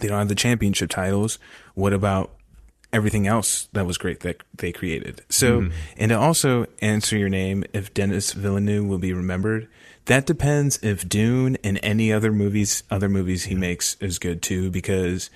[0.00, 1.38] They don't have the championship titles.
[1.74, 2.32] What about
[2.92, 5.22] everything else that was great that they created?
[5.28, 5.72] So, Mhm.
[5.98, 9.68] and to also answer your name, if Denis Villeneuve will be remembered,
[10.06, 14.70] that depends if Dune and any other movies, other movies he makes is good too,
[14.70, 15.30] because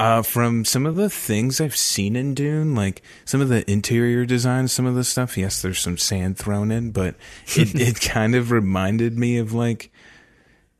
[0.00, 4.24] uh, from some of the things I've seen in Dune, like some of the interior
[4.24, 7.16] design, some of the stuff, yes, there's some sand thrown in, but
[7.56, 9.90] it, it kind of reminded me of like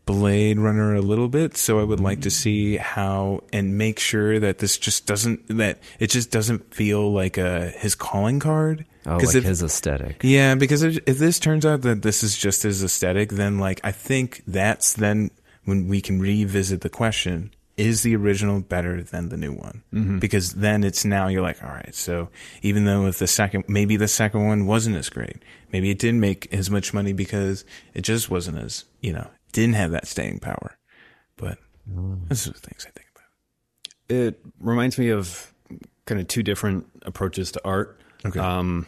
[0.09, 1.57] Blade Runner a little bit.
[1.57, 5.79] So I would like to see how and make sure that this just doesn't, that
[6.01, 8.87] it just doesn't feel like a, his calling card.
[9.07, 10.21] Oh, like if, his aesthetic.
[10.23, 13.81] yeah, because if, if this turns out that this is just his aesthetic, then like
[13.85, 15.31] I think that's then
[15.65, 19.83] when we can revisit the question: Is the original better than the new one?
[19.95, 20.21] Mhm.
[20.21, 21.95] Because then it's now you're like, all right.
[21.95, 22.29] So
[22.63, 25.37] even though if the second, maybe the second one wasn't as great,
[25.73, 27.65] maybe it didn't make as much money because
[27.95, 30.79] it just wasn't as you know didn't have that staying power.
[31.37, 33.07] But those are the things I think.
[33.15, 34.17] About.
[34.17, 35.53] It reminds me of
[36.07, 38.01] kind of two different approaches to art.
[38.25, 38.41] Okay.
[38.41, 38.87] Um,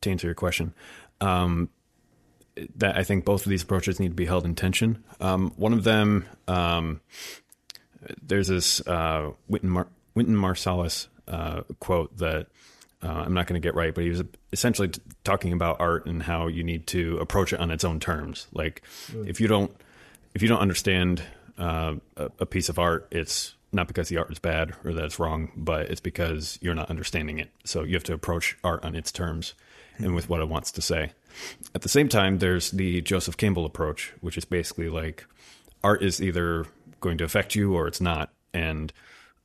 [0.00, 0.74] to answer your question,
[1.20, 1.68] um,
[2.76, 5.02] that I think both of these approaches need to be held in tension.
[5.20, 7.00] Um, one of them, um,
[8.20, 12.48] there's this uh, Wynton, Mar- Wynton Marsalis uh, quote that
[13.02, 14.22] uh, I'm not going to get right, but he was
[14.52, 17.98] essentially t- talking about art and how you need to approach it on its own
[18.00, 18.46] terms.
[18.52, 19.28] Like, Mm.
[19.28, 19.74] if you don't,
[20.34, 21.22] if you don't understand
[21.58, 25.04] uh, a, a piece of art, it's not because the art is bad or that
[25.04, 27.50] it's wrong, but it's because you're not understanding it.
[27.64, 29.54] So you have to approach art on its terms
[29.98, 31.12] and with what it wants to say.
[31.74, 35.24] At the same time, there's the Joseph Campbell approach, which is basically like
[35.82, 36.66] art is either
[37.00, 38.30] going to affect you or it's not.
[38.54, 38.92] And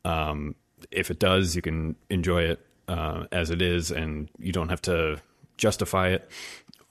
[0.05, 0.55] um,
[0.91, 4.81] if it does, you can enjoy it uh, as it is, and you don't have
[4.83, 5.21] to
[5.57, 6.29] justify it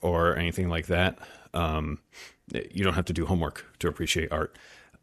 [0.00, 1.18] or anything like that.
[1.54, 1.98] Um,
[2.52, 4.56] you don't have to do homework to appreciate art.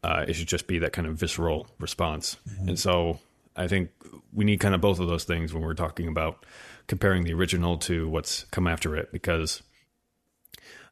[0.03, 2.37] Uh, it should just be that kind of visceral response.
[2.67, 3.19] And so
[3.55, 3.89] I think
[4.33, 6.45] we need kind of both of those things when we're talking about
[6.87, 9.61] comparing the original to what's come after it, because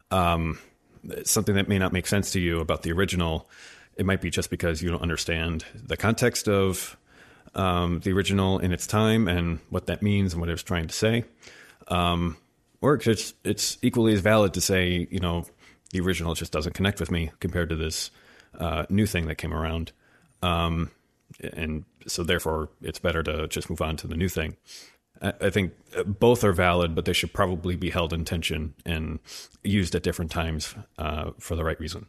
[0.10, 0.60] um,
[1.24, 3.50] something that may not make sense to you about the original,
[3.98, 6.98] it might be just because you don't understand the context of
[7.56, 10.88] um, the original in its time and what that means and what it was trying
[10.88, 11.26] to say.
[11.88, 12.38] Um,
[12.82, 15.46] or it's, it's equally as valid to say, you know,
[15.92, 18.12] the original just doesn't connect with me compared to this
[18.58, 19.92] uh, new thing that came around.
[20.42, 20.92] Um,
[21.54, 24.58] and so therefore it's better to just move on to the new thing.
[25.22, 25.74] I, think
[26.06, 29.20] both are valid, but they should probably be held in tension and
[29.64, 32.08] used at different times uh, for the right reason.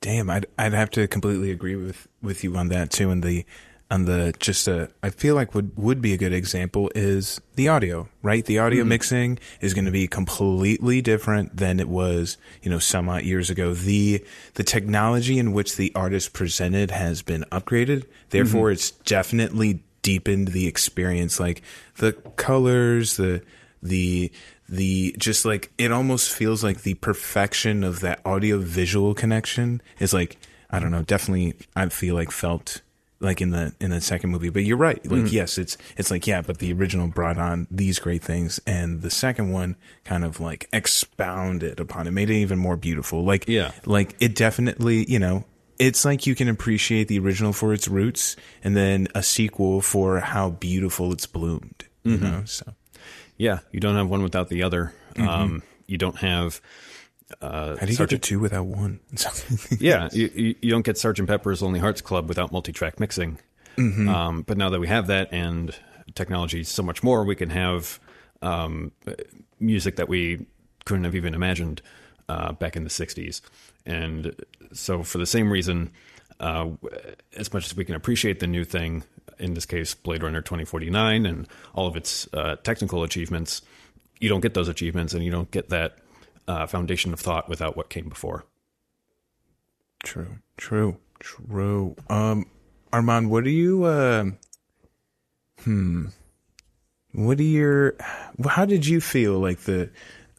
[0.00, 3.10] Damn, I'd I'd have to completely agree with with you on that too.
[3.10, 3.46] And the
[3.90, 7.68] on the just a, I feel like would would be a good example is the
[7.68, 8.44] audio, right?
[8.44, 8.88] The audio Mhm.
[8.88, 13.48] mixing is going to be completely different than it was, you know, some odd years
[13.48, 13.74] ago.
[13.74, 18.04] The the technology in which the artist presented has been upgraded.
[18.30, 18.72] Therefore, Mhm.
[18.72, 21.38] it's definitely deepened the experience.
[21.38, 21.62] Like
[21.98, 23.40] the colors, the
[23.82, 24.32] the
[24.68, 30.12] the just like it almost feels like the perfection of that audio visual connection is
[30.12, 30.38] like
[30.70, 32.80] I don't know, definitely I feel like felt
[33.20, 34.50] like in the in the second movie.
[34.50, 35.04] But you're right.
[35.06, 35.32] Like Mhm.
[35.32, 39.10] yes, it's it's like yeah, but the original brought on these great things and the
[39.10, 43.24] second one kind of like expounded upon it, made it even more beautiful.
[43.24, 43.72] Like Yeah.
[43.86, 45.44] like it definitely, you know,
[45.78, 50.20] it's like you can appreciate the original for its roots and then a sequel for
[50.20, 51.84] how beautiful it's bloomed.
[52.04, 52.22] You Mhm.
[52.22, 52.74] know, so
[53.38, 54.94] Yeah, you don't have one without the other.
[55.16, 55.28] Mhm.
[55.28, 56.60] Um, you don't have.
[57.40, 59.00] Uh, how do you get to two without one?
[59.80, 63.38] yeah, you, you, don't get Sergeant Pepper's Lonely Hearts Club without multi-track mixing.
[63.76, 64.08] Mhm.
[64.08, 65.74] Um, but now that we have that and
[66.14, 67.98] technology so much more, we can have
[68.42, 68.92] um,
[69.58, 70.46] music that we
[70.84, 71.82] couldn't have even imagined
[72.28, 73.40] uh, back in the '60s.
[73.84, 74.34] And
[74.72, 75.90] so, for the same reason,
[76.38, 76.70] uh,
[77.36, 79.02] as much as we can appreciate the new thing,
[79.38, 83.62] in this case, Blade Runner 2049 and all of its uh, technical achievements,
[84.20, 85.98] you don't get those achievements and you don't get that
[86.48, 88.44] uh, foundation of thought without what came before.
[90.02, 91.96] True, true, true.
[92.08, 92.46] Um,
[92.92, 93.84] Armand, what are you?
[93.84, 94.30] Uh,
[95.62, 96.06] hmm.
[97.12, 97.96] What are your?
[98.46, 99.90] How did you feel like the?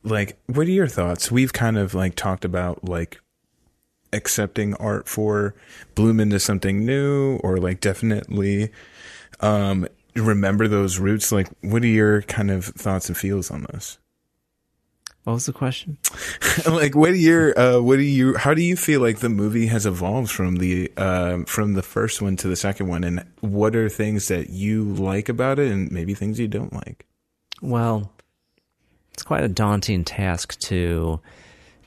[0.03, 1.31] Like, what are your thoughts?
[1.31, 3.19] We've kind of like talked about like
[4.13, 5.55] accepting art for
[5.95, 8.71] bloom into something new, or like definitely
[9.39, 11.31] um remember those roots.
[11.31, 13.97] Like, what are your kind of thoughts and feels on this?
[15.27, 15.97] What was the question?
[16.65, 19.67] like, what are your, uh, what do you, how do you feel like the movie
[19.67, 23.03] has evolved from the, um, from the first one to the second one?
[23.03, 27.05] And what are things that you like about it and maybe things you don't like?
[27.61, 28.09] Well,
[29.11, 31.19] it's quite a daunting task to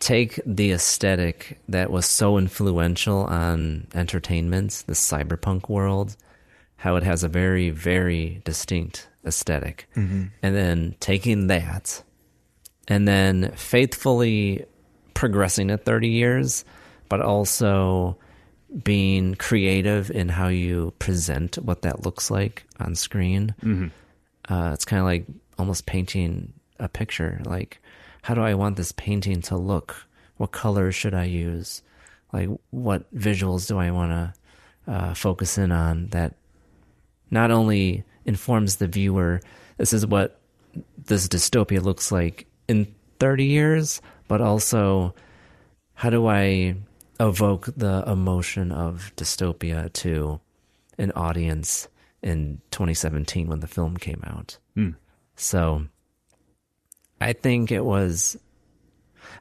[0.01, 6.15] take the aesthetic that was so influential on entertainment, the cyberpunk world,
[6.77, 10.31] how it has a very, very distinct esthetic Mhm.
[10.43, 12.03] and then taking that
[12.91, 14.67] and then faithfully
[15.15, 16.65] progressing at 30 years,
[17.09, 18.17] but also
[18.83, 23.55] being creative in how you present what that looks like on screen.
[23.63, 23.91] Mhm.
[24.49, 25.25] Uh, it's kind of like
[25.59, 27.41] almost painting a picture.
[27.45, 27.81] Like,
[28.23, 29.97] how do I want this painting to look?
[30.37, 31.83] What colors should I use?
[32.33, 36.35] Like, what visuals do I want to uh, focus in on that
[37.31, 39.41] not only informs the viewer,
[39.77, 40.41] this is what
[41.07, 45.13] this dystopia looks like in 30 years, but also
[45.95, 46.77] how do I
[47.19, 50.41] evoke the emotion of dystopia to
[50.97, 51.89] an audience
[52.23, 54.57] in 2017 when the film came out?
[54.75, 54.91] Hmm.
[55.35, 55.87] So
[57.21, 58.39] I think it was,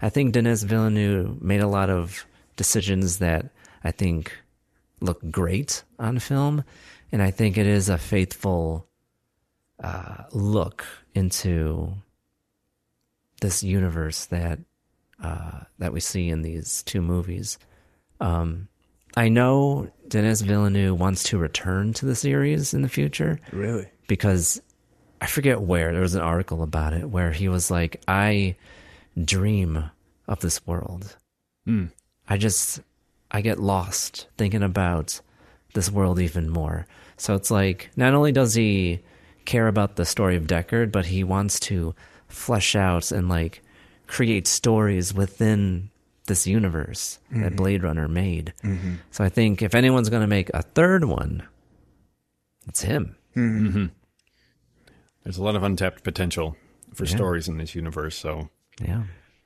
[0.01, 2.25] I think Denis Villeneuve made a lot of
[2.55, 3.51] decisions that
[3.83, 4.35] I think
[5.01, 6.63] look great on film.
[7.11, 8.87] And I think it is a faithful
[9.81, 11.93] uh, look into
[13.39, 14.59] this universe that
[15.21, 17.57] uh, that we see in these two movies.
[18.19, 18.67] Um,
[19.17, 23.39] I know Denis Villeneuve wants to return to the series in the future.
[23.51, 23.87] Really?
[24.07, 24.61] Because
[25.21, 28.55] I forget where there was an article about it where he was like, "I
[29.21, 29.89] dream
[30.27, 31.15] of this world.
[31.65, 31.85] Hmm.
[32.27, 32.81] I just
[33.31, 35.19] I get lost thinking about
[35.73, 36.85] this world even more."
[37.17, 39.01] So it's like not only does he
[39.45, 41.95] care about the story of Deckard, but he wants to
[42.29, 43.61] flesh out and like
[44.07, 45.89] create stories within
[46.27, 47.57] this universe that Mhm.
[47.57, 48.53] Blade Runner made.
[48.63, 48.97] Mhm.
[49.11, 51.43] So I think if anyone's going to make a third one,
[52.67, 53.15] it's him.
[53.33, 53.87] hmm
[55.23, 56.55] There's a lot of untapped potential
[56.93, 57.15] for Yeah.
[57.15, 58.15] stories in this universe.
[58.15, 58.49] So,
[58.81, 59.03] Yeah.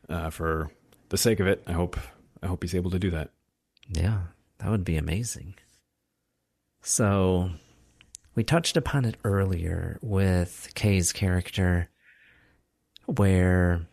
[0.08, 0.72] uh, for
[1.10, 1.98] the sake of it, I hope
[2.42, 3.32] I hope he's able to do that.
[3.90, 4.24] Yeah,
[4.60, 5.56] that would be amazing.
[6.82, 7.52] So,
[8.36, 11.90] we touched upon it earlier with Kay's character,
[13.06, 13.86] where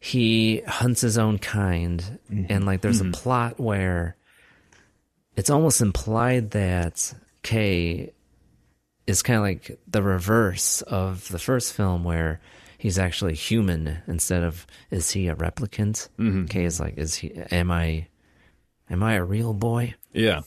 [0.00, 2.18] he hunts his own kind,
[2.48, 3.10] and like there's Mhm.
[3.10, 4.16] a plot where
[5.36, 8.12] it's almost implied that Kay
[9.06, 12.40] is kind of like the reverse of the first film, where
[12.78, 16.08] he's actually human instead of is he a replicant?
[16.18, 16.50] Mhm.
[16.50, 17.32] Kay is like, is he?
[17.50, 18.08] Am I?
[18.90, 19.94] Am I a real boy?
[20.12, 20.40] Yeah.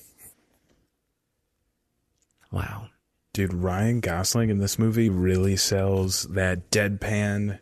[2.51, 2.89] Wow.
[3.35, 7.59] Dude, Ryan Gosling in this movie really sells that deadpan,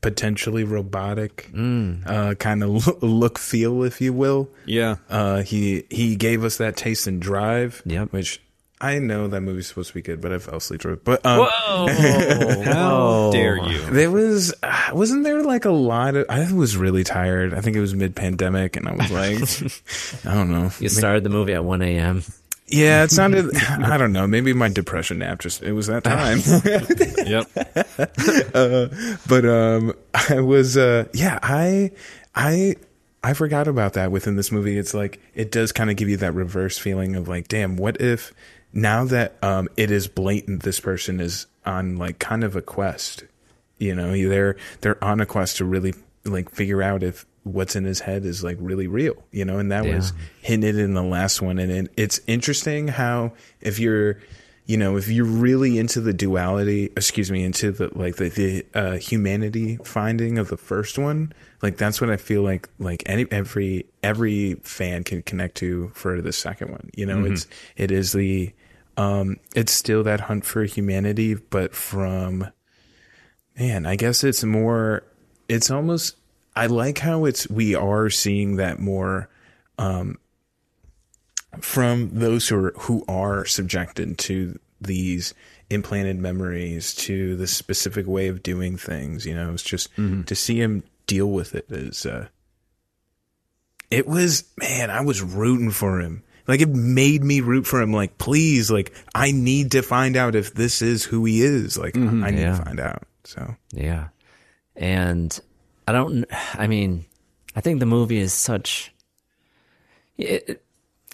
[0.00, 4.48] potentially robotic uh, kind of look feel, if you will.
[4.64, 4.98] Yeah.
[5.10, 7.82] Uh, he he gave us that taste and drive.
[7.84, 8.12] Yep.
[8.12, 8.40] Which
[8.80, 11.04] I know that movie's supposed to be good, but I fell asleep through it.
[11.04, 12.62] But um, Whoa!
[12.64, 13.80] How dare you?
[13.90, 17.54] There was uh, wasn't there like a lot of I was really tired.
[17.54, 20.70] I think it was mid pandemic, and I was like, I don't know.
[20.78, 22.22] You started the movie at 1 a.m.
[22.72, 23.54] Yeah, it sounded.
[23.68, 24.26] I don't know.
[24.26, 25.62] Maybe my depression nap just.
[25.62, 26.38] It was that time.
[27.26, 27.48] yep.
[28.54, 30.76] uh, but um, I was.
[30.76, 31.92] Uh, yeah, I,
[32.34, 32.76] I,
[33.22, 34.78] I forgot about that within this movie.
[34.78, 38.00] It's like it does kind of give you that reverse feeling of like, damn, what
[38.00, 38.32] if
[38.72, 43.24] now that um, it is blatant, this person is on like kind of a quest.
[43.78, 45.94] You know, they're they're on a quest to really
[46.24, 49.72] like figure out if what's in his head is like really real, you know, and
[49.72, 49.96] that Yeah.
[49.96, 51.58] was hinted in the last one.
[51.58, 54.18] And it, it's interesting how if you're,
[54.64, 58.66] you know, if you're really into the duality, excuse me, into the like the, the
[58.74, 61.32] uh, humanity finding of the first one,
[61.62, 66.22] like that's what I feel like like any every every fan can connect to for
[66.22, 66.90] the second one.
[66.94, 67.32] You know, Mhm.
[67.32, 67.46] it's
[67.76, 68.52] it is the
[68.96, 72.46] um it's still that hunt for humanity, but from
[73.58, 75.02] man, I guess it's more
[75.48, 76.16] it's almost
[76.54, 79.28] I like how it's we are seeing that more
[79.78, 80.18] um
[81.60, 85.34] from those who are who are subjected to these
[85.70, 89.24] implanted memories to the specific way of doing things.
[89.26, 90.22] You know, it's just Mm-hmm.
[90.22, 92.04] to see him deal with it is.
[92.06, 92.28] Uh,
[93.90, 96.22] it was man, I was rooting for him.
[96.48, 97.92] Like it made me root for him.
[97.92, 101.78] Like, please, like I need to find out if this is who he is.
[101.78, 102.38] Like, I need Mm-hmm.
[102.38, 102.56] Yeah.
[102.58, 103.02] to find out.
[103.24, 104.08] So Yeah.
[104.74, 105.38] And
[105.86, 107.04] I don't, I mean,
[107.56, 108.92] I think the movie is such,
[110.16, 110.62] it,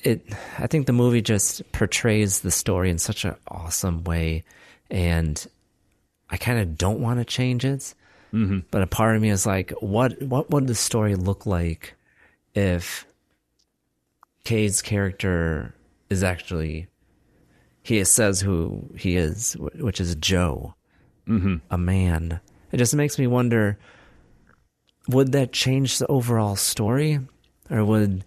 [0.03, 0.27] it,
[0.59, 4.45] I think the movie just portrays the story in such an awesome way.
[4.90, 5.45] And
[6.31, 7.95] I kind of don't want to change it.
[8.32, 8.61] Mm-hmm.
[8.70, 11.95] But a part of me is like, what, what would the story look like
[12.55, 13.07] if
[14.45, 15.74] Kay's character
[16.11, 16.89] is actually,
[17.82, 20.74] he says who he is, which is Joe
[21.27, 21.57] Mm-hmm.
[21.70, 22.40] a man.
[22.73, 23.78] It just makes me wonder
[25.09, 27.21] would that change the overall story?
[27.71, 28.25] Or would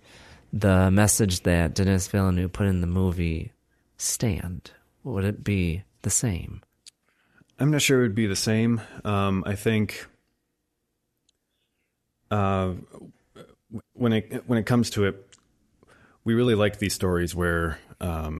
[0.52, 3.52] the message that Denis Villeneuve put in the movie
[3.98, 4.72] stand?
[5.03, 6.62] Would it be the same?
[7.60, 8.82] I'm not sure it would be the same.
[9.06, 10.08] Um, I think
[12.32, 12.74] uh,
[13.94, 15.38] when it when it comes to it,
[16.24, 18.40] we really like these stories where um,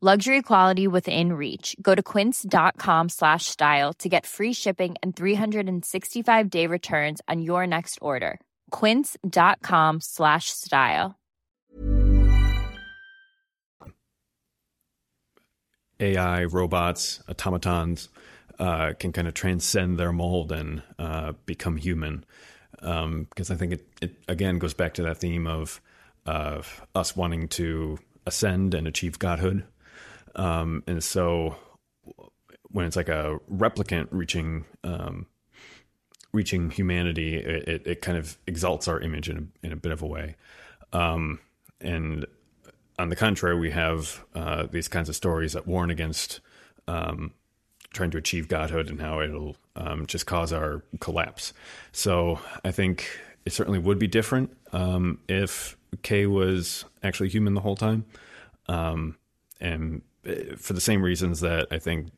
[0.00, 1.74] Luxury quality within reach.
[1.82, 7.66] Go to quince.com slash style to get free shipping and 365 day returns on your
[7.66, 8.38] next order.
[8.70, 11.18] Quince.com slash style.
[15.98, 18.08] AI, robots, automatons
[18.60, 22.24] uh, can kind of transcend their mold and uh, become human.
[22.70, 25.80] Because I think it, it again goes back to that theme of
[26.24, 29.64] of us wanting to ascend and achieve godhood.
[30.34, 31.56] Um, and so
[32.70, 35.26] when it's like a replicant reaching um,
[36.32, 39.92] reaching humanity, it, it, it kind of exalts our image in a, in a bit
[39.92, 40.36] of a way.
[40.92, 41.40] Um,
[41.80, 42.26] and
[42.98, 46.40] on the contrary, we have uh, these kinds of stories that warn against
[46.86, 47.32] um,
[47.92, 51.52] trying to achieve godhood and how it'll um, just cause our collapse.
[51.92, 53.08] So I think
[53.44, 58.04] it certainly would be different um, if Kay was actually human the whole time.
[58.66, 59.16] Um,
[59.60, 60.02] and
[60.56, 62.10] for the same reasons that I think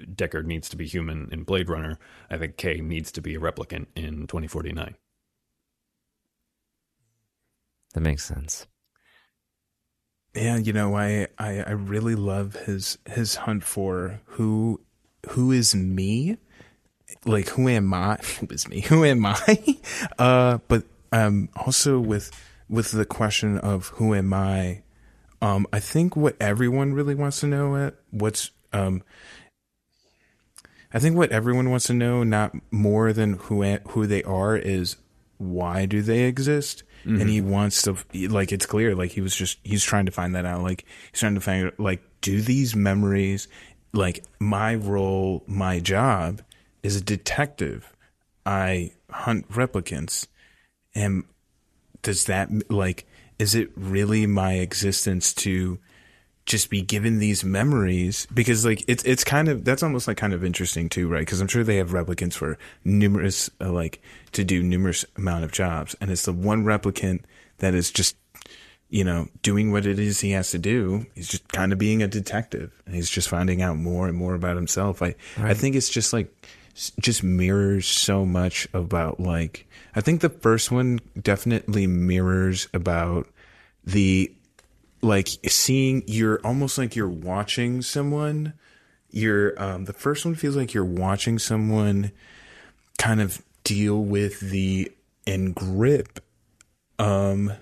[0.00, 1.98] Deckard needs to be human in Blade Runner,
[2.30, 4.96] I think Kay needs to be a replicant in 2049.
[7.94, 8.66] That makes sense.
[10.34, 14.80] Yeah, you know, I, I I really love his his hunt for who
[15.30, 16.38] who is me,
[17.26, 18.16] like who am I?
[18.40, 18.80] Who is me?
[18.80, 19.76] Who am I?
[20.18, 22.30] Uh, but um, also with
[22.68, 24.82] with the question of who am I?
[25.42, 29.02] Um, I think what everyone really wants to know at what's um,
[30.94, 34.96] I think what everyone wants to know, not more than who who they are, is
[35.38, 36.84] why do they exist?
[37.04, 37.20] Mhm.
[37.20, 37.96] And he wants to
[38.28, 40.62] like it's clear, like he was just he's trying to find that out.
[40.62, 43.48] Like he's trying to find like do these memories,
[43.92, 46.42] like my role, my job
[46.82, 47.92] is a detective.
[48.46, 50.26] I hunt replicants,
[50.94, 51.24] and
[52.02, 53.06] does that like
[53.42, 55.78] is it really my existence to
[56.46, 58.26] just be given these memories?
[58.32, 61.20] Because like it's it's kind of that's almost like kind of interesting too right?
[61.20, 64.00] Because i'm sure they have replicants for numerous uh, like
[64.32, 65.96] to do numerous amount of jobs.
[66.00, 67.24] And it's the one replicant
[67.58, 68.16] that is just
[68.88, 71.06] you know, doing what it is he has to do.
[71.14, 72.70] He's just kind of being a detective.
[72.84, 75.00] And he's just finding out more and more about himself.
[75.00, 76.30] I, I think it's just like,
[77.00, 83.28] just mirrors so much about like, I think the first one definitely mirrors about
[83.84, 84.32] the,
[85.00, 88.52] like seeing, you're almost like you're watching someone.
[89.10, 92.12] You're, um, the first one feels like you're watching someone
[92.98, 94.90] kind of deal with the
[95.26, 96.20] and grip,
[96.98, 97.52] um,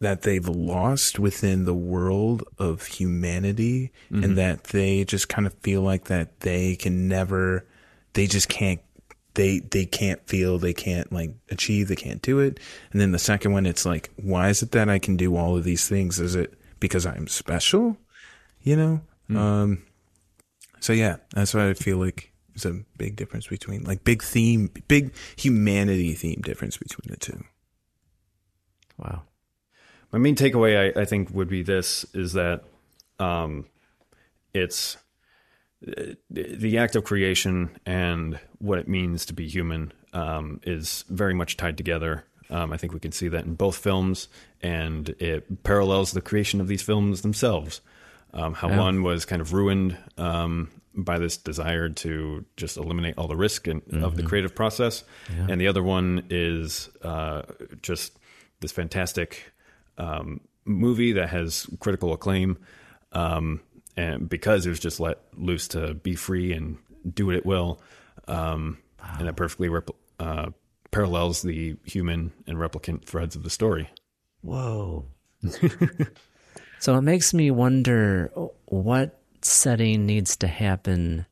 [0.00, 4.24] that they've lost within the world of humanity Mhm.
[4.24, 7.64] and that they just kind of feel like that they can never
[8.14, 8.80] they just can't
[9.34, 12.60] they they can't feel they can't like achieve they can't do it.
[12.92, 15.56] And then the second one it's like why is it that i can do all
[15.56, 16.20] of these things?
[16.20, 17.96] Is it because i'm special?
[18.62, 19.00] You know?
[19.40, 19.84] Um
[20.80, 24.70] so yeah that's what i feel like is a big difference between like big theme
[24.88, 27.44] big humanity theme difference between the two.
[28.98, 29.22] Wow.
[30.12, 32.64] My main takeaway, I, I think, would be this: is that
[33.18, 33.66] um,
[34.52, 34.96] it's
[36.30, 41.56] the act of creation and what it means to be human um, is very much
[41.56, 42.24] tied together.
[42.50, 44.28] Um, I think we can see that in both films,
[44.60, 47.80] and it parallels the creation of these films themselves.
[48.34, 48.78] Um, how Yeah.
[48.80, 53.66] one was kind of ruined um, by this desire to just eliminate all the risk
[53.68, 54.26] in, of the Mhm.
[54.28, 55.04] creative process,
[55.34, 55.46] Yeah.
[55.50, 57.42] and the other one is uh,
[57.80, 58.18] just
[58.60, 59.52] this fantastic
[59.98, 62.56] um, movie that has critical acclaim,
[63.12, 63.60] um,
[63.96, 66.78] and because it was just let loose to be free and
[67.12, 67.80] do what it will,
[68.28, 68.78] um,
[69.18, 70.50] and that perfectly rep- uh,
[70.90, 73.88] parallels the human and replicant threads of the story.
[74.42, 75.06] Whoa.
[76.78, 78.30] so it makes me wonder
[78.66, 81.26] what setting needs to happen,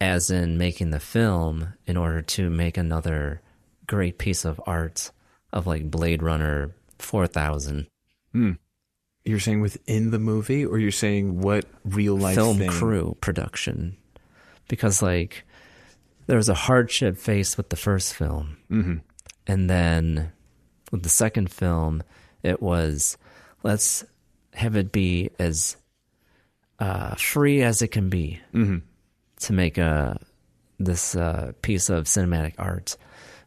[0.00, 3.40] as in making the film, in order to make another
[3.86, 5.10] great piece of art
[5.52, 7.86] of like Blade Runner 4000.
[8.32, 8.52] Hmm.
[9.24, 12.70] You're saying within the movie, or you're saying what real life film thing?
[12.70, 13.96] crew production
[14.68, 15.44] because like
[16.26, 19.00] there was a hardship faced with the first film Mhm.
[19.46, 20.30] and then
[20.92, 22.02] with the second film
[22.42, 23.16] it was
[23.62, 24.04] let's
[24.54, 25.76] have it be as
[26.78, 28.82] uh, free as it can be Mhm.
[29.40, 30.20] to make a
[30.78, 32.96] this uh, piece of cinematic art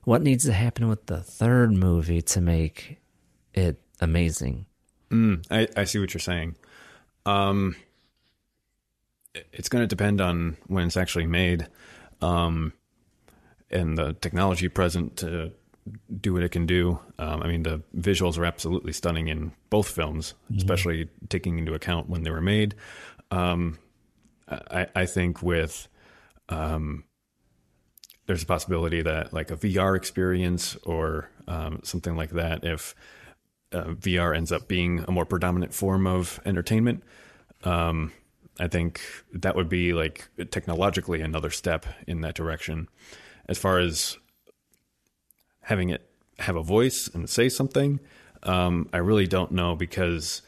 [0.04, 2.98] what needs to happen with the third movie to make
[3.54, 4.66] it amazing
[5.12, 6.56] Mm, I, I see what you're saying.
[7.26, 7.76] Um,
[9.54, 11.68] it's going to depend on when it's actually made,
[12.22, 12.74] um,
[13.70, 15.52] and the technology present to
[16.20, 17.00] do what it can do.
[17.18, 20.58] Um, I mean, the visuals are absolutely stunning in both films, Mhm.
[20.58, 22.76] especially taking into account when they were made.
[23.32, 23.80] Um,
[24.50, 25.88] I, I think with
[26.50, 27.06] um,
[28.28, 32.94] there's a possibility that like a VR experience or um, something like that, if
[33.72, 37.04] uh, VR ends up being a more predominant form of entertainment,
[37.64, 38.12] um,
[38.60, 39.02] I think
[39.34, 42.90] that would be like technologically another step in that direction.
[43.48, 44.18] As far as
[45.62, 46.08] having it
[46.40, 48.00] have a voice and say something,
[48.44, 50.42] um, I really don't know because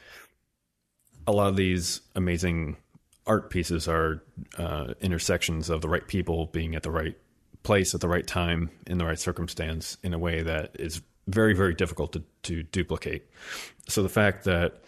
[1.25, 2.77] a lot of these amazing
[3.25, 4.21] art pieces are
[4.57, 7.17] uh, intersections of the right people being at the right
[7.63, 11.53] place at the right time in the right circumstance in a way that is very
[11.53, 13.23] very difficult to, to duplicate.
[13.87, 14.83] So the fact that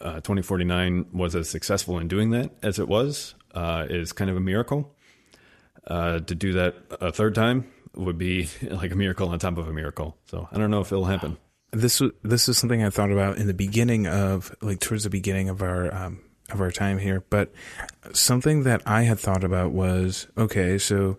[0.00, 4.36] uh, 2049 was as successful in doing that as it was uh, is kind of
[4.36, 4.94] a miracle.
[5.86, 9.68] Uh, to do that a third time would be like a miracle on top of
[9.68, 10.16] a miracle.
[10.26, 11.38] So i don't know if it'll happen.
[11.72, 15.48] This this is something I thought about in the beginning of like towards the beginning
[15.48, 16.20] of our um,
[16.50, 17.52] of our time here, but
[18.12, 21.18] something that I had thought about was okay, so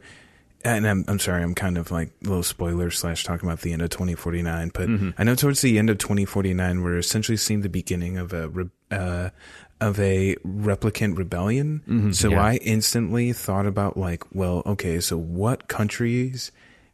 [0.64, 3.74] and I'm I'm sorry, I'm kind of like a little spoiler slash talking about the
[3.74, 5.14] end of 2049, but Mhm.
[5.18, 8.70] I know towards the end of 2049 we're essentially seeing the beginning of a re-
[8.92, 9.30] uh,
[9.80, 11.82] of a replicant rebellion.
[11.88, 12.16] Mhm.
[12.16, 12.42] So Yeah.
[12.44, 16.52] I instantly thought about like, well, okay, so what countries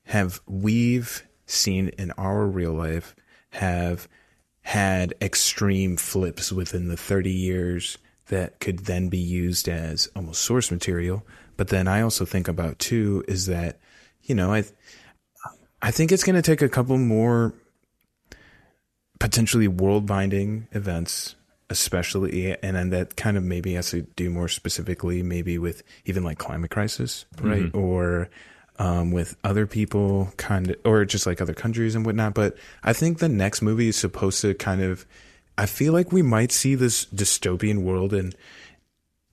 [0.08, 3.16] have we've seen in our real life
[3.52, 4.08] have
[4.62, 10.72] had extreme flips within the 30 years that could then be used as almost source
[10.72, 11.26] material.
[11.58, 13.80] But then I also think about too is that,
[14.24, 14.64] you know, I,
[15.82, 17.54] I think it's going to take a couple more
[19.20, 21.36] potentially world binding events,
[21.70, 26.24] especially, and then that kind of maybe has to do more specifically, maybe with even
[26.24, 27.72] like climate crisis, right?
[27.72, 27.76] Mhm.
[27.76, 28.30] Or,
[28.80, 32.34] um, with other people kind of, or just like other countries and whatnot.
[32.34, 35.06] But I think the next movie is supposed to kind of,
[35.58, 38.34] I feel like we might see this dystopian world in,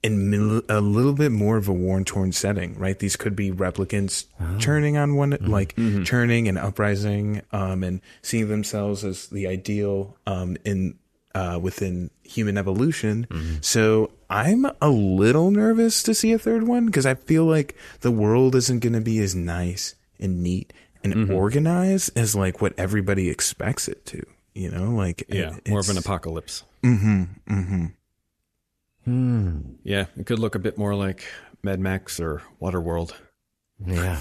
[0.03, 2.99] in a little bit more of a worn torn setting, right?
[2.99, 4.25] These could be replicants
[4.61, 5.75] turning on one, like
[6.05, 10.97] turning and uprising, um, and seeing themselves as the ideal, um, in
[11.35, 13.27] uh, within human evolution.
[13.31, 13.55] Mm-hmm.
[13.61, 18.11] So I'm a little nervous to see a third one because I feel like the
[18.11, 20.73] world isn't going to be as nice and neat
[21.05, 21.35] and Mhm.
[21.35, 24.23] organized as like what everybody expects it to.
[24.55, 26.65] You know, like Yeah, more of an apocalypse.
[26.83, 27.23] Mm-hmm.
[27.49, 27.87] Mm-hmm.
[29.05, 29.61] Hmm.
[29.83, 31.25] Yeah, it could look a bit more like
[31.63, 33.13] Mad Max or Waterworld.
[33.85, 34.21] Yeah.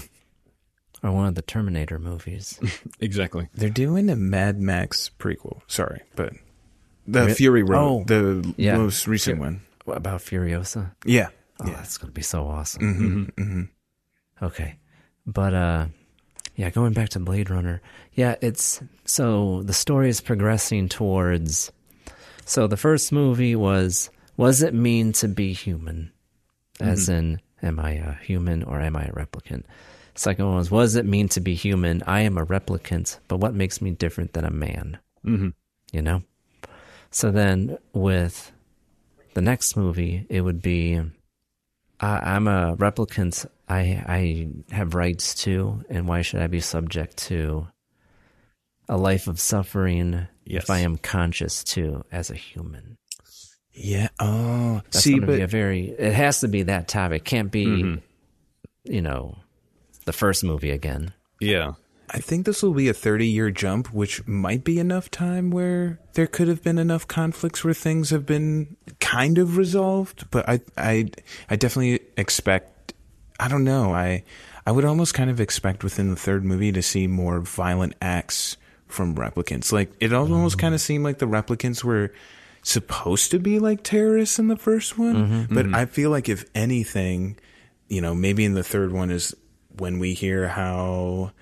[1.02, 2.58] Or one of the Terminator movies.
[3.00, 3.48] exactly.
[3.54, 5.60] They're doing a Mad Max prequel.
[5.66, 6.32] Sorry, but
[7.06, 8.76] the Re- Fury Road, Oh, the yeah.
[8.76, 9.60] most recent Fu- one.
[9.84, 10.92] What about Furiosa?
[11.04, 11.28] Yeah.
[11.60, 11.74] Oh, yeah.
[11.76, 13.32] that's gonna be so awesome.
[13.36, 13.68] Mhm, mhm.
[14.42, 14.76] Okay,
[15.26, 15.86] but uh,
[16.56, 17.82] yeah, going back to Blade Runner.
[18.14, 21.70] Yeah, it's so the story is progressing towards.
[22.46, 24.10] So the first movie was
[24.40, 26.12] was it mean to be human,
[26.80, 27.14] as Mhm.
[27.18, 29.64] in am I a human or am I a replicant?
[30.14, 32.02] Second one was was it mean to be human?
[32.06, 34.98] I am a replicant, but what makes me different than a man?
[35.24, 35.52] Mhm.
[35.92, 36.22] You know.
[37.10, 38.52] So then with
[39.34, 41.00] the next movie, it would be
[42.00, 43.46] I, I'm a replicant.
[43.68, 43.80] I
[44.18, 47.68] I have rights too, and why should I be subject to
[48.88, 50.64] a life of suffering Yes.
[50.64, 52.96] if I am conscious too as a human?
[53.82, 54.08] Yeah.
[54.18, 55.86] Oh, That's see, but be a very.
[55.90, 57.24] It has to be that topic.
[57.24, 58.02] Can't be, Mhm.
[58.84, 59.38] you know,
[60.04, 61.12] the first movie again.
[61.40, 61.72] Yeah.
[62.12, 66.00] I think this will be a 30 year jump, which might be enough time where
[66.14, 70.28] there could have been enough conflicts where things have been kind of resolved.
[70.30, 71.10] But I, I,
[71.48, 72.94] I definitely expect,
[73.38, 74.24] I don't know, I,
[74.66, 78.56] I would almost kind of expect within the third movie to see more violent acts
[78.88, 79.70] from replicants.
[79.72, 82.12] Like, it almost kind of seemed like the replicants were
[82.62, 85.48] supposed to be like terrorists in the first one.
[85.48, 85.54] Mhm.
[85.54, 85.74] But Mhm.
[85.74, 87.36] I feel like if anything,
[87.88, 89.34] you know, maybe in the third one is
[89.76, 91.32] when we hear how,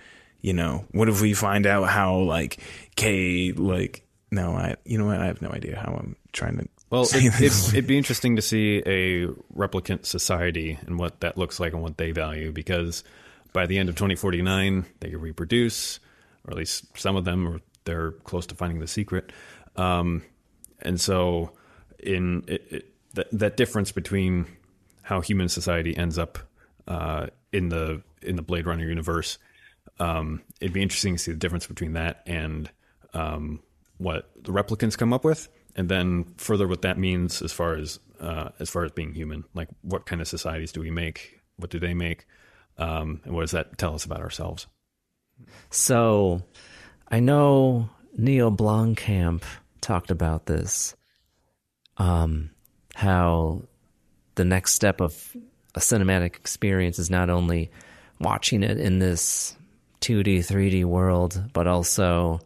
[0.40, 2.58] you know, what if we find out how like
[2.96, 6.68] Kay like no, I you know what I have no idea how I'm trying to
[6.90, 7.42] Well, it,
[7.74, 9.26] it'd be interesting to see a
[9.56, 13.02] replicant society and what that looks like and what they value because
[13.52, 15.98] by the end of 2049, they can reproduce,
[16.44, 19.32] or at least some of them, or they're close to finding the secret.
[19.74, 20.22] Um,
[20.80, 21.52] and so,
[21.98, 24.46] in it, it, that, that difference between
[25.02, 26.38] how human society ends up
[26.86, 29.38] uh, in the in the Blade Runner universe,
[30.00, 32.70] um, it'd be interesting to see the difference between that and
[33.14, 33.60] um,
[33.98, 37.98] what the replicants come up with, and then further what that means as far as
[38.20, 39.44] uh, as far as being human.
[39.54, 41.40] Like, what kind of societies do we make?
[41.56, 42.26] What do they make?
[42.76, 44.66] Um, and what does that tell us about ourselves?
[45.70, 46.42] So,
[47.08, 49.42] I know Neil Blomkamp
[49.88, 50.94] talked about this.
[51.96, 52.50] Um,
[52.94, 53.62] how
[54.34, 55.34] the next step of
[55.74, 57.70] a cinematic experience is not only
[58.20, 59.56] watching it in this
[60.02, 62.40] 2D, 3D world, but also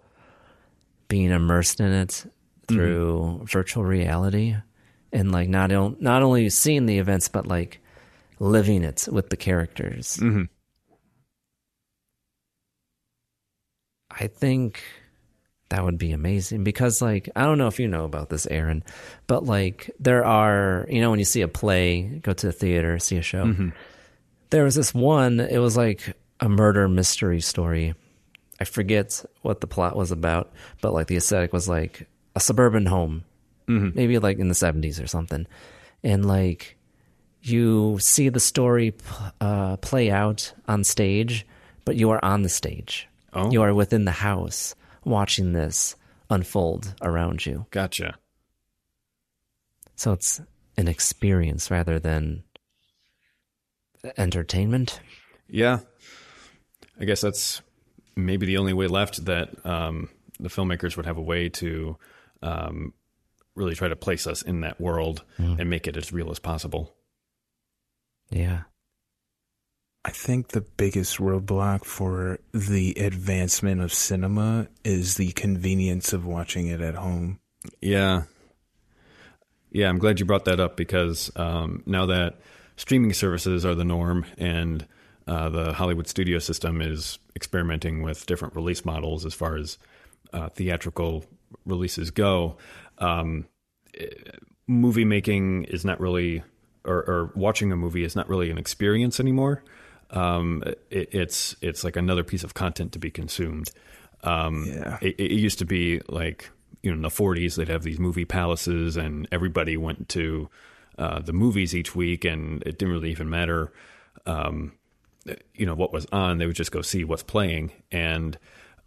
[1.09, 2.25] being immersed in it
[2.69, 4.55] through virtual reality
[5.13, 7.81] and like not on, not only seeing the events but like
[8.39, 10.17] living it with the characters.
[10.17, 10.45] Mm-hmm.
[14.11, 14.83] I think
[15.73, 18.85] that would be amazing because like I don't know if you know about this Aaron,
[19.27, 22.99] but like there are, you know when you see a play, go to the theater,
[22.99, 23.45] see a show.
[23.47, 23.73] Mhm.
[24.51, 27.95] There was this one, it was like a murder mystery story.
[28.61, 32.85] I forget what the plot was about, but like the aesthetic was like a suburban
[32.85, 33.25] home,
[33.67, 33.95] Mhm.
[33.95, 35.47] maybe like in the 70s or something.
[36.05, 36.77] And like
[37.41, 38.93] you see the story
[39.41, 41.47] uh, play out on stage,
[41.87, 43.09] but you are on the stage.
[43.33, 43.51] Oh.
[43.51, 44.75] You are within the house
[45.05, 45.97] watching this
[46.31, 47.67] unfold around you.
[47.71, 48.15] Gotcha.
[49.97, 50.41] So it's
[50.77, 52.45] an experience rather than
[54.17, 55.01] entertainment.
[55.49, 55.81] Yeah,
[56.99, 57.61] I guess that's
[58.17, 60.09] maybe the only way left that um,
[60.41, 61.97] the filmmakers would have a way to
[62.43, 62.95] um,
[63.55, 65.59] really try to place us in that world Mm.
[65.61, 66.95] and make it as real as possible.
[68.31, 68.63] Yeah.
[70.05, 76.67] I think the biggest roadblock for the advancement of cinema is the convenience of watching
[76.67, 77.39] it at home.
[77.81, 78.25] Yeah.
[79.71, 82.41] Yeah, I'm glad you brought that up because um, now that
[82.77, 84.87] streaming services are the norm and
[85.27, 89.79] uh, the Hollywood studio system is experimenting with different release models as far as
[90.33, 91.25] uh, theatrical
[91.65, 92.57] releases go,
[92.99, 93.47] um,
[94.67, 96.43] movie making is not really,
[96.85, 99.63] or, or watching a movie is not really an experience anymore.
[100.13, 103.71] Um, it, it's it's like another piece of content to be consumed.
[104.23, 104.99] Um, Yeah.
[105.01, 106.51] it, it used to be like
[106.83, 110.49] you know in the 40s they'd have these movie palaces and everybody went to
[110.99, 113.73] uh, the movies each week and it didn't really even matter
[114.27, 114.73] um,
[115.55, 118.39] you know what was on they would just go see what's playing and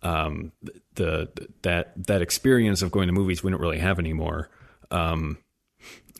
[0.04, 0.52] um,
[0.94, 1.30] the
[1.64, 4.50] that that experience of going to movies we don't really have anymore.
[4.92, 5.40] Um,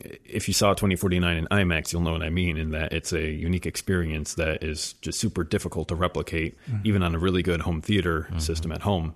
[0.00, 3.30] if you saw 2049 in IMAX, you'll know what I mean in that it's a
[3.30, 6.84] unique experience that is just super difficult to replicate, Mhm.
[6.84, 9.14] even on a really good home theater system at home.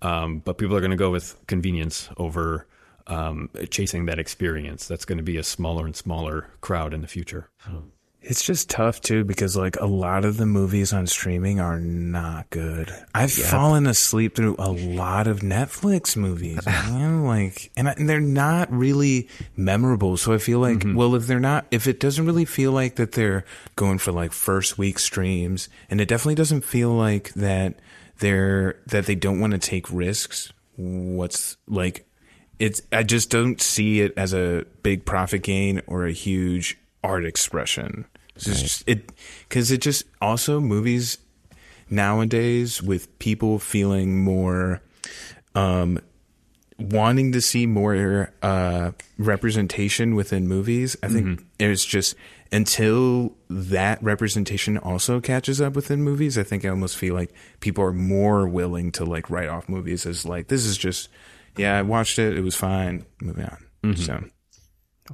[0.00, 2.66] Um, but people are going to go with convenience over
[3.08, 4.86] um, chasing that experience.
[4.86, 7.48] That's going to be a smaller and smaller crowd in the future.
[8.24, 12.48] It's just tough too because like a lot of the movies on streaming are not
[12.50, 12.94] good.
[13.14, 13.46] I've Yep.
[13.48, 17.24] fallen asleep through a lot of Netflix movies, man.
[17.24, 20.16] Like, and, I, and they're not really memorable.
[20.16, 20.94] So I feel like, Mm-hmm.
[20.94, 23.44] well, if they're not, if it doesn't really feel like that they're
[23.76, 27.74] going for like first week streams, and it definitely doesn't feel like that
[28.20, 30.52] they're that they don't want to take risks.
[30.76, 32.06] What's like,
[32.58, 37.24] it's I just don't see it as a big profit gain or a huge art
[37.24, 38.04] expression.
[38.46, 39.10] It's just it
[39.48, 41.18] because it just also movies
[41.90, 44.80] nowadays with people feeling more
[45.54, 45.98] um
[46.78, 52.16] wanting to see more uh representation within movies i think it's just
[52.50, 57.84] until that representation also catches up within movies i think i almost feel like people
[57.84, 61.10] are more willing to like write off movies as like this is just
[61.58, 63.58] yeah i watched it it was fine moving on.
[63.96, 64.24] So.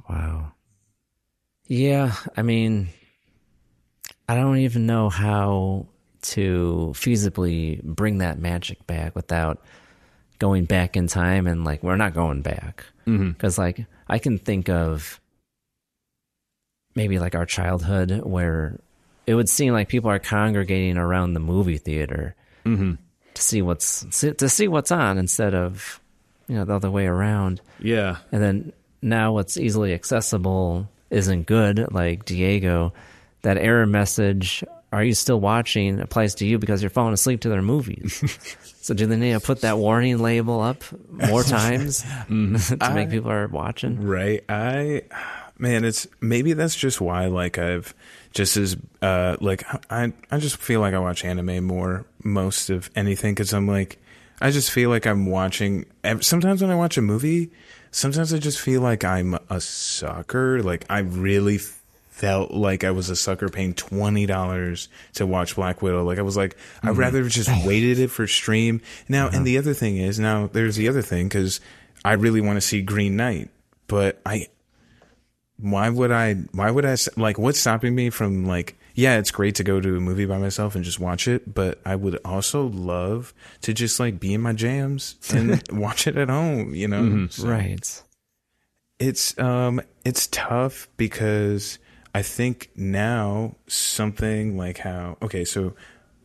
[0.07, 0.53] Wow.
[1.67, 2.89] Yeah, I mean,
[4.29, 5.87] I don't even know how
[6.21, 9.59] to feasibly bring that magic back without
[10.37, 14.69] going back in time and like we're not going back because like I can think
[14.69, 15.19] of
[16.95, 18.79] maybe like our childhood where
[19.25, 22.35] it would seem like people are congregating around the movie theater
[22.65, 22.97] Mhm.
[23.33, 25.99] to see what's to see what's on instead of
[26.47, 27.61] you know the other way around.
[27.79, 28.17] Yeah.
[28.31, 32.93] And then now what's easily accessible isn't good, like Diego.
[33.43, 37.49] That error message, are you still watching, applies to you because you're falling asleep to
[37.49, 38.21] their movies.
[38.81, 43.09] so do they need to put that warning label up more times to I- make
[43.09, 44.05] people are watching?
[44.05, 44.43] Right.
[44.49, 45.03] I
[45.57, 47.93] man, it's maybe that's just why like I've
[48.33, 52.89] just as uh like I I just feel like I watch anime more most of
[52.95, 53.99] anything cuz I'm like
[54.41, 55.85] I just feel like I'm watching
[56.21, 57.51] sometimes when I watch a movie,
[57.91, 61.57] sometimes I just feel like I'm a sucker, like I really
[62.19, 66.03] felt like I was a sucker paying twenty dollars to watch Black Widow.
[66.03, 66.97] Like I was like, I'd Mhm.
[66.97, 68.81] rather just waited it for stream.
[69.07, 71.59] Now, and the other thing is now there's the other thing because
[72.03, 73.49] I really want to see Green Knight,
[73.87, 74.47] but I
[75.57, 79.55] why would I why would I like what's stopping me from like yeah it's great
[79.55, 82.67] to go to a movie by myself and just watch it but I would also
[82.67, 83.33] love
[83.63, 87.31] to just like be in my jams and watch it at home you know Mhm.
[87.33, 88.01] So Right.
[88.99, 91.77] it's um it's tough because
[92.13, 95.73] I think now something like how okay so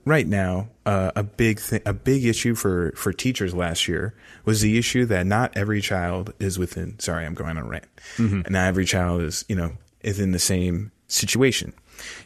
[0.04, 4.60] right now uh, a big thing a big issue for for teachers last year was
[4.60, 7.86] the issue that not every child is within sorry I'm going on a rant
[8.16, 8.44] Mhm.
[8.44, 11.72] and not every child is you know is in the same situation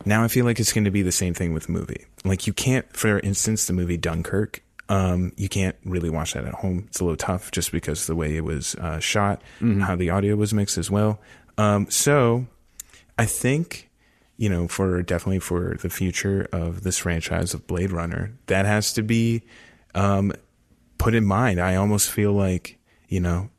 [0.04, 2.52] now I feel like it's going to be the same thing with movie like you
[2.52, 6.84] can't for instance the movie Dunkirk um, you can't really watch that at home.
[6.86, 9.82] It's a little tough just because the way it was uh, shot, Mhm.
[9.82, 11.20] how the audio was mixed as well.
[11.58, 12.46] Um, so
[13.18, 13.90] I think,
[14.36, 18.92] you know, for definitely for the future of this franchise of Blade Runner, that has
[18.94, 19.42] to be
[19.94, 20.32] um,
[20.98, 21.60] put in mind.
[21.60, 22.78] I almost feel like,
[23.08, 23.50] you know,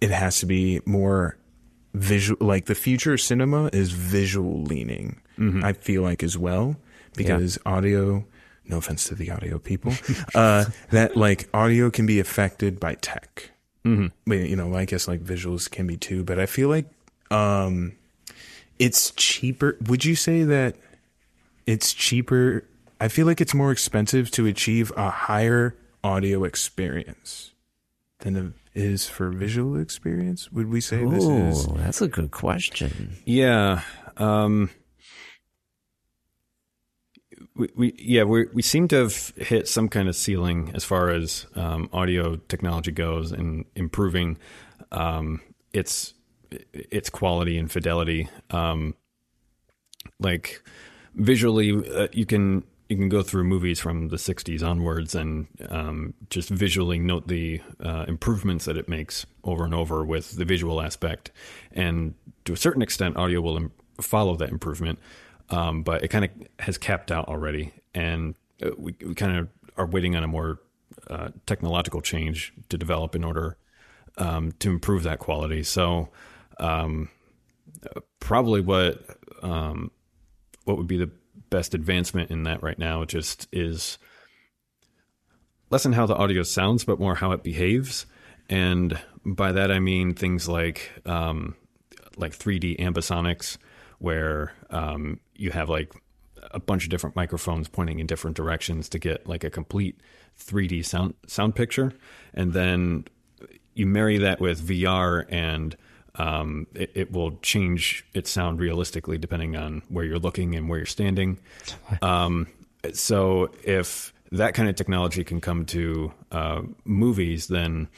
[0.00, 1.36] it has to be more
[1.94, 5.64] visual, like the future cinema is visual leaning, Mhm.
[5.64, 6.76] I feel like as well,
[7.16, 8.24] because audio,
[8.66, 9.94] no offense to the audio people,
[10.34, 13.50] uh, that like audio can be affected by tech.
[13.84, 14.10] Mhm.
[14.26, 16.86] You know, I guess like visuals can be too, but I feel like
[17.30, 17.92] um,
[18.78, 19.76] it's cheaper.
[19.86, 20.76] Would you say that
[21.66, 22.64] it's cheaper?
[23.00, 27.52] I feel like it's more expensive to achieve a higher audio experience
[28.20, 30.50] than it is for visual experience.
[30.52, 31.66] Would we say this is?
[31.66, 33.16] That's a good question.
[33.24, 33.82] Yeah.
[34.16, 34.70] Um,
[37.54, 41.10] we, we yeah we we seem to have hit some kind of ceiling as far
[41.10, 44.38] as um, audio technology goes and improving
[44.92, 45.40] um,
[45.72, 46.14] its
[46.72, 48.28] its quality and fidelity.
[48.50, 48.94] Um,
[50.20, 50.62] like
[51.14, 56.14] visually, uh, you can you can go through movies from the '60s onwards and um,
[56.30, 60.80] just visually note the uh, improvements that it makes over and over with the visual
[60.80, 61.30] aspect,
[61.72, 62.14] and
[62.44, 64.98] to a certain extent, audio will Im- follow that improvement.
[65.50, 69.48] Um, but it kind of has capped out already, and uh, we, we kind of
[69.78, 70.60] are waiting on a more
[71.08, 73.56] uh, technological change to develop in order
[74.18, 75.62] um, to improve that quality.
[75.62, 76.08] So,
[76.58, 77.08] um,
[78.20, 79.04] probably what
[79.42, 79.90] um,
[80.64, 81.10] what would be the
[81.50, 83.98] best advancement in that right now just is
[85.70, 88.06] less in how the audio sounds, but more how it behaves.
[88.48, 91.54] And by that I mean things like um,
[92.16, 93.58] like 3D ambisonics,
[93.98, 95.92] where um, you have like
[96.50, 100.00] a bunch of different microphones pointing in different directions to get like a complete
[100.40, 101.92] 3D sound sound picture,
[102.34, 103.04] and then
[103.74, 105.76] you marry that with VR and
[106.18, 110.78] um, it, it, will change its sound realistically depending on where you're looking and where
[110.78, 111.38] you're standing.
[112.02, 112.48] Um,
[112.92, 117.88] so if that kind of technology can come to uh, movies, then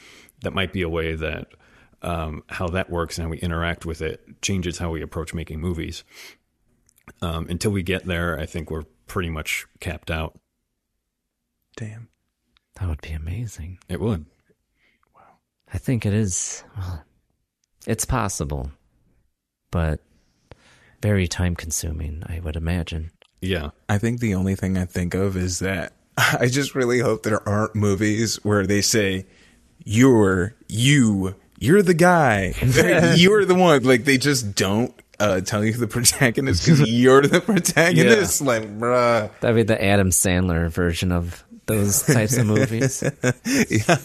[0.43, 1.47] that might be a way that
[2.01, 5.59] um, how that works and how we interact with it changes how we approach making
[5.59, 6.03] movies.
[7.21, 10.39] Um, until we get there, I think we're pretty much capped out.
[11.75, 12.09] Damn.
[12.79, 13.79] That would be amazing.
[13.89, 14.25] It would.
[15.15, 15.21] Wow.
[15.73, 16.63] I think it is.
[16.77, 17.03] Well,
[17.85, 18.71] it's possible,
[19.71, 19.99] but
[21.01, 23.11] very time consuming, I would imagine.
[23.41, 23.69] Yeah.
[23.89, 27.47] I think the only thing I think of is that I just really hope there
[27.47, 29.25] aren't movies where they say,
[29.83, 32.53] you're, you, you're the guy.
[33.15, 33.83] you're the one.
[33.83, 38.41] Like they just don't uh, tell you the protagonist because you're the protagonist.
[38.41, 38.47] Yeah.
[38.47, 39.31] Like, bruh.
[39.39, 43.03] That'd be the Adam Sandler version of those types of movies.
[43.23, 43.97] yeah.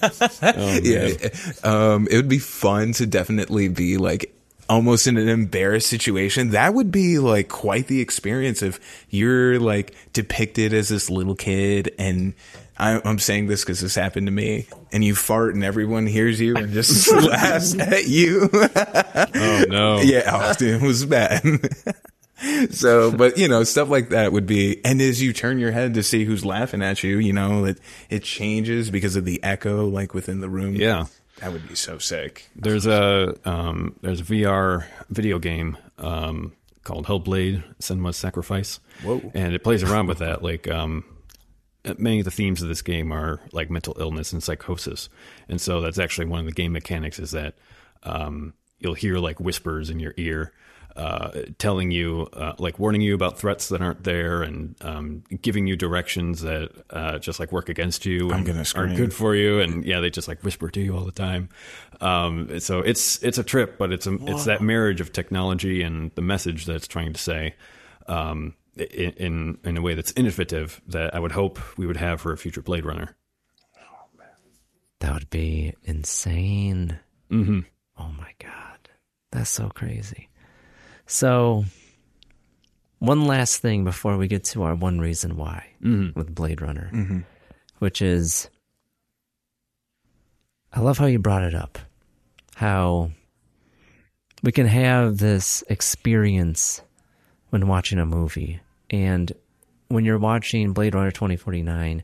[0.43, 1.29] Oh, yeah.
[1.65, 4.33] Um, it would be fun to definitely be like
[4.69, 6.51] almost in an embarrassed situation.
[6.51, 8.81] That would be like quite the experience if
[9.11, 12.35] you're like depicted as this little kid and
[12.79, 16.57] I'm saying this because this happened to me, and you fart and everyone hears you
[16.57, 18.51] and just laughs at you.
[18.53, 20.01] oh no!
[20.05, 21.43] Yeah, Austin it was bad.
[22.71, 25.95] so, but you know, stuff like that would be, and as you turn your head
[25.95, 27.79] to see who's laughing at you, you know, it,
[28.11, 30.75] it changes because of the echo, like within the room.
[30.75, 31.07] Yeah.
[31.41, 32.49] That would be so sick.
[32.57, 36.53] There's a, um, there's a VR video game, um,
[36.83, 38.81] called Hellblade, Senua's Sacrifice.
[39.03, 39.31] Whoa.
[39.35, 40.43] And it plays around with that.
[40.43, 41.05] Like, um,
[41.99, 45.09] many of the themes of this game are like mental illness and psychosis.
[45.49, 47.55] And so that's actually one of the game mechanics is that,
[48.03, 50.53] um, you'll hear like whispers in your ear
[50.97, 55.67] uh, telling you, uh, like warning you about threats that aren't there, and um, giving
[55.67, 59.61] you directions that uh, just like work against you I'm and aren't good for you.
[59.61, 61.51] And yeah, they just like whisper to you all the time.
[62.01, 64.35] Um, so it's it's a trip, but it's a Whoa.
[64.35, 67.55] it's that marriage of technology and the message that it's trying to say.
[68.07, 72.33] Um, in in a way that's innovative that I would hope we would have for
[72.33, 73.17] a future Blade Runner.
[75.01, 76.99] That would be insane.
[77.31, 77.61] Mm-hmm.
[77.99, 78.89] Oh my god,
[79.31, 80.29] that's so crazy.
[81.07, 81.65] So,
[82.99, 86.19] one last thing before we get to our one reason why mm-hmm.
[86.19, 87.21] with Blade Runner, mm-hmm.
[87.79, 88.51] which is
[90.73, 91.79] I love how you brought it up.
[92.55, 93.11] How
[94.43, 96.83] we can have this experience
[97.51, 98.61] when watching a movie.
[98.91, 99.33] And
[99.89, 102.03] when you're watching Blade Runner 2049,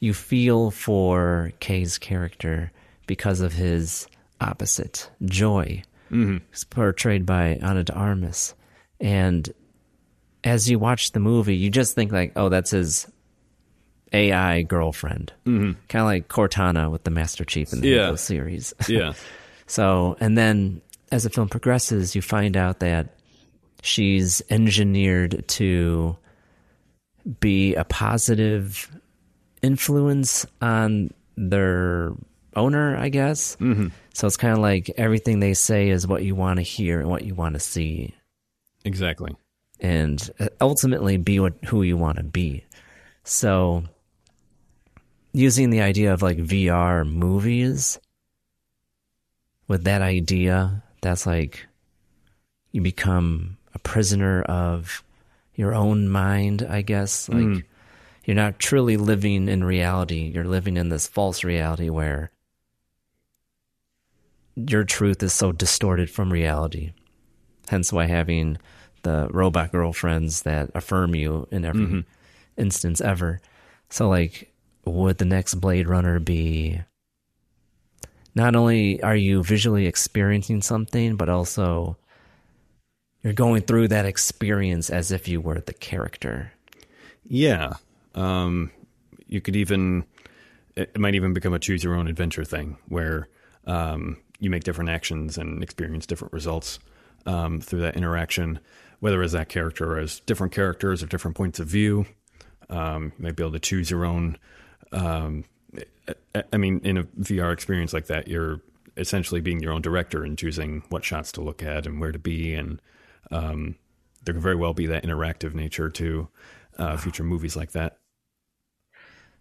[0.00, 2.72] you feel for Kay's character
[3.06, 4.06] because of his
[4.40, 6.38] opposite, Joy mm-hmm.
[6.70, 8.54] portrayed by Ana de Armas.
[9.00, 9.48] And
[10.44, 13.06] as you watch the movie, you just think like, oh, that's his
[14.12, 15.72] AI girlfriend, mm-hmm.
[15.88, 18.14] kind of like Cortana with the Master Chief in the yeah.
[18.14, 18.74] series.
[18.88, 19.12] yeah.
[19.66, 20.80] So, and then
[21.12, 23.14] as the film progresses, you find out that
[23.82, 26.16] she's engineered to
[27.40, 28.90] be a positive
[29.62, 32.12] influence on their
[32.54, 33.56] owner, I guess.
[33.56, 33.88] Mm-hmm.
[34.14, 37.08] So it's kind of like everything they say is what you want to hear and
[37.08, 38.14] what you want to see.
[38.84, 39.36] Exactly.
[39.80, 42.64] And uh, ultimately be what who you want to be.
[43.24, 43.84] So
[45.32, 48.00] using the idea of like VR movies
[49.68, 51.66] with that idea, that's like
[52.72, 55.04] you become a prisoner of
[55.54, 57.28] your own mind, I guess.
[57.28, 57.64] Like mm.
[58.24, 60.30] you're not truly living in reality.
[60.34, 62.30] You're living in this false reality where
[64.66, 66.92] your truth is so distorted from reality.
[67.68, 68.58] Hence why having
[69.02, 72.00] the robot girlfriends that affirm you in every mm-hmm.
[72.56, 73.40] instance ever.
[73.90, 74.52] So like
[74.84, 76.80] would the next Blade Runner be
[78.34, 81.96] not only are you visually experiencing something, but also
[83.22, 86.52] you're going through that experience as if you were the character.
[87.26, 87.74] Yeah.
[88.14, 88.70] Um,
[89.26, 90.04] you could even,
[90.76, 93.28] it might even become a choose your own adventure thing where
[93.66, 96.78] um, you make different actions and experience different results
[97.26, 98.60] um, through that interaction,
[99.00, 102.06] whether as that character or as different characters or different points of view.
[102.70, 104.36] Um, you might be able to choose your own.
[104.92, 105.44] Um,
[106.52, 108.60] I mean, in a VR experience like that, you're
[108.96, 112.18] essentially being your own director and choosing what shots to look at and where to
[112.18, 112.54] be.
[112.54, 112.80] And
[113.30, 113.76] um,
[114.24, 116.28] there could very well be that interactive nature to
[116.78, 117.98] uh, future movies like that.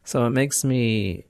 [0.03, 1.26] So it makes me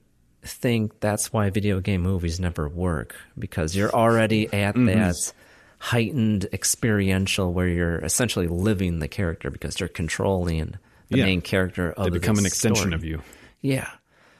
[0.48, 4.86] think that's why video game movies never work because you're already at Mhm.
[4.88, 5.34] that
[5.80, 10.76] heightened experiential where you're essentially living the character because you're controlling
[11.10, 11.26] the Yeah.
[11.26, 12.96] main character of They become an extension story.
[12.96, 13.22] of you.
[13.62, 13.88] Yeah.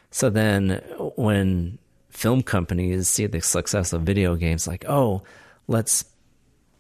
[0.10, 0.82] So then
[1.16, 1.78] when
[2.10, 5.22] film companies see the success of video games, like, oh,
[5.68, 6.06] let's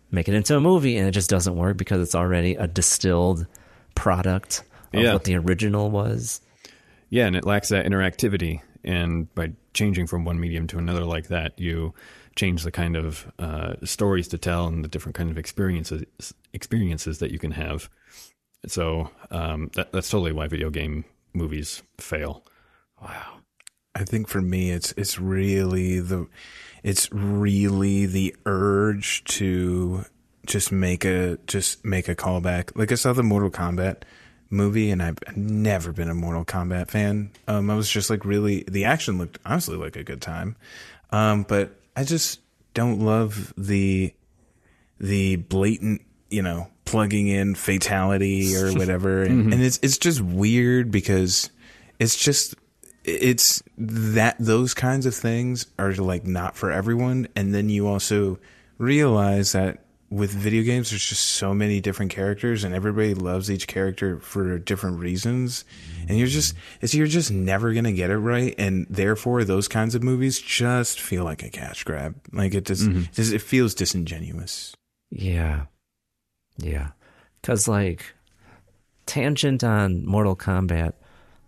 [0.09, 3.45] make it into a movie, and it just doesn't work because it's already a distilled
[3.93, 4.63] product
[4.93, 5.13] of Yeah.
[5.13, 6.41] what the original was.
[7.09, 8.61] Yeah, and it lacks that interactivity.
[8.87, 11.93] And by changing from one medium to another like that, you
[12.37, 16.05] change the kind of uh, stories to tell and the different kind of experiences
[16.53, 17.89] experiences that you can have.
[18.65, 21.03] So um, that, that's totally why video game
[21.33, 22.45] movies fail.
[23.01, 23.39] Wow.
[23.93, 26.27] I think for me, it's it's really the
[26.81, 30.05] it's really the urge to
[30.45, 32.71] just make a just make a callback.
[32.73, 34.03] Like I saw the Mortal Kombat
[34.49, 37.31] movie, and I've never been a Mortal Kombat fan.
[37.47, 40.55] Um, I was just like really the action looked honestly like a good time,
[41.11, 42.39] um, but I just
[42.73, 44.13] don't love the
[44.99, 49.53] the blatant you know plugging in fatality or whatever, and, Mhm.
[49.53, 51.49] and it's it's just weird because
[51.99, 52.55] it's just
[53.03, 58.37] it's that those kinds of things are like not for everyone and then you also
[58.77, 63.67] realize that with video games there's just so many different characters and everybody loves each
[63.67, 65.65] character for different reasons
[66.07, 69.67] and you're just it's you're just never going to get it right and therefore those
[69.67, 73.11] kinds of movies just feel like a cash grab like it just, Mhm.
[73.13, 74.73] just it feels disingenuous
[75.11, 75.65] Yeah.
[76.57, 76.91] Yeah.
[77.41, 78.13] Because, like,
[79.05, 80.93] tangent on Mortal Kombat,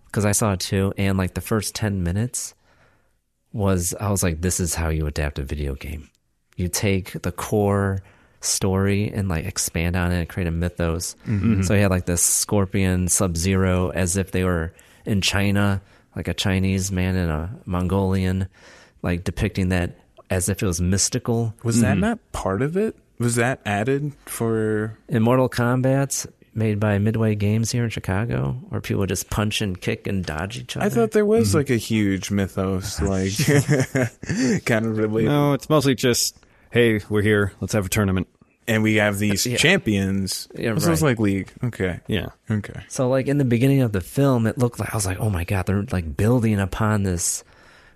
[0.05, 2.53] because I saw it too, and like the first 10 minutes
[3.53, 6.09] was, I was like, this is how you adapt a video game.
[6.55, 8.01] You take the core
[8.41, 11.15] story and like expand on it and create a mythos.
[11.27, 11.65] Mhm.
[11.65, 14.73] So you had like this Scorpion Sub Zero as if they were
[15.05, 15.81] in China,
[16.15, 18.47] like a Chinese man and a Mongolian,
[19.01, 19.97] like depicting that
[20.29, 21.53] as if it was mystical.
[21.63, 26.97] was that not part of it was that added for in Mortal Kombat made by
[26.97, 30.85] Midway Games here in Chicago, where people just punch and kick and dodge each other.
[30.85, 33.31] I thought there was like a huge mythos, like
[34.65, 35.29] kind of related.
[35.29, 36.37] No, it's mostly just,
[36.71, 37.53] hey, we're here.
[37.61, 38.27] Let's have a tournament.
[38.67, 39.57] And we have these Yeah.
[39.57, 40.47] champions.
[40.55, 41.09] Yeah, This was right.
[41.09, 41.51] like league.
[41.63, 41.99] Okay.
[42.07, 42.27] Yeah.
[42.51, 42.81] Okay.
[42.87, 45.29] So like in the beginning of the film, it looked like I was like, oh
[45.29, 47.43] my god, they're like building upon this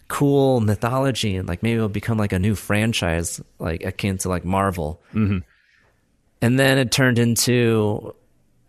[0.07, 4.45] cool mythology, and like maybe it'll become like a new franchise, like akin to like
[4.45, 4.99] Marvel.
[5.13, 5.39] Mm-hmm.
[6.41, 8.15] And then it turned into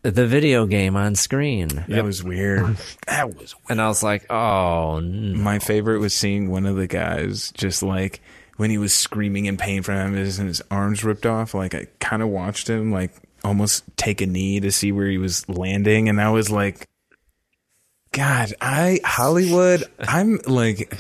[0.03, 1.85] the video game on screen.
[1.89, 2.77] That was weird.
[3.07, 5.39] that was And I was like, oh, no.
[5.39, 8.21] My favorite was seeing one of the guys just like
[8.57, 11.55] when he was screaming in pain from his and his arms ripped off.
[11.55, 13.13] Like I kind of watched him like
[13.43, 16.89] almost take a knee to see where he was landing, and I was like,
[18.13, 19.85] God, I Hollywood.
[19.99, 20.95] I'm like,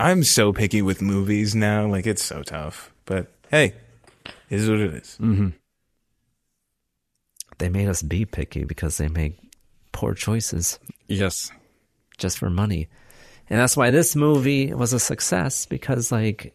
[0.00, 1.86] I'm so picky with movies now.
[1.86, 3.74] Like it's so tough, but hey,
[4.50, 5.18] it is what it is.
[5.20, 5.48] Mm-hmm.
[7.58, 9.38] they made us be picky because they make
[9.92, 10.78] poor choices.
[11.06, 11.50] Yes.
[12.18, 12.88] just for money.
[13.48, 16.54] And that's why this movie was a success because like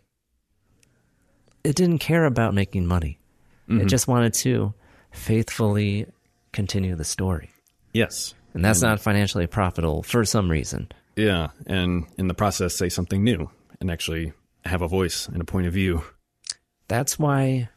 [1.64, 3.20] it didn't care about making money.
[3.68, 3.88] It Mhm.
[3.88, 4.74] just wanted to
[5.12, 6.08] faithfully
[6.54, 7.50] continue the story.
[7.94, 8.34] Yes.
[8.54, 10.88] And that's not financially profitable for some reason.
[11.16, 11.50] Yeah.
[11.68, 13.50] And in the process, say something new
[13.80, 14.34] and actually
[14.66, 16.04] have a voice and a point of view.
[16.88, 17.70] That's why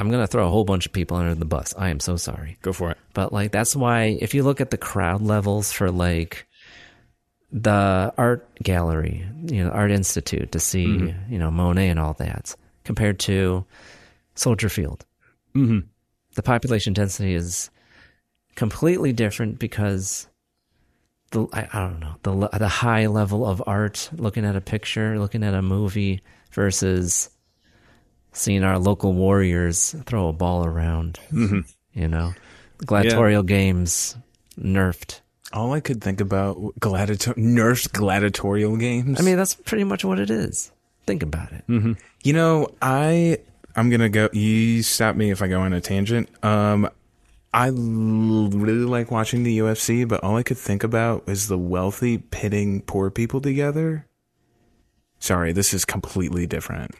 [0.00, 1.74] I'm going to throw a whole bunch of people under the bus.
[1.76, 2.56] I am so sorry.
[2.62, 2.98] Go for it.
[3.14, 6.46] But like that's why if you look at the crowd levels for like
[7.52, 11.30] the art gallery, you know, art institute to see, Mhm.
[11.30, 13.64] you know, Monet and all that compared to
[14.34, 15.04] Soldier Field.
[15.54, 15.80] Mm-hmm.
[16.34, 17.70] The population density is
[18.54, 20.26] completely different because
[21.30, 25.18] the I, I don't know, the the high level of art looking at a picture,
[25.18, 26.22] looking at a movie
[26.52, 27.30] versus
[28.32, 31.18] seeing our local warriors throw a ball around.
[31.30, 31.70] Mhm.
[31.92, 32.32] You know,
[32.78, 34.16] gladiatorial games
[34.58, 35.20] nerfed.
[35.52, 39.20] All I could think about gladiator nursed gladiatorial games.
[39.20, 40.72] I mean, that's pretty much what it is.
[41.06, 41.64] Think about it.
[41.68, 41.92] Mm-hmm.
[42.22, 43.38] You know, I
[43.74, 44.28] I'm gonna go.
[44.32, 46.28] You stop me if I go on a tangent.
[46.44, 46.88] Um,
[47.54, 51.58] I l- really like watching the UFC, but all I could think about is the
[51.58, 54.06] wealthy pitting poor people together.
[55.18, 56.92] Sorry, this is completely different.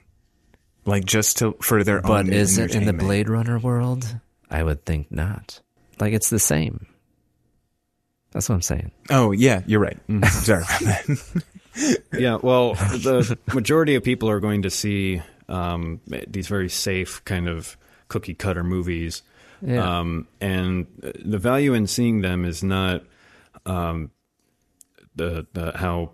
[0.85, 2.93] Like just to for their But own is it in the.
[2.93, 4.17] Blade Runner world?
[4.51, 5.61] I would think not.
[6.01, 6.87] Like it's the same.
[8.33, 8.91] That's what I'm saying.
[9.11, 9.99] Oh yeah, you're right.
[10.29, 11.43] Sorry about that.
[12.13, 17.49] yeah, well, the majority of people are going to see um, these very safe kind
[17.49, 17.77] of
[18.09, 19.23] cookie cutter movies.
[19.65, 20.01] Yeah.
[20.01, 20.87] Um, and
[21.25, 23.05] the value in seeing them is not
[23.65, 24.11] um,
[25.15, 26.13] the, the how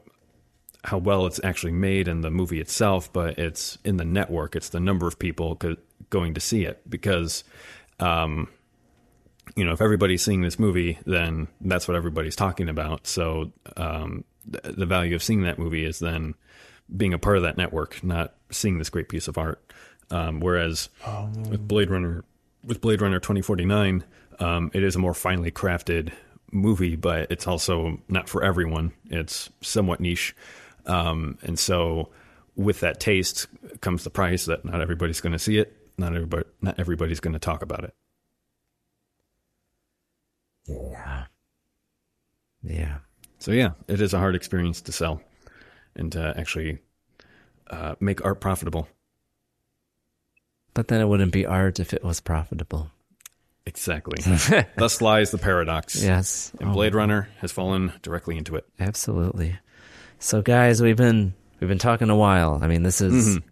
[0.84, 4.54] how well it's actually made in the movie itself, but it's in the network.
[4.54, 5.76] It's the number of people co-
[6.08, 7.44] going to see it because,
[8.00, 8.48] um,
[9.56, 13.06] you know, if everybody's seeing this movie, then that's what everybody's talking about.
[13.06, 16.34] So um, the value of seeing that movie is then
[16.94, 19.62] being a part of that network, not seeing this great piece of art.
[20.10, 20.88] Um, whereas
[21.50, 22.24] with Blade Runner,
[22.64, 24.04] with Blade Runner 2049,
[24.40, 26.12] um, it is a more finely crafted
[26.50, 28.92] movie, but it's also not for everyone.
[29.10, 30.34] It's somewhat niche.
[30.86, 32.08] Um, and so
[32.56, 33.46] with that taste
[33.80, 35.76] comes the price that not everybody's going to see it.
[35.98, 37.94] Not everybody, not everybody's going to talk about it.
[40.66, 41.24] Yeah.
[42.62, 42.98] Yeah.
[43.38, 45.20] So yeah, it is a hard experience to sell
[45.96, 46.78] and to actually
[47.70, 48.88] uh, make art profitable.
[50.74, 52.90] But then it wouldn't be art if it was profitable.
[53.66, 54.22] Exactly.
[54.76, 56.02] Thus lies the paradox.
[56.02, 56.52] Yes.
[56.60, 56.72] And Oh.
[56.72, 58.66] Blade Runner has fallen directly into it.
[58.80, 59.58] Absolutely.
[60.18, 62.58] So guys, we've been we've been talking a while.
[62.62, 63.42] I mean, this is Mhm.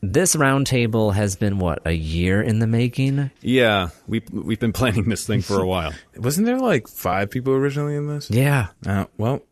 [0.00, 3.30] This roundtable has been what, a year in the making?
[3.40, 5.92] Yeah, we we've been planning this thing for a while.
[6.16, 8.30] Wasn't there like five people originally in this?
[8.30, 8.68] Yeah.
[8.86, 9.42] Uh, well,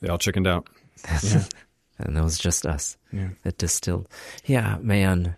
[0.00, 0.68] they all chickened out.
[1.22, 1.44] Yeah.
[1.98, 2.96] and it was just us.
[3.12, 3.30] Yeah.
[3.44, 4.08] It distilled.
[4.44, 5.36] Yeah, man.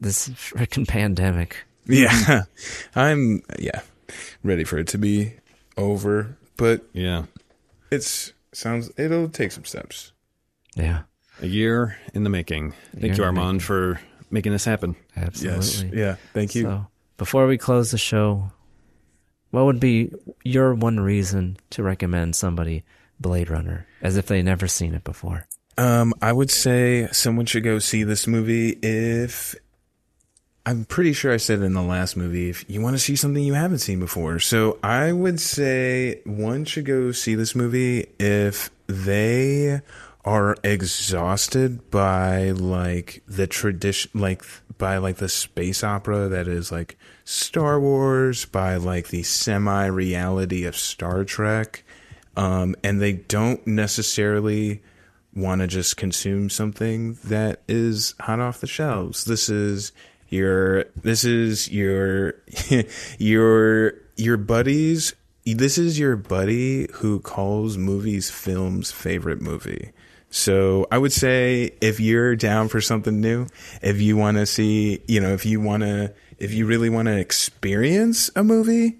[0.00, 1.64] This freaking pandemic.
[1.86, 2.42] Yeah,
[2.94, 3.80] I'm yeah
[4.42, 5.34] ready for it to be
[5.76, 7.24] over, but yeah,
[7.90, 10.12] it's sounds it'll take some steps.
[10.74, 11.02] Yeah,
[11.40, 12.72] a year in the making.
[12.92, 14.00] Thank you, in the Armand, for
[14.30, 14.96] making this happen.
[15.16, 15.98] Absolutely.
[15.98, 16.62] Yeah, thank you.
[16.62, 16.86] So,
[17.16, 18.50] before we close the show,
[19.50, 20.12] what would be
[20.44, 22.84] your one reason to recommend somebody
[23.20, 25.46] Blade Runner as if they never seen it before?
[25.78, 29.54] Um, I would say someone should go see this movie if
[30.64, 33.14] I'm pretty sure I said it in the last movie if you want to see
[33.14, 34.40] something you haven't seen before.
[34.40, 39.80] So I would say one should go see this movie if they
[40.26, 44.42] are exhausted by like the tradition like
[44.76, 50.64] by like the space opera that is like Star Wars by like the semi reality
[50.64, 51.84] of Star Trek
[52.36, 54.82] um and they don't necessarily
[55.32, 59.24] want to just consume something that is hot off the shelves.
[59.24, 59.92] This is
[60.28, 62.34] your this is your
[63.18, 69.92] your your buddies this is your buddy who calls movies films favorite movie.
[70.30, 73.46] So I would say if you're down for something new,
[73.82, 77.06] if you want to see, you know, if you want to if you really want
[77.06, 78.98] to experience a movie,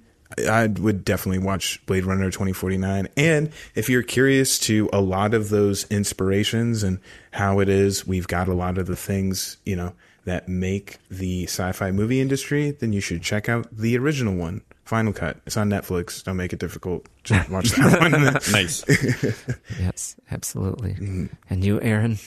[0.48, 3.08] I would definitely watch Blade Runner 2049.
[3.16, 6.98] And if you're curious to a lot of those inspirations and
[7.32, 9.92] how it is, we've got a lot of the things, you know,
[10.24, 15.12] that make the sci-fi movie industry, then you should check out the original one, Final
[15.12, 15.38] Cut.
[15.46, 16.22] It's on Netflix.
[16.22, 17.06] Don't make it difficult.
[17.24, 18.12] Just watch that one.
[18.52, 18.84] nice.
[19.80, 21.28] yes, absolutely.
[21.50, 22.18] And you, Aaron?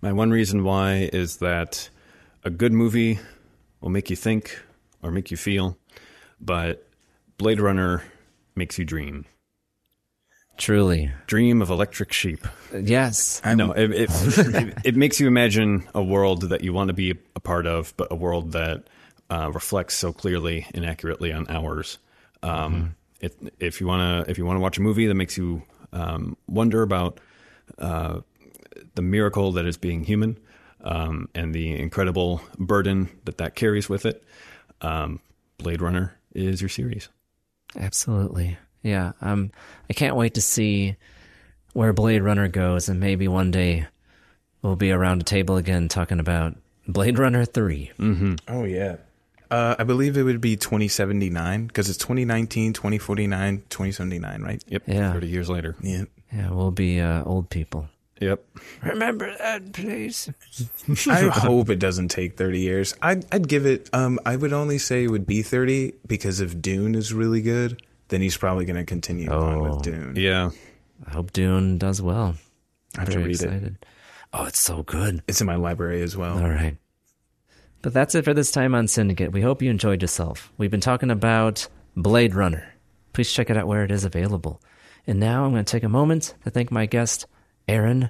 [0.00, 1.90] My one reason why is that
[2.44, 3.18] a good movie
[3.80, 4.60] will make you think
[5.02, 5.76] or make you feel,
[6.40, 6.88] but
[7.36, 8.04] Blade Runner
[8.54, 9.24] makes you dream.
[10.56, 11.10] Truly.
[11.26, 12.46] Dream of electric sheep.
[12.72, 13.42] Yes.
[13.44, 17.14] no, it, it, it, it makes you imagine a world that you want to be
[17.34, 18.84] a part of, but a world that
[19.30, 21.98] uh, reflects so clearly and accurately on ours.
[22.44, 25.36] Um, it, if you want to, if you want to watch a movie that makes
[25.36, 25.62] you
[25.92, 27.20] um, wonder about
[27.78, 28.20] uh,
[28.94, 30.38] the miracle that is being human
[30.82, 34.24] um, and the incredible burden that that carries with it,
[34.82, 35.20] um,
[35.58, 37.08] Blade Runner is your series.
[37.76, 38.58] Absolutely.
[38.82, 39.12] Yeah.
[39.20, 39.50] Um,
[39.88, 40.96] I can't wait to see
[41.72, 43.86] where Blade Runner goes, and maybe one day
[44.62, 46.56] we'll be around a table again talking about
[46.86, 47.92] Blade Runner 3.
[47.98, 48.34] Mm-hmm.
[48.48, 48.96] Oh, yeah.
[49.50, 54.64] Uh, I believe it would be 2079 because it's 2019, 2049, 2079, right?
[54.66, 54.82] Yep.
[54.86, 55.12] Yeah.
[55.12, 55.76] 30 years later.
[55.80, 56.04] Yeah.
[56.32, 57.88] Yeah, we'll be uh, old people.
[58.20, 58.44] Yep.
[58.82, 60.30] Remember that, please.
[61.08, 62.94] I hope it doesn't take 30 years.
[63.02, 66.60] I'd, I'd give it, um, I would only say it would be 30 because if
[66.60, 70.14] Dune is really good, then he's probably going to continue on with Dune.
[70.16, 70.50] Yeah.
[71.06, 72.36] I hope Dune does well.
[72.96, 73.86] I have to Very read it.
[74.32, 75.22] Oh, it's so good.
[75.28, 76.38] It's in my library as well.
[76.38, 76.76] All right.
[77.84, 79.30] But that's it for this time on Cinedicate.
[79.30, 80.50] We hope you enjoyed yourself.
[80.56, 82.66] We've been talking about Blade Runner.
[83.12, 84.62] Please check it out where it is available.
[85.06, 87.26] And now I'm going to take a moment to thank my guest,
[87.68, 88.08] Aaron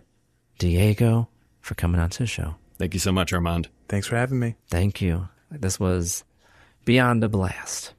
[0.61, 1.29] Diego,
[1.61, 2.55] for coming on to the show.
[2.79, 3.69] Thank you so much, Armand.
[3.89, 4.55] Thanks for having me.
[4.69, 5.29] Thank you.
[5.51, 6.23] This was
[6.85, 7.95] beyond a blast.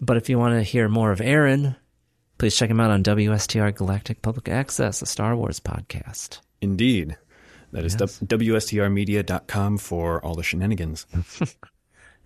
[0.00, 1.76] But if you want to hear more of Aaron,
[2.38, 6.40] please check him out on WSTR Galactic Public Access, a Star Wars podcast.
[6.62, 7.18] Indeed.
[7.72, 8.18] That is Yes.
[8.24, 11.06] WSTRmedia.com for all the shenanigans.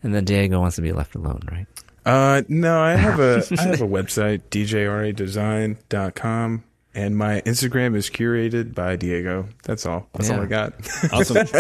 [0.03, 1.67] And then Diego wants to be left alone, right?
[2.05, 6.65] Uh, no, I have a I have a website djradesign.com
[6.95, 9.49] And my Instagram is curated by Diego.
[9.65, 10.07] That's all.
[10.13, 10.75] That's all I got.
[11.13, 11.47] Awesome.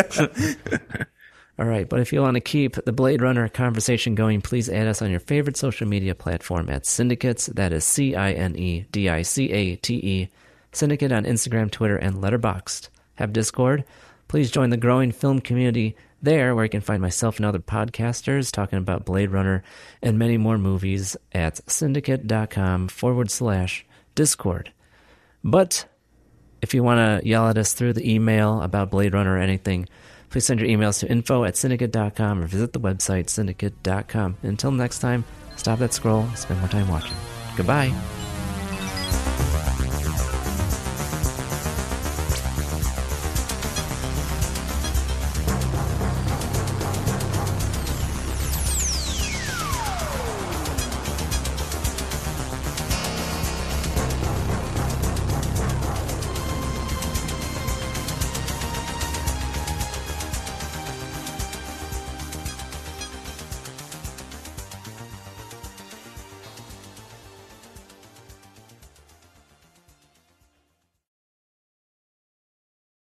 [1.59, 4.89] All right, but if you want to keep the Blade Runner conversation going, please add
[4.89, 7.47] us on your favorite social media platform at Cinedicates.
[7.55, 10.29] That is C I N E D I C A T E.
[10.73, 12.91] Cinedicate on Instagram, Twitter, and Letterboxd.
[13.17, 13.85] Have Discord?
[14.29, 18.51] Please join the growing film community there, where you can find myself and other podcasters
[18.51, 19.63] talking about Blade Runner
[20.03, 23.85] and many more movies at cinedicate.com forward slash
[24.15, 24.73] Discord.
[25.45, 25.87] But
[26.63, 29.89] if you want to yell at us through the email about Blade Runner or anything,
[30.31, 34.39] please send your emails to info at cinedicate.com or visit the website cinedicate.com.
[34.43, 35.25] Until next time,
[35.57, 37.17] stop that scroll, spend more time watching.
[37.57, 37.95] Goodbye.